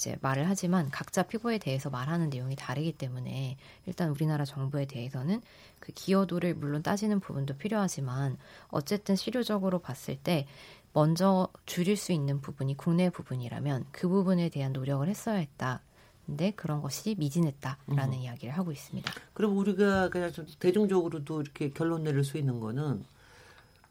이제 0.02 0.16
말을 0.20 0.48
하지만 0.48 0.90
각자 0.90 1.22
피고에 1.22 1.58
대해서 1.58 1.88
말하는 1.88 2.28
내용이 2.28 2.56
다르기 2.56 2.90
때문에 2.92 3.56
일단 3.86 4.10
우리나라 4.10 4.44
정부에 4.44 4.84
대해서는 4.84 5.40
그 5.78 5.92
기여도를 5.92 6.54
물론 6.54 6.82
따지는 6.82 7.20
부분도 7.20 7.56
필요하지만 7.56 8.36
어쨌든 8.68 9.14
실효적으로 9.14 9.78
봤을 9.78 10.16
때 10.16 10.48
먼저 10.92 11.46
줄일 11.66 11.96
수 11.96 12.10
있는 12.10 12.40
부분이 12.40 12.76
국내 12.76 13.10
부분이라면 13.10 13.86
그 13.92 14.08
부분에 14.08 14.48
대한 14.48 14.72
노력을 14.72 15.08
했어야 15.08 15.36
했다. 15.36 15.80
근데 16.26 16.50
그런 16.50 16.82
것이 16.82 17.14
미진했다라는 17.16 18.14
이야기를 18.14 18.52
하고 18.54 18.72
있습니다. 18.72 19.12
그리고 19.34 19.52
우리가 19.52 20.08
그냥 20.08 20.32
좀 20.32 20.46
대중적으로도 20.58 21.42
이렇게 21.42 21.70
결론 21.70 22.02
내릴 22.02 22.24
수 22.24 22.38
있는 22.38 22.58
거는 22.58 23.04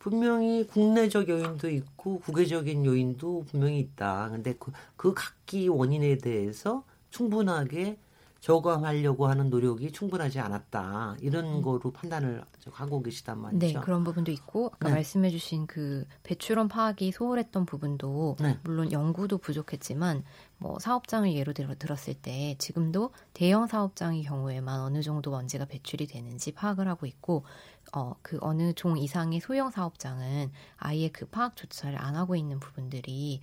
분명히 0.02 0.66
국내적 0.66 1.30
요인도 1.30 1.70
있고 1.70 2.20
국외적인 2.22 2.86
요인도 2.86 3.45
분명히 3.52 3.80
있다. 3.80 4.30
근데 4.32 4.56
그, 4.58 4.72
그 4.97 5.14
각기 5.14 5.68
원인에 5.68 6.18
대해서 6.18 6.84
충분하게 7.12 7.97
저감하려고 8.42 9.28
하는 9.28 9.50
노력이 9.50 9.92
충분하지 9.92 10.39
않았다. 10.39 11.18
이런 11.22 11.62
거로 11.62 11.92
판단을 11.92 12.44
하고 12.72 13.02
계시단 13.04 13.39
말이죠. 13.39 13.60
네, 13.60 13.74
그런 13.74 14.04
부분도 14.04 14.32
있고 14.32 14.72
아까 14.74 14.89
네. 14.89 14.96
말씀해주신 14.96 15.68
그 15.68 16.06
배출원 16.24 16.68
파악이 16.68 17.12
소홀했던 17.12 17.66
부분도 17.66 18.38
네. 18.39 18.58
물론 18.64 18.92
연구도 18.92 19.38
부족했지만 19.38 20.24
뭐 20.58 20.80
사업장을 20.80 21.32
예로 21.34 21.54
들어 21.54 21.76
들었을 21.76 22.16
때 22.16 22.56
지금도 22.58 23.12
대형 23.34 23.68
사업장의 23.68 24.24
경우에만 24.24 24.82
어느 24.82 25.02
정도 25.04 25.32
먼지가 25.32 25.66
배출이 25.66 26.08
되는지 26.08 26.52
파악을 26.52 26.88
하고 26.88 27.06
있고 27.06 27.46
어 27.94 28.16
그 28.22 28.38
어느 28.42 28.74
종 28.74 28.98
이상의 28.98 29.39
소형 29.39 29.72
사업장은 29.72 30.52
아예 30.78 31.10
그 31.10 31.26
파악조차를 31.26 32.00
안 32.00 32.16
하고 32.16 32.36
있는 32.36 32.60
부분들이 32.60 33.42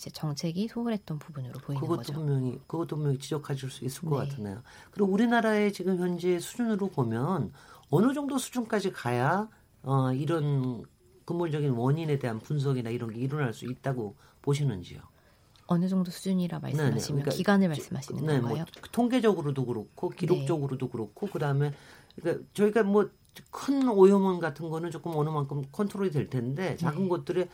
이제 0.00 0.08
정책이 0.08 0.68
소홀했던 0.68 1.18
부분으로 1.18 1.60
보이는 1.60 1.78
그것도 1.78 1.98
거죠. 1.98 2.12
분명히 2.14 2.58
그것도 2.66 2.96
분명히 2.96 3.18
지적하실 3.18 3.70
수 3.70 3.84
있을 3.84 4.08
것 4.08 4.18
네. 4.18 4.30
같으네요. 4.30 4.62
그리고 4.90 5.12
우리나라의 5.12 5.74
지금 5.74 5.98
현재 5.98 6.38
수준으로 6.38 6.88
보면 6.88 7.52
어느 7.90 8.14
정도 8.14 8.38
수준까지 8.38 8.92
가야 8.92 9.50
어, 9.82 10.10
이런 10.14 10.84
근본적인 11.26 11.72
원인에 11.72 12.18
대한 12.18 12.38
분석이나 12.38 12.88
이런 12.88 13.10
게 13.10 13.20
일어날 13.20 13.52
수 13.52 13.66
있다고 13.66 14.16
보시는지요? 14.40 15.00
어느 15.66 15.86
정도 15.86 16.10
수준이라 16.10 16.60
말씀하시면 16.60 17.20
그러니까 17.20 17.30
기간을 17.30 17.68
말씀하시는 17.68 18.24
네, 18.24 18.40
건가요? 18.40 18.56
뭐 18.56 18.64
통계적으로도 18.90 19.66
그렇고 19.66 20.08
기록적으로도 20.08 20.88
그렇고 20.88 21.26
그다음에 21.26 21.72
그러니까 22.16 22.42
저희가 22.54 22.84
뭐 22.84 23.10
큰 23.50 23.88
오염원 23.88 24.40
같은 24.40 24.68
거는 24.68 24.90
조금 24.90 25.12
어느 25.16 25.28
만큼 25.28 25.62
컨트롤이 25.72 26.10
될 26.10 26.28
텐데 26.28 26.76
작은 26.76 27.04
네. 27.04 27.08
것들에 27.08 27.48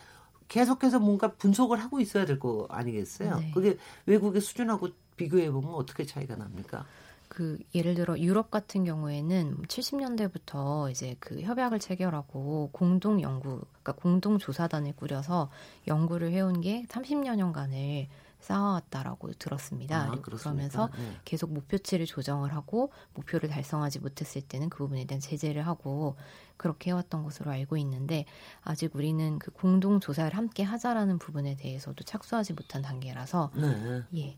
계속해서 0.48 0.98
뭔가 1.00 1.32
분석을 1.32 1.78
하고 1.82 2.00
있어야 2.00 2.24
될 2.24 2.38
거 2.38 2.66
아니겠어요? 2.70 3.38
네. 3.38 3.50
그게 3.54 3.78
외국의 4.06 4.40
수준하고 4.42 4.88
비교해 5.16 5.50
보면 5.50 5.74
어떻게 5.74 6.04
차이가 6.04 6.36
납니까? 6.36 6.84
그 7.28 7.58
예를 7.74 7.94
들어 7.94 8.18
유럽 8.18 8.50
같은 8.50 8.84
경우에는 8.84 9.62
70년대부터 9.68 10.90
이제 10.90 11.16
그 11.18 11.40
협약을 11.40 11.80
체결하고 11.80 12.70
공동 12.72 13.20
연구, 13.20 13.62
그러니까 13.82 13.92
공동 13.92 14.38
조사단을 14.38 14.94
꾸려서 14.96 15.50
연구를 15.88 16.30
해온 16.32 16.60
게 16.60 16.84
30여 16.88 17.34
년간을 17.36 18.06
쌓아왔다라고 18.46 19.32
들었습니다. 19.32 20.02
아, 20.02 20.20
그렇습니까? 20.20 20.36
그러면서 20.38 20.88
네. 20.96 21.16
계속 21.24 21.52
목표치를 21.52 22.06
조정을 22.06 22.54
하고 22.54 22.92
목표를 23.14 23.48
달성하지 23.48 24.00
못했을 24.00 24.42
때는 24.42 24.70
그 24.70 24.78
부분에 24.78 25.04
대한 25.04 25.20
제재를 25.20 25.66
하고 25.66 26.16
그렇게 26.56 26.90
해왔던 26.90 27.24
것으로 27.24 27.50
알고 27.50 27.76
있는데 27.78 28.24
아직 28.62 28.94
우리는 28.94 29.38
그 29.38 29.50
공동 29.50 30.00
조사를 30.00 30.36
함께 30.36 30.62
하자라는 30.62 31.18
부분에 31.18 31.56
대해서도 31.56 32.04
착수하지 32.04 32.52
못한 32.52 32.82
단계라서 32.82 33.50
네. 33.54 34.02
예. 34.14 34.36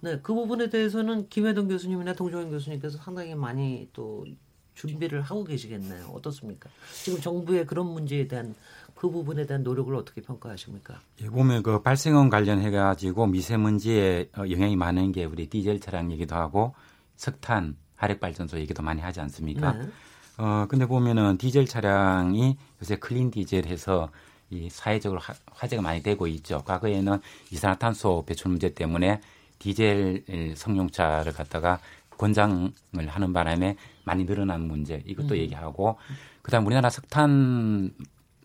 네, 0.00 0.20
그 0.20 0.32
부분에 0.32 0.68
대해서는 0.68 1.28
김혜동 1.28 1.66
교수님이나 1.66 2.12
동종현 2.12 2.50
교수님께서 2.50 2.98
상당히 2.98 3.34
많이 3.34 3.88
또 3.92 4.24
준비를 4.74 5.22
하고 5.22 5.42
계시겠네요. 5.42 6.06
어떻습니까? 6.14 6.70
지금 7.02 7.20
정부의 7.20 7.66
그런 7.66 7.86
문제에 7.86 8.28
대한 8.28 8.54
그 8.98 9.08
부분에 9.08 9.46
대한 9.46 9.62
노력을 9.62 9.94
어떻게 9.94 10.20
평가하십니까? 10.20 10.98
예, 11.22 11.26
보면 11.26 11.62
그 11.62 11.80
발생원 11.82 12.30
관련해 12.30 12.72
가지고 12.72 13.28
미세먼지에 13.28 14.30
어, 14.36 14.42
영향이 14.50 14.74
많은 14.74 15.12
게 15.12 15.24
우리 15.24 15.48
디젤 15.48 15.78
차량 15.78 16.10
얘기도 16.10 16.34
하고 16.34 16.74
석탄 17.14 17.76
화력 17.94 18.18
발전소 18.18 18.58
얘기도 18.58 18.82
많이 18.82 19.00
하지 19.00 19.20
않습니까? 19.20 19.72
네. 19.74 19.88
어 20.38 20.66
근데 20.68 20.84
보면은 20.84 21.38
디젤 21.38 21.66
차량이 21.66 22.56
요새 22.82 22.96
clean 22.96 23.30
디젤 23.30 23.66
해서 23.66 24.10
이 24.50 24.68
사회적으로 24.68 25.20
화, 25.20 25.32
화제가 25.52 25.80
많이 25.80 26.02
되고 26.02 26.26
있죠. 26.26 26.64
과거에는 26.64 27.20
이산화탄소 27.52 28.24
배출 28.26 28.50
문제 28.50 28.74
때문에 28.74 29.20
디젤 29.60 30.54
승용차를 30.56 31.34
갖다가 31.34 31.78
권장을 32.16 32.72
하는 33.06 33.32
바람에 33.32 33.76
많이 34.02 34.26
늘어난 34.26 34.62
문제 34.62 35.04
이것도 35.06 35.38
얘기하고 35.38 35.98
그다음 36.42 36.66
우리나라 36.66 36.90
석탄 36.90 37.92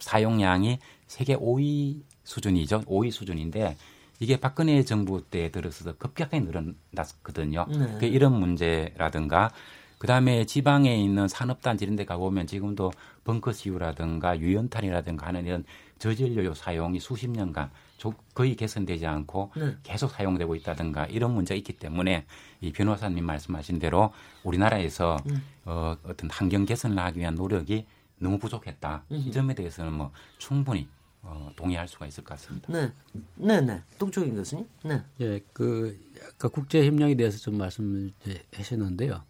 사용량이 0.04 0.80
세계 1.08 1.36
5위 1.36 2.02
수준이죠. 2.24 2.82
5위 2.82 3.12
수준인데 3.12 3.76
이게 4.20 4.38
박근혜 4.40 4.84
정부 4.84 5.24
때 5.24 5.50
들어서서 5.52 5.98
급격하게 5.98 6.42
늘어났거든요. 6.42 7.66
네. 7.70 7.98
그 8.00 8.06
이런 8.06 8.40
문제라든가 8.40 9.52
그다음에 9.98 10.46
지방에 10.46 10.96
있는 10.98 11.28
산업단지 11.30 11.86
이런 11.86 11.96
데 11.96 12.04
가보면 12.06 12.46
지금도 12.48 12.92
벙커시유라든가 13.24 14.40
유연탄이라든가 14.40 15.28
하는 15.28 15.46
이런 15.46 15.64
저전료요 16.00 16.54
사용이 16.54 17.00
수십 17.00 17.30
년간 17.30 17.72
조- 17.98 18.14
거의 18.34 18.56
개선되지 18.56 19.06
않고 19.06 19.52
네. 19.56 19.76
계속 19.84 20.12
사용되고 20.12 20.56
있다든가 20.56 21.06
이런 21.06 21.34
문제가 21.34 21.58
있기 21.58 21.74
때문에 21.74 22.26
이 22.60 22.74
변호사님 22.74 23.26
말씀하신 23.26 23.80
대로 23.80 24.12
우리나라에서 24.44 25.18
어, 25.66 25.96
어떤 26.04 26.30
환경 26.30 26.66
개선을 26.66 26.98
하기 27.00 27.20
위한 27.20 27.36
노력이 27.36 27.86
너무 28.24 28.40
부족했다. 28.40 29.06
이 29.10 29.32
점에 29.32 29.54
대해서는 29.54 29.94
뭐 29.94 30.12
충분히 30.38 30.88
어, 31.22 31.52
동의할 31.56 31.88
수가 31.88 32.06
있을 32.08 32.24
것 32.24 32.36
같습니다. 32.36 32.72
네, 32.72 32.92
네, 33.36 33.62
네. 33.62 33.82
동종현 33.98 34.36
교수님. 34.36 34.68
네, 34.84 35.02
예, 35.22 35.42
그 35.54 35.98
아까 36.22 36.50
국제 36.50 36.86
협력에 36.86 37.16
대해서 37.16 37.38
좀 37.38 37.58
말씀을 37.58 38.12
이제 38.22 38.44
하셨는데요. 38.56 39.24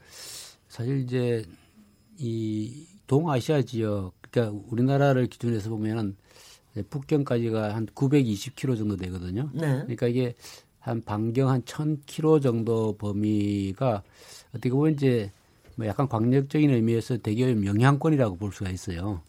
사실 0.69 0.99
이제 1.01 1.45
이 2.17 2.87
동아시아 3.05 3.61
지역, 3.61 4.13
그러니까 4.21 4.59
우리나라를 4.71 5.27
기준해서 5.27 5.69
보면은 5.69 6.15
북경까지가 6.89 7.75
한 7.75 7.85
920km 7.87 8.77
정도 8.77 8.97
되거든요. 8.97 9.49
네, 9.53 9.81
그러니까 9.81 10.07
이게 10.07 10.33
한 10.79 11.01
반경 11.01 11.49
한 11.49 11.61
1000km 11.61 12.41
정도 12.41 12.97
범위가 12.97 14.01
어떻게 14.49 14.69
보면 14.71 14.93
이제 14.93 15.31
뭐 15.75 15.87
약간 15.87 16.07
광역적인 16.07 16.69
의미에서 16.69 17.17
대기업 17.17 17.65
영향권이라고 17.65 18.37
볼 18.37 18.51
수가 18.51 18.69
있어요. 18.69 19.21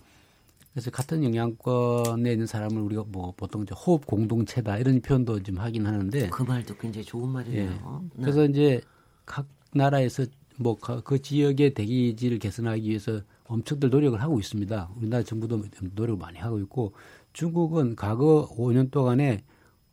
그래서 0.73 0.91
같은 0.91 1.23
영향권에 1.23 2.33
있는 2.33 2.47
사람을 2.47 2.83
우리가 2.83 3.05
뭐 3.07 3.33
보통 3.37 3.63
이제 3.63 3.75
호흡 3.75 4.07
공동체다 4.07 4.79
이런 4.79 5.01
표현도 5.01 5.43
좀 5.45 5.59
하긴 5.59 5.87
하는데 5.87 6.29
그 6.31 6.43
말도 6.43 6.77
굉장히 6.77 7.05
좋은 7.05 7.29
말이네요. 7.29 8.05
네. 8.15 8.23
그래서 8.23 8.45
이제 8.45 8.81
각 9.25 9.47
나라에서 9.73 10.27
뭐 10.57 10.77
그 10.77 11.21
지역의 11.21 11.75
대기질을 11.75 12.39
개선하기 12.39 12.89
위해서 12.89 13.21
엄청들 13.47 13.91
노력을 13.91 14.21
하고 14.21 14.39
있습니다. 14.39 14.91
우리나라 14.97 15.23
정부도 15.23 15.63
노력을 15.95 16.19
많이 16.19 16.39
하고 16.39 16.59
있고 16.61 16.93
중국은 17.33 17.97
과거 17.97 18.49
5년 18.57 18.91
동안에 18.91 19.43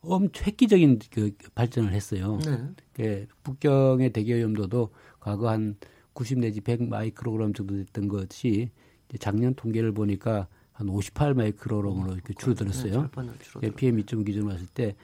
엄청 0.00 0.46
획기적인 0.46 1.00
그 1.10 1.32
발전을 1.54 1.92
했어요. 1.92 2.38
네, 2.44 3.04
예, 3.04 3.26
북경의 3.42 4.12
대기오염도도 4.12 4.90
과거 5.20 5.48
한 5.50 5.76
90 6.14 6.38
내지 6.40 6.60
100 6.60 6.88
마이크로그램 6.88 7.52
정도 7.52 7.76
됐던 7.76 8.08
것이 8.08 8.70
작년 9.18 9.54
통계를 9.54 9.92
보니까 9.92 10.48
한 10.72 10.88
58 10.88 11.34
마이크로그램으로 11.34 12.14
이렇게 12.14 12.34
줄어들었어요. 12.34 13.10
줄어들었어요. 13.12 13.62
예, 13.62 13.70
PM 13.70 13.98
2.5 13.98 14.24
기준으로 14.24 14.52
봤을 14.52 14.66
때 14.68 14.94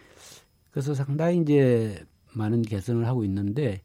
그래서 0.71 0.95
상당히 0.95 1.41
이제 1.41 2.05
많은 2.35 2.63
개선을 2.63 3.07
하고 3.07 3.25
있는데 3.25 3.81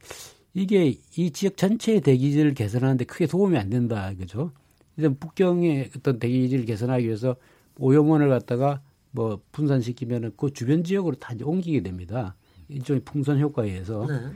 이게 0.53 0.95
이 1.17 1.31
지역 1.31 1.57
전체의 1.57 2.01
대기질을 2.01 2.53
개선하는데 2.53 3.05
크게 3.05 3.25
도움이 3.27 3.57
안 3.57 3.69
된다 3.69 4.11
이거죠. 4.11 4.51
이제 4.97 5.09
북경의 5.09 5.91
어떤 5.97 6.19
대기질을 6.19 6.65
개선하기 6.65 7.05
위해서 7.05 7.35
오염원을 7.79 8.29
갖다가 8.29 8.81
뭐 9.11 9.41
분산시키면은 9.51 10.33
그 10.37 10.51
주변 10.51 10.83
지역으로 10.83 11.15
다 11.15 11.33
이제 11.33 11.43
옮기게 11.43 11.81
됩니다. 11.81 12.35
일종의 12.69 13.01
풍선 13.03 13.39
효과에 13.39 13.69
의해서. 13.69 14.05
네. 14.07 14.31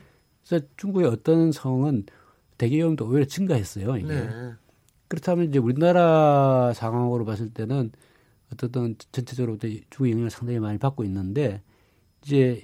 그래서 0.45 0.65
중국의 0.77 1.07
어떤 1.07 1.51
성은 1.51 2.05
대기오염도 2.57 3.07
오히려 3.07 3.25
증가했어요. 3.25 3.97
이게. 3.97 4.07
네. 4.07 4.53
그렇다면 5.07 5.49
이제 5.49 5.59
우리나라 5.59 6.73
상황으로 6.73 7.25
봤을 7.25 7.49
때는 7.49 7.91
어떻든 8.51 8.95
전체적으로 9.11 9.57
중국 9.57 10.09
영향을 10.09 10.29
상당히 10.29 10.59
많이 10.59 10.77
받고 10.77 11.03
있는데 11.05 11.61
이제 12.23 12.61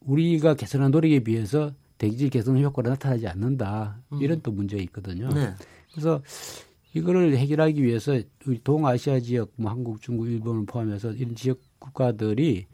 우리가 0.00 0.54
개선한 0.54 0.90
노력에 0.90 1.20
비해서 1.20 1.72
대기질 1.98 2.30
개선 2.30 2.60
효과가 2.60 2.90
나타나지 2.90 3.28
않는다 3.28 4.00
이런 4.20 4.40
또 4.42 4.50
문제가 4.50 4.82
있거든요. 4.84 5.28
음. 5.28 5.34
네. 5.34 5.54
그래서 5.92 6.22
이거를 6.94 7.36
해결하기 7.36 7.82
위해서 7.82 8.18
우리 8.46 8.58
동아시아 8.62 9.20
지역, 9.20 9.52
뭐 9.56 9.70
한국, 9.70 10.00
중국, 10.00 10.28
일본을 10.28 10.66
포함해서 10.66 11.12
이런 11.12 11.34
지역 11.34 11.58
국가들이 11.78 12.66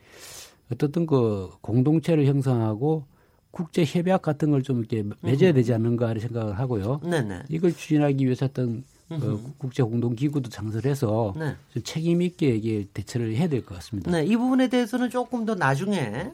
어떻든 0.73 1.07
그 1.07 1.51
공동체를 1.61 2.27
형성하고 2.27 3.05
국제 3.51 3.85
협약 3.85 4.23
같은 4.23 4.51
걸 4.51 4.63
좀 4.63 4.79
이렇게 4.81 5.05
맺어야 5.23 5.53
되지 5.53 5.73
않는가 5.75 6.11
이런 6.11 6.21
생각을 6.21 6.59
하고요. 6.59 7.01
네네. 7.03 7.45
이걸 7.49 7.73
추진하기 7.75 8.25
위해서 8.25 8.47
어떤 8.47 8.85
어, 9.11 9.41
국제 9.57 9.83
공동 9.83 10.15
기구도 10.15 10.51
창설해서 10.51 11.35
네. 11.39 11.57
좀 11.73 11.83
책임 11.83 12.21
있게 12.21 12.49
이게 12.57 12.87
대처를 12.93 13.35
해야 13.35 13.49
될 13.49 13.65
것 13.65 13.75
같습니다. 13.77 14.11
네, 14.11 14.25
이 14.27 14.37
부분에 14.37 14.69
대해서는 14.69 15.09
조금 15.11 15.47
더 15.47 15.55
나중에 15.55 16.31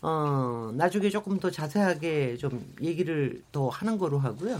어 0.00 0.70
나중에 0.74 1.10
조금 1.10 1.38
더 1.38 1.50
자세하게 1.50 2.36
좀 2.38 2.64
얘기를 2.82 3.42
더 3.52 3.68
하는 3.68 3.98
거로 3.98 4.18
하고요. 4.18 4.58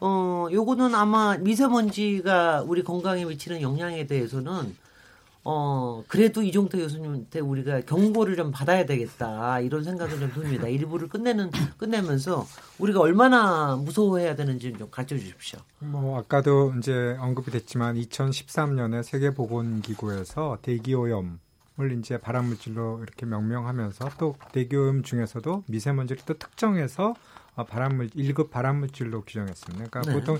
어 0.00 0.48
요거는 0.50 0.94
아마 0.94 1.36
미세먼지가 1.36 2.62
우리 2.66 2.82
건강에 2.82 3.24
미치는 3.24 3.60
영향에 3.62 4.06
대해서는 4.06 4.74
어 5.42 6.04
그래도 6.06 6.42
이종태 6.42 6.78
교수님한테 6.78 7.40
우리가 7.40 7.80
경고를 7.82 8.36
좀 8.36 8.50
받아야 8.50 8.84
되겠다 8.84 9.60
이런 9.60 9.84
생각은 9.84 10.18
좀 10.18 10.32
듭니다. 10.32 10.68
일부를 10.68 11.08
끝내는 11.08 11.50
끝내면서 11.78 12.46
우리가 12.78 13.00
얼마나 13.00 13.76
무서워해야 13.76 14.36
되는지 14.36 14.74
좀 14.78 14.90
가르쳐 14.90 15.16
주십시오. 15.16 15.60
뭐 15.78 16.18
아까도 16.18 16.74
이제 16.78 17.16
언급이 17.18 17.50
됐지만 17.50 17.96
2013년에 17.96 19.02
세계보건기구에서 19.02 20.58
대기오염 20.62 21.38
을 21.80 21.98
이제 21.98 22.18
발암물질로 22.18 23.00
이렇게 23.02 23.24
명명하면서 23.24 24.10
또 24.18 24.36
대기오염 24.52 25.02
중에서도 25.02 25.64
미세먼지를 25.66 26.22
또 26.26 26.34
특정해서 26.36 27.14
어, 27.54 27.64
발암물 27.64 28.10
1급 28.10 28.50
발암물질로 28.50 29.22
규정했습니다. 29.22 29.88
그러니까 29.88 30.00
네. 30.02 30.12
보통 30.12 30.38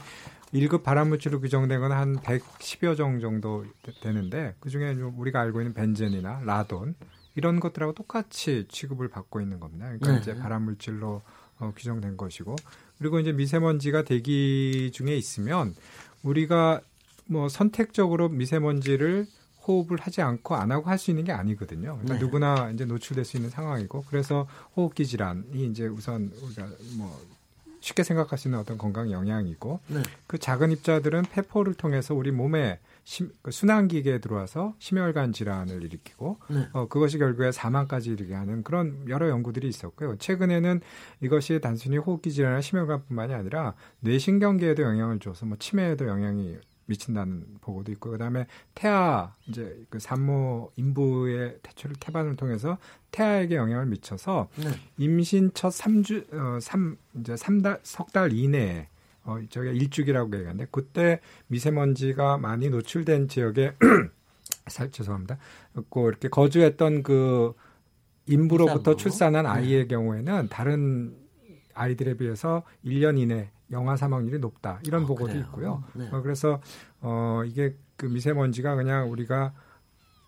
1급 0.53 0.83
발암물질로 0.83 1.41
규정된 1.41 1.81
건 1.81 1.93
한 1.93 2.17
110여 2.17 2.97
종 2.97 3.21
정도 3.21 3.65
되- 3.83 3.93
되는데 4.01 4.55
그중에 4.61 4.95
좀 4.97 5.19
우리가 5.19 5.41
알고 5.41 5.61
있는 5.61 5.75
벤젠이나 5.75 6.41
라돈 6.45 6.95
이런 7.37 7.61
것들하고 7.61 7.95
똑같이 7.95 8.67
취급을 8.69 9.09
받고 9.09 9.41
있는 9.41 9.61
겁니다. 9.61 9.85
그러니까 9.87 10.13
네. 10.13 10.19
이제 10.21 10.35
발암물질로 10.37 11.23
어, 11.61 11.73
규정된 11.77 12.17
것이고 12.17 12.57
그리고 12.99 13.21
이제 13.21 13.33
미세먼지가 13.33 14.03
대기 14.05 14.91
중에 14.93 15.17
있으면 15.17 15.75
우리가 16.23 16.81
뭐 17.27 17.49
선택적으로 17.49 18.29
미세먼지를 18.29 19.27
호흡을 19.69 19.99
하지 20.01 20.21
않고 20.23 20.57
안 20.57 20.73
하고 20.73 20.89
할 20.91 20.99
수 20.99 21.11
있는 21.11 21.25
게 21.25 21.33
아니거든요. 21.33 21.93
그러니까 21.99 22.15
네. 22.15 22.21
누구나 22.21 22.71
이제 22.71 22.85
노출될 22.85 23.25
수 23.25 23.37
있는 23.37 23.51
상황이고 23.51 24.05
그래서 24.09 24.49
호흡기 24.77 25.07
질환이 25.07 25.67
이제 25.67 25.87
우선 25.87 26.33
우리가 26.43 26.67
뭐 26.97 27.17
쉽게 27.81 28.03
생각할 28.03 28.39
수 28.39 28.49
있는 28.49 28.59
어떤 28.59 28.79
건강 28.79 29.11
영향이고 29.11 29.81
네. 29.89 30.03
그 30.27 30.39
작은 30.39 30.71
입자들은 30.73 31.23
폐포를 31.33 31.75
통해서 31.75 32.15
우리 32.15 32.31
몸에 32.31 32.79
심, 33.05 33.31
그 33.43 33.51
순환기계에 33.51 34.19
들어와서 34.19 34.75
심혈관 34.79 35.33
질환을 35.33 35.83
일으키고 35.83 36.39
네. 36.49 36.69
어, 36.73 36.89
그것이 36.89 37.19
결국에 37.19 37.51
사망까지 37.51 38.11
이르게 38.11 38.35
하는 38.35 38.63
그런 38.63 39.05
여러 39.09 39.29
연구들이 39.29 39.69
있었고요. 39.69 40.17
최근에는 40.19 40.81
이것이 41.21 41.61
단순히 41.61 41.97
호흡기 41.97 42.31
질환이나 42.31 42.61
심혈관뿐만이 42.61 43.35
아니라 43.35 43.75
뇌신경계에도 44.01 44.83
영향을 44.83 45.19
줘서 45.19 45.47
뭐 45.47 45.57
치매에도 45.59 46.07
영향이 46.07 46.59
미친다는 46.91 47.45
보고도 47.63 47.91
있고 47.93 48.11
그다음에 48.11 48.47
태아 48.75 49.35
이제 49.47 49.83
그 49.89 49.99
산모 49.99 50.73
인부의 50.77 51.59
태초를 51.63 51.97
태반을 51.99 52.37
통해서 52.37 52.77
태아에게 53.13 53.57
영향을 53.57 53.87
미쳐서 53.87 54.49
네. 54.57 54.69
임신 54.99 55.51
첫 55.55 55.69
3주 55.71 56.33
어, 56.35 56.61
3 56.61 56.97
이제 57.21 57.35
3달 57.35 57.81
석 57.83 58.11
달 58.13 58.33
이내에 58.33 58.89
어 59.25 59.39
저희가 59.51 59.73
일주기라고 59.73 60.35
얘기하는데 60.35 60.67
그때 60.71 61.21
미세먼지가 61.49 62.39
많이 62.39 62.71
노출된 62.71 63.29
지역에 63.29 63.75
살 64.67 64.91
죄송합니다. 64.91 65.39
그 65.91 66.09
이렇게 66.09 66.29
거주했던 66.29 67.03
그 67.03 67.53
인부로부터. 68.27 68.97
출산한 68.97 69.45
네. 69.45 69.51
아이의 69.51 69.89
경우에는 69.89 70.49
다른 70.49 71.17
아이들에 71.75 72.15
비해서 72.15 72.63
1년 72.85 73.19
이내 73.19 73.51
영아 73.71 73.97
사망률이 73.97 74.39
높다. 74.39 74.81
이런 74.85 75.05
아, 75.05 75.07
보고도 75.07 75.27
그래요? 75.29 75.45
있고요. 75.45 75.85
네. 75.95 76.09
어, 76.11 76.23
그래서 76.23 76.61
어 77.01 77.43
이게 77.47 77.77
그 77.97 78.07
미세먼지가 78.07 78.75
그냥 78.75 79.11
우리가 79.11 79.53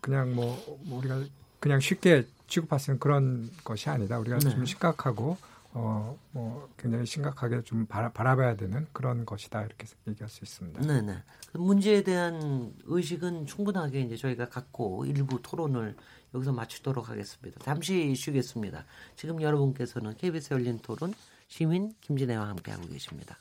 그냥 0.01 0.35
뭐, 0.35 0.57
뭐 0.85 0.99
우리가 0.99 1.21
그냥 1.61 1.81
쉽게 1.81 2.27
취급할 2.47 2.79
수 2.81 2.91
있는 2.91 3.01
그런 3.01 3.51
것이 3.65 3.89
아니다. 3.89 4.19
우리가 4.19 4.39
네. 4.39 4.51
좀 4.51 4.65
심각하고 4.65 5.37
어 5.73 6.17
뭐 6.33 6.69
굉장히 6.79 7.05
심각하게 7.07 7.63
좀 7.63 7.87
바라, 7.87 8.11
바라봐야 8.11 8.57
되는 8.57 8.87
그런 8.93 9.25
것이다 9.27 9.63
이렇게 9.63 9.87
얘기할 10.09 10.29
수 10.29 10.45
있습니다. 10.45 10.81
네네. 10.81 11.23
그 11.53 11.59
문제에 11.59 12.03
대한 12.03 12.73
의식은 12.85 13.47
충분하게 13.47 14.01
이제 14.01 14.17
저희가 14.17 14.49
갖고 14.49 15.05
일부 15.05 15.41
토론을 15.43 15.95
여기서 16.35 16.53
마치도록 16.53 17.11
하겠습니다. 17.11 17.61
잠시 17.63 18.15
쉬겠습니다. 18.15 18.87
지금 19.15 19.43
여러분께서는 19.43 20.17
KBS 20.17 20.55
열린 20.55 20.79
토론 20.79 21.13
시민 21.53 21.93
김진애와 22.01 22.49
함께하고 22.49 22.89
계십니다. 22.89 23.39